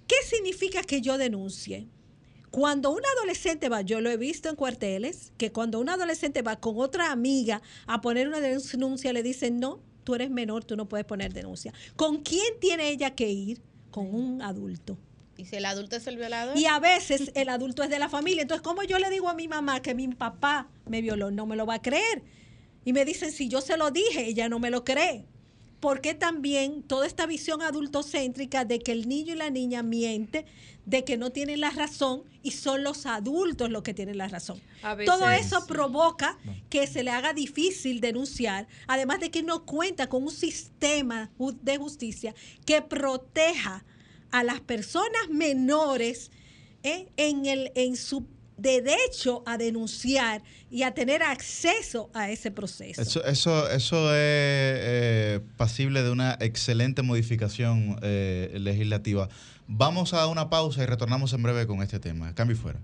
[0.07, 1.87] ¿qué significa que yo denuncie?
[2.51, 6.59] Cuando un adolescente va, yo lo he visto en cuarteles, que cuando un adolescente va
[6.59, 10.87] con otra amiga a poner una denuncia, le dicen, no, tú eres menor, tú no
[10.87, 11.73] puedes poner denuncia.
[11.95, 13.61] ¿Con quién tiene ella que ir?
[13.91, 14.97] Con un adulto.
[15.37, 16.57] Y si el adulto es el violador.
[16.57, 18.43] Y a veces el adulto es de la familia.
[18.43, 21.31] Entonces, ¿cómo yo le digo a mi mamá que mi papá me violó?
[21.31, 22.23] No me lo va a creer.
[22.85, 25.25] Y me dicen, si yo se lo dije, ella no me lo cree.
[25.79, 30.45] Porque también toda esta visión adultocéntrica de que el niño y la niña miente,
[30.85, 34.61] de que no tienen la razón y son los adultos los que tienen la razón.
[35.05, 36.37] Todo eso provoca
[36.69, 41.31] que se le haga difícil denunciar, además de que no cuenta con un sistema
[41.61, 43.85] de justicia que proteja
[44.31, 46.31] a las personas menores
[46.83, 47.07] ¿eh?
[47.17, 48.25] en, el, en su
[48.63, 53.01] derecho a denunciar y a tener acceso a ese proceso.
[53.01, 59.29] Eso, eso, eso es eh, pasible de una excelente modificación eh, legislativa.
[59.67, 62.33] Vamos a una pausa y retornamos en breve con este tema.
[62.33, 62.79] Cambio y fuera.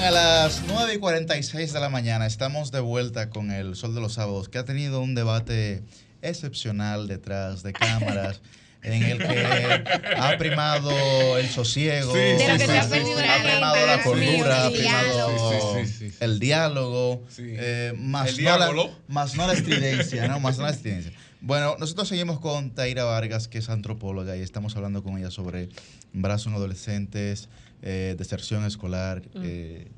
[0.00, 3.94] Bien, a las 9 y 46 de la mañana estamos de vuelta con el Sol
[3.94, 5.82] de los Sábados, que ha tenido un debate
[6.22, 8.40] excepcional detrás de cámaras.
[8.82, 9.84] En el que
[10.16, 15.74] ha primado el sosiego, Sí, sí, sí, ha primado la cordura, ha el primado diálogo.
[15.74, 16.16] Sí, sí, sí, sí.
[16.20, 18.72] el diálogo, eh, más, El no la,
[19.06, 20.40] más no la estridencia, ¿no?
[20.40, 21.12] Más no la estridencia.
[21.42, 25.68] Bueno, nosotros seguimos con Taira Vargas, que es antropóloga, y estamos hablando con ella sobre
[26.14, 27.50] embarazo en adolescentes,
[27.82, 29.42] eh, deserción escolar, Mm.
[29.44, 29.88] eh,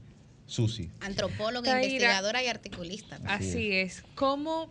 [0.47, 0.91] Susi.
[1.01, 1.87] Antropóloga, Taira.
[1.87, 3.19] investigadora y articulista.
[3.25, 4.03] Así es.
[4.15, 4.71] ¿Cómo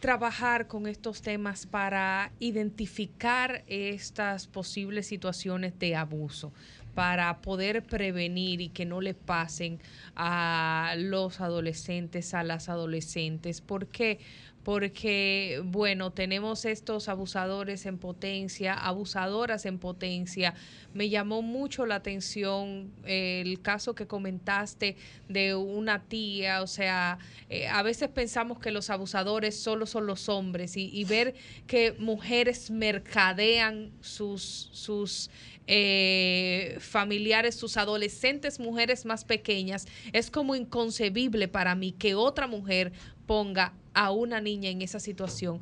[0.00, 6.52] trabajar con estos temas para identificar estas posibles situaciones de abuso?
[6.94, 9.80] para poder prevenir y que no le pasen
[10.14, 13.60] a los adolescentes, a las adolescentes.
[13.60, 14.20] ¿Por qué?
[14.64, 20.54] Porque, bueno, tenemos estos abusadores en potencia, abusadoras en potencia.
[20.94, 24.96] Me llamó mucho la atención eh, el caso que comentaste
[25.28, 27.18] de una tía, o sea,
[27.50, 31.34] eh, a veces pensamos que los abusadores solo son los hombres y, ver
[31.66, 35.30] que mujeres mercadean sus, sus
[35.66, 42.92] eh, familiares, sus adolescentes mujeres más pequeñas, es como inconcebible para mí que otra mujer
[43.26, 45.60] ponga a una niña en esa situación.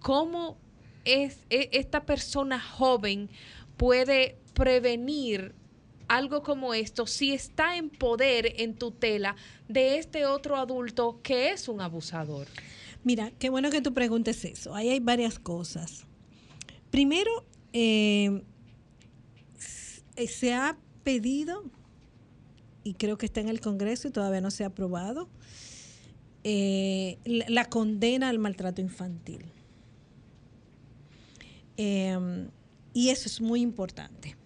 [0.00, 0.56] ¿Cómo
[1.04, 3.28] es, e- esta persona joven
[3.76, 5.54] puede prevenir
[6.08, 9.36] algo como esto si está en poder, en tutela
[9.68, 12.46] de este otro adulto que es un abusador?
[13.04, 14.74] Mira, qué bueno que tú preguntes eso.
[14.74, 16.04] Ahí hay varias cosas.
[16.90, 18.42] Primero, eh,
[20.28, 21.64] se ha pedido,
[22.84, 25.28] y creo que está en el Congreso y todavía no se ha aprobado,
[26.44, 29.44] eh, la, condena al maltrato infantil.
[31.76, 32.48] Eh,
[32.94, 34.36] y eso es muy importante.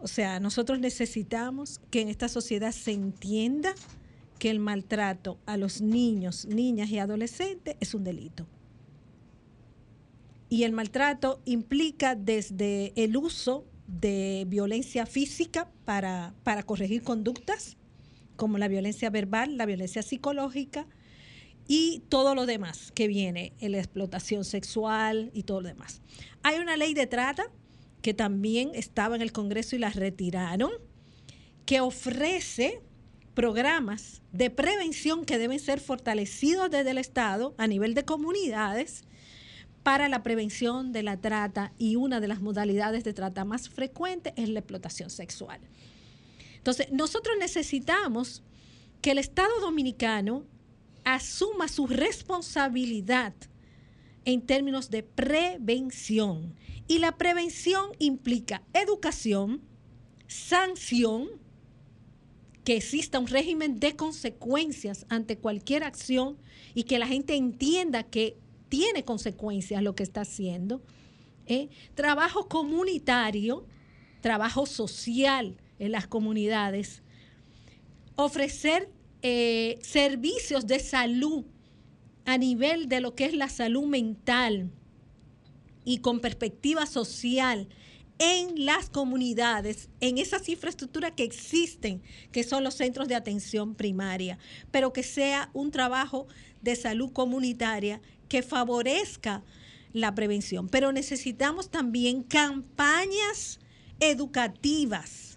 [0.00, 3.74] O sea, nosotros necesitamos que en esta sociedad se entienda
[4.38, 8.46] que el maltrato a los niños, niñas y adolescentes es un delito.
[10.48, 17.76] Y el maltrato implica desde el uso de violencia física para, para corregir conductas,
[18.36, 20.86] como la violencia verbal, la violencia psicológica
[21.68, 26.00] y todo lo demás que viene, la explotación sexual y todo lo demás.
[26.42, 27.44] Hay una ley de trata
[28.02, 30.70] que también estaba en el Congreso y la retiraron,
[31.66, 32.80] que ofrece
[33.34, 39.04] programas de prevención que deben ser fortalecidos desde el Estado a nivel de comunidades
[39.82, 44.32] para la prevención de la trata y una de las modalidades de trata más frecuentes
[44.36, 45.60] es la explotación sexual.
[46.56, 48.42] Entonces, nosotros necesitamos
[49.02, 50.44] que el Estado dominicano
[51.14, 53.34] asuma su responsabilidad
[54.24, 56.54] en términos de prevención.
[56.86, 59.62] Y la prevención implica educación,
[60.26, 61.28] sanción,
[62.64, 66.36] que exista un régimen de consecuencias ante cualquier acción
[66.74, 68.36] y que la gente entienda que
[68.68, 70.82] tiene consecuencias lo que está haciendo.
[71.46, 71.70] ¿eh?
[71.94, 73.66] Trabajo comunitario,
[74.20, 77.02] trabajo social en las comunidades,
[78.16, 78.90] ofrecer
[79.22, 81.44] eh, servicios de salud
[82.24, 84.70] a nivel de lo que es la salud mental
[85.84, 87.68] y con perspectiva social
[88.18, 94.38] en las comunidades, en esas infraestructuras que existen, que son los centros de atención primaria,
[94.70, 96.26] pero que sea un trabajo
[96.60, 99.44] de salud comunitaria que favorezca
[99.92, 100.68] la prevención.
[100.68, 103.60] Pero necesitamos también campañas
[104.00, 105.27] educativas,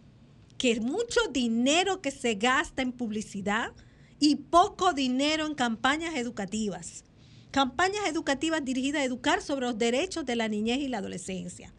[0.62, 3.72] que mucho dinero que se gasta en publicidad
[4.20, 7.04] y poco dinero en campañas educativas.
[7.50, 11.74] Campañas educativas dirigidas a educar sobre los derechos de la niñez y la adolescencia.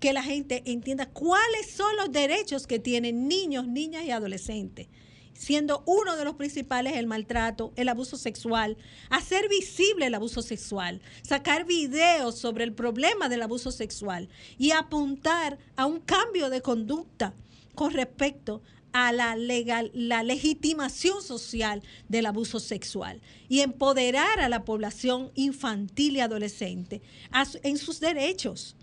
[0.00, 4.88] Que la gente entienda cuáles son los derechos que tienen niños, niñas y adolescentes
[5.34, 8.76] siendo uno de los principales el maltrato, el abuso sexual,
[9.08, 14.28] hacer visible el abuso sexual, sacar videos sobre el problema del abuso sexual
[14.58, 17.34] y apuntar a un cambio de conducta
[17.78, 18.60] con respecto
[18.92, 26.16] a la, legal, la legitimación social del abuso sexual y empoderar a la población infantil
[26.16, 27.02] y adolescente
[27.62, 28.74] en sus derechos.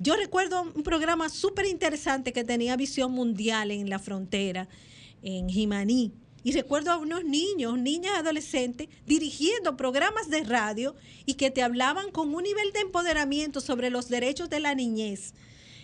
[0.00, 4.68] Yo recuerdo un programa súper interesante que tenía visión mundial en la frontera,
[5.22, 6.10] en Jimaní.
[6.42, 12.10] Y recuerdo a unos niños, niñas, adolescentes, dirigiendo programas de radio y que te hablaban
[12.10, 15.34] con un nivel de empoderamiento sobre los derechos de la niñez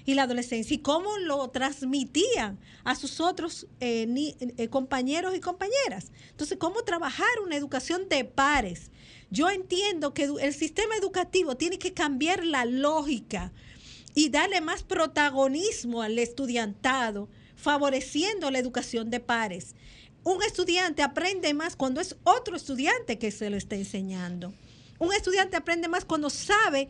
[0.07, 4.07] y la adolescencia y cómo lo transmitían a sus otros eh,
[4.39, 6.13] eh, compañeros y compañeras.
[6.31, 8.91] Entonces, cómo trabajar una educación de pares.
[9.31, 13.53] Yo entiendo que el sistema educativo tiene que cambiar la lógica
[14.15, 19.75] y darle más protagonismo al estudiantado, favoreciendo la educación de pares.
[20.23, 24.55] Un estudiante aprende más cuando es otro estudiante que se lo está enseñando.
[24.99, 26.89] Un estudiante aprende más cuando sabe,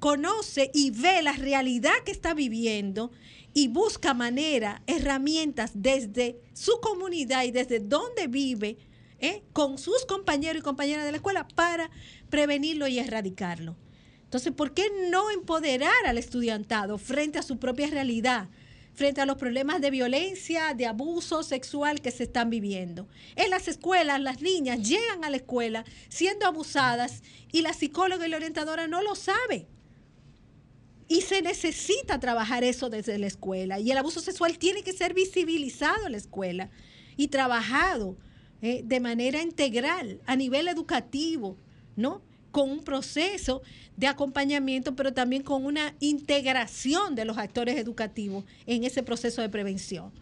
[0.00, 3.12] conoce y ve la realidad que está viviendo
[3.52, 8.78] y busca manera, herramientas desde su comunidad y desde donde vive,
[9.18, 9.42] ¿eh?
[9.52, 11.90] con sus compañeros y compañeras de la escuela para
[12.30, 13.76] prevenirlo y erradicarlo.
[14.24, 18.48] Entonces, ¿por qué no empoderar al estudiantado frente a su propia realidad?
[18.92, 23.08] frente a los problemas de violencia, de abuso sexual que se están viviendo.
[23.34, 28.30] En las escuelas, las niñas llegan a la escuela siendo abusadas y la psicóloga y
[28.30, 29.68] la orientadora no lo sabe.
[31.10, 33.80] Y se necesita trabajar eso desde la escuela.
[33.80, 36.70] Y el abuso sexual tiene que ser visibilizado en la escuela
[37.16, 38.16] y trabajado
[38.62, 41.56] eh, de manera integral a nivel educativo,
[41.96, 42.22] ¿no?
[42.52, 43.60] Con un proceso
[43.96, 49.48] de acompañamiento, pero también con una integración de los actores educativos en ese proceso de
[49.48, 50.12] prevención.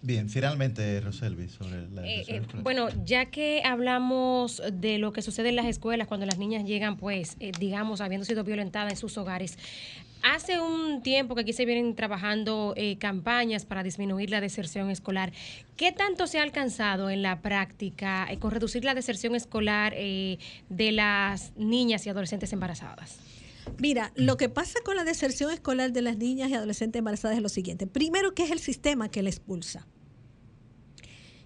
[0.00, 5.48] Bien, finalmente, Roselvi, sobre la Eh, eh, bueno, ya que hablamos de lo que sucede
[5.48, 9.18] en las escuelas cuando las niñas llegan, pues, eh, digamos, habiendo sido violentadas en sus
[9.18, 9.58] hogares,
[10.22, 15.32] hace un tiempo que aquí se vienen trabajando eh, campañas para disminuir la deserción escolar.
[15.76, 20.38] ¿Qué tanto se ha alcanzado en la práctica eh, con reducir la deserción escolar eh,
[20.68, 23.18] de las niñas y adolescentes embarazadas?
[23.78, 27.42] Mira, lo que pasa con la deserción escolar de las niñas y adolescentes embarazadas es
[27.42, 27.86] lo siguiente.
[27.86, 29.86] Primero, que es el sistema que la expulsa.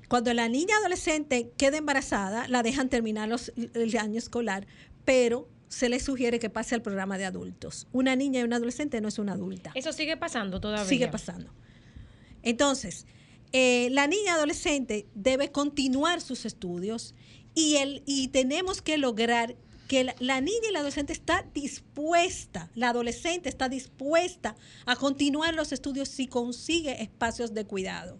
[0.08, 4.66] Cuando la niña adolescente queda embarazada, la dejan terminar los- el año escolar,
[5.04, 7.86] pero se le sugiere que pase al programa de adultos.
[7.92, 9.72] Una niña y una adolescente no es una adulta.
[9.74, 10.84] Eso sigue pasando todavía.
[10.84, 11.50] Sigue pasando.
[12.42, 13.06] Entonces,
[13.52, 17.14] eh, la niña adolescente debe continuar sus estudios
[17.54, 19.56] y, el, y tenemos que lograr
[19.92, 24.56] que la, niña y la adolescente está dispuesta, la adolescente está dispuesta
[24.86, 28.18] a continuar los estudios si consigue espacios de cuidado.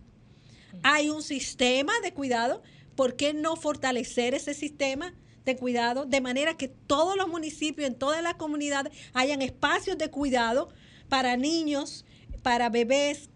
[0.83, 2.63] Hay un sistema de cuidado,
[2.95, 5.15] ¿por qué no fortalecer ese sistema
[5.47, 10.11] de cuidado de manera que todos los municipios, en todas las comunidades, hayan espacios de
[10.11, 10.69] cuidado
[11.09, 12.05] para niños,
[12.43, 13.31] para bebés,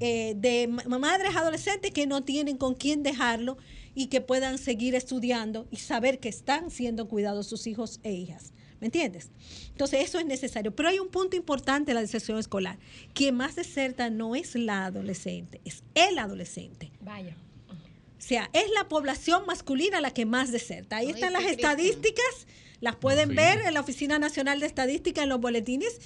[0.00, 3.58] eh, de ma- madres adolescentes que no tienen con quién dejarlo
[3.94, 8.52] y que puedan seguir estudiando y saber que están siendo cuidados sus hijos e hijas.
[8.80, 9.30] ¿Me entiendes?
[9.70, 10.74] Entonces eso es necesario.
[10.74, 12.78] Pero hay un punto importante en la deserción escolar.
[13.14, 16.90] Quien más deserta no es la adolescente, es el adolescente.
[17.00, 17.36] Vaya.
[18.24, 20.96] O sea, es la población masculina la que más deserta.
[20.96, 22.46] Ahí Ay, están las estadísticas,
[22.80, 23.36] las pueden sí.
[23.36, 26.00] ver en la Oficina Nacional de Estadística, en los boletines.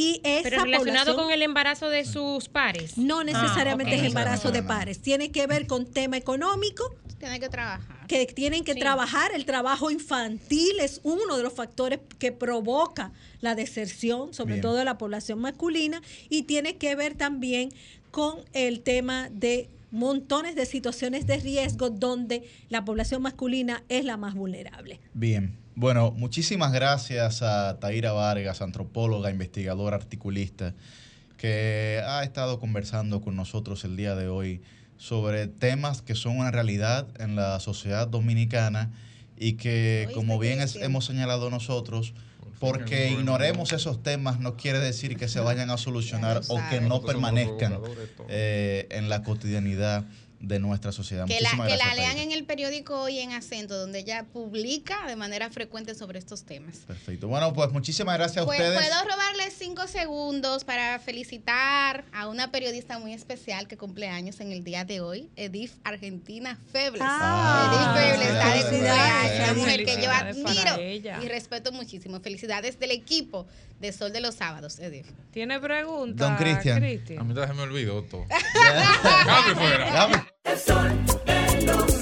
[0.00, 2.96] Y esa Pero relacionado con el embarazo de sus pares.
[2.96, 4.02] no necesariamente Ah, ok.
[4.02, 8.06] es embarazo de pares, tiene que ver con tema económico, Tiene que trabajar.
[8.06, 9.32] que tienen que trabajar.
[9.34, 13.10] El trabajo infantil es uno de los factores que provoca
[13.40, 14.62] la deserción, sobre Bien.
[14.62, 17.70] todo de la población masculina, y tiene que ver también
[18.12, 24.16] con el tema de montones de situaciones de riesgo donde la población masculina es la
[24.16, 25.00] más vulnerable.
[25.12, 25.56] Bien.
[25.80, 30.74] Bueno, muchísimas gracias a Taira Vargas, antropóloga, investigadora, articulista,
[31.36, 34.60] que ha estado conversando con nosotros el día de hoy
[34.96, 38.90] sobre temas que son una realidad en la sociedad dominicana
[39.36, 42.12] y que, como bien es- hemos señalado nosotros,
[42.58, 47.02] porque ignoremos esos temas no quiere decir que se vayan a solucionar o que no
[47.06, 47.72] permanezcan
[48.28, 50.04] eh, en la cotidianidad
[50.40, 51.26] de nuestra sociedad.
[51.26, 55.06] Que la, Muchísimas que la lean en el periódico hoy en acento, donde ella publica
[55.06, 56.78] de manera frecuente sobre estos temas.
[56.86, 57.28] Perfecto.
[57.28, 58.78] Bueno, pues muchísimas gracias a Pues, ustedes.
[58.78, 64.52] Puedo robarles cinco segundos para felicitar a una periodista muy especial que cumple años en
[64.52, 67.02] el día de hoy, Edith Argentina Febles.
[67.04, 72.20] Ah, Edith Febles está de cumpleaños, mujer que yo admiro y respeto muchísimo.
[72.20, 73.46] Felicidades del equipo
[73.80, 75.06] de Sol de los Sábados, Edith.
[75.32, 76.26] ¿Tiene pregunta?
[76.26, 76.78] Don Cristian.
[76.78, 78.24] A mí se me olvidó todo.
[79.26, 80.27] Cambio fuera.
[80.50, 81.97] El sol de los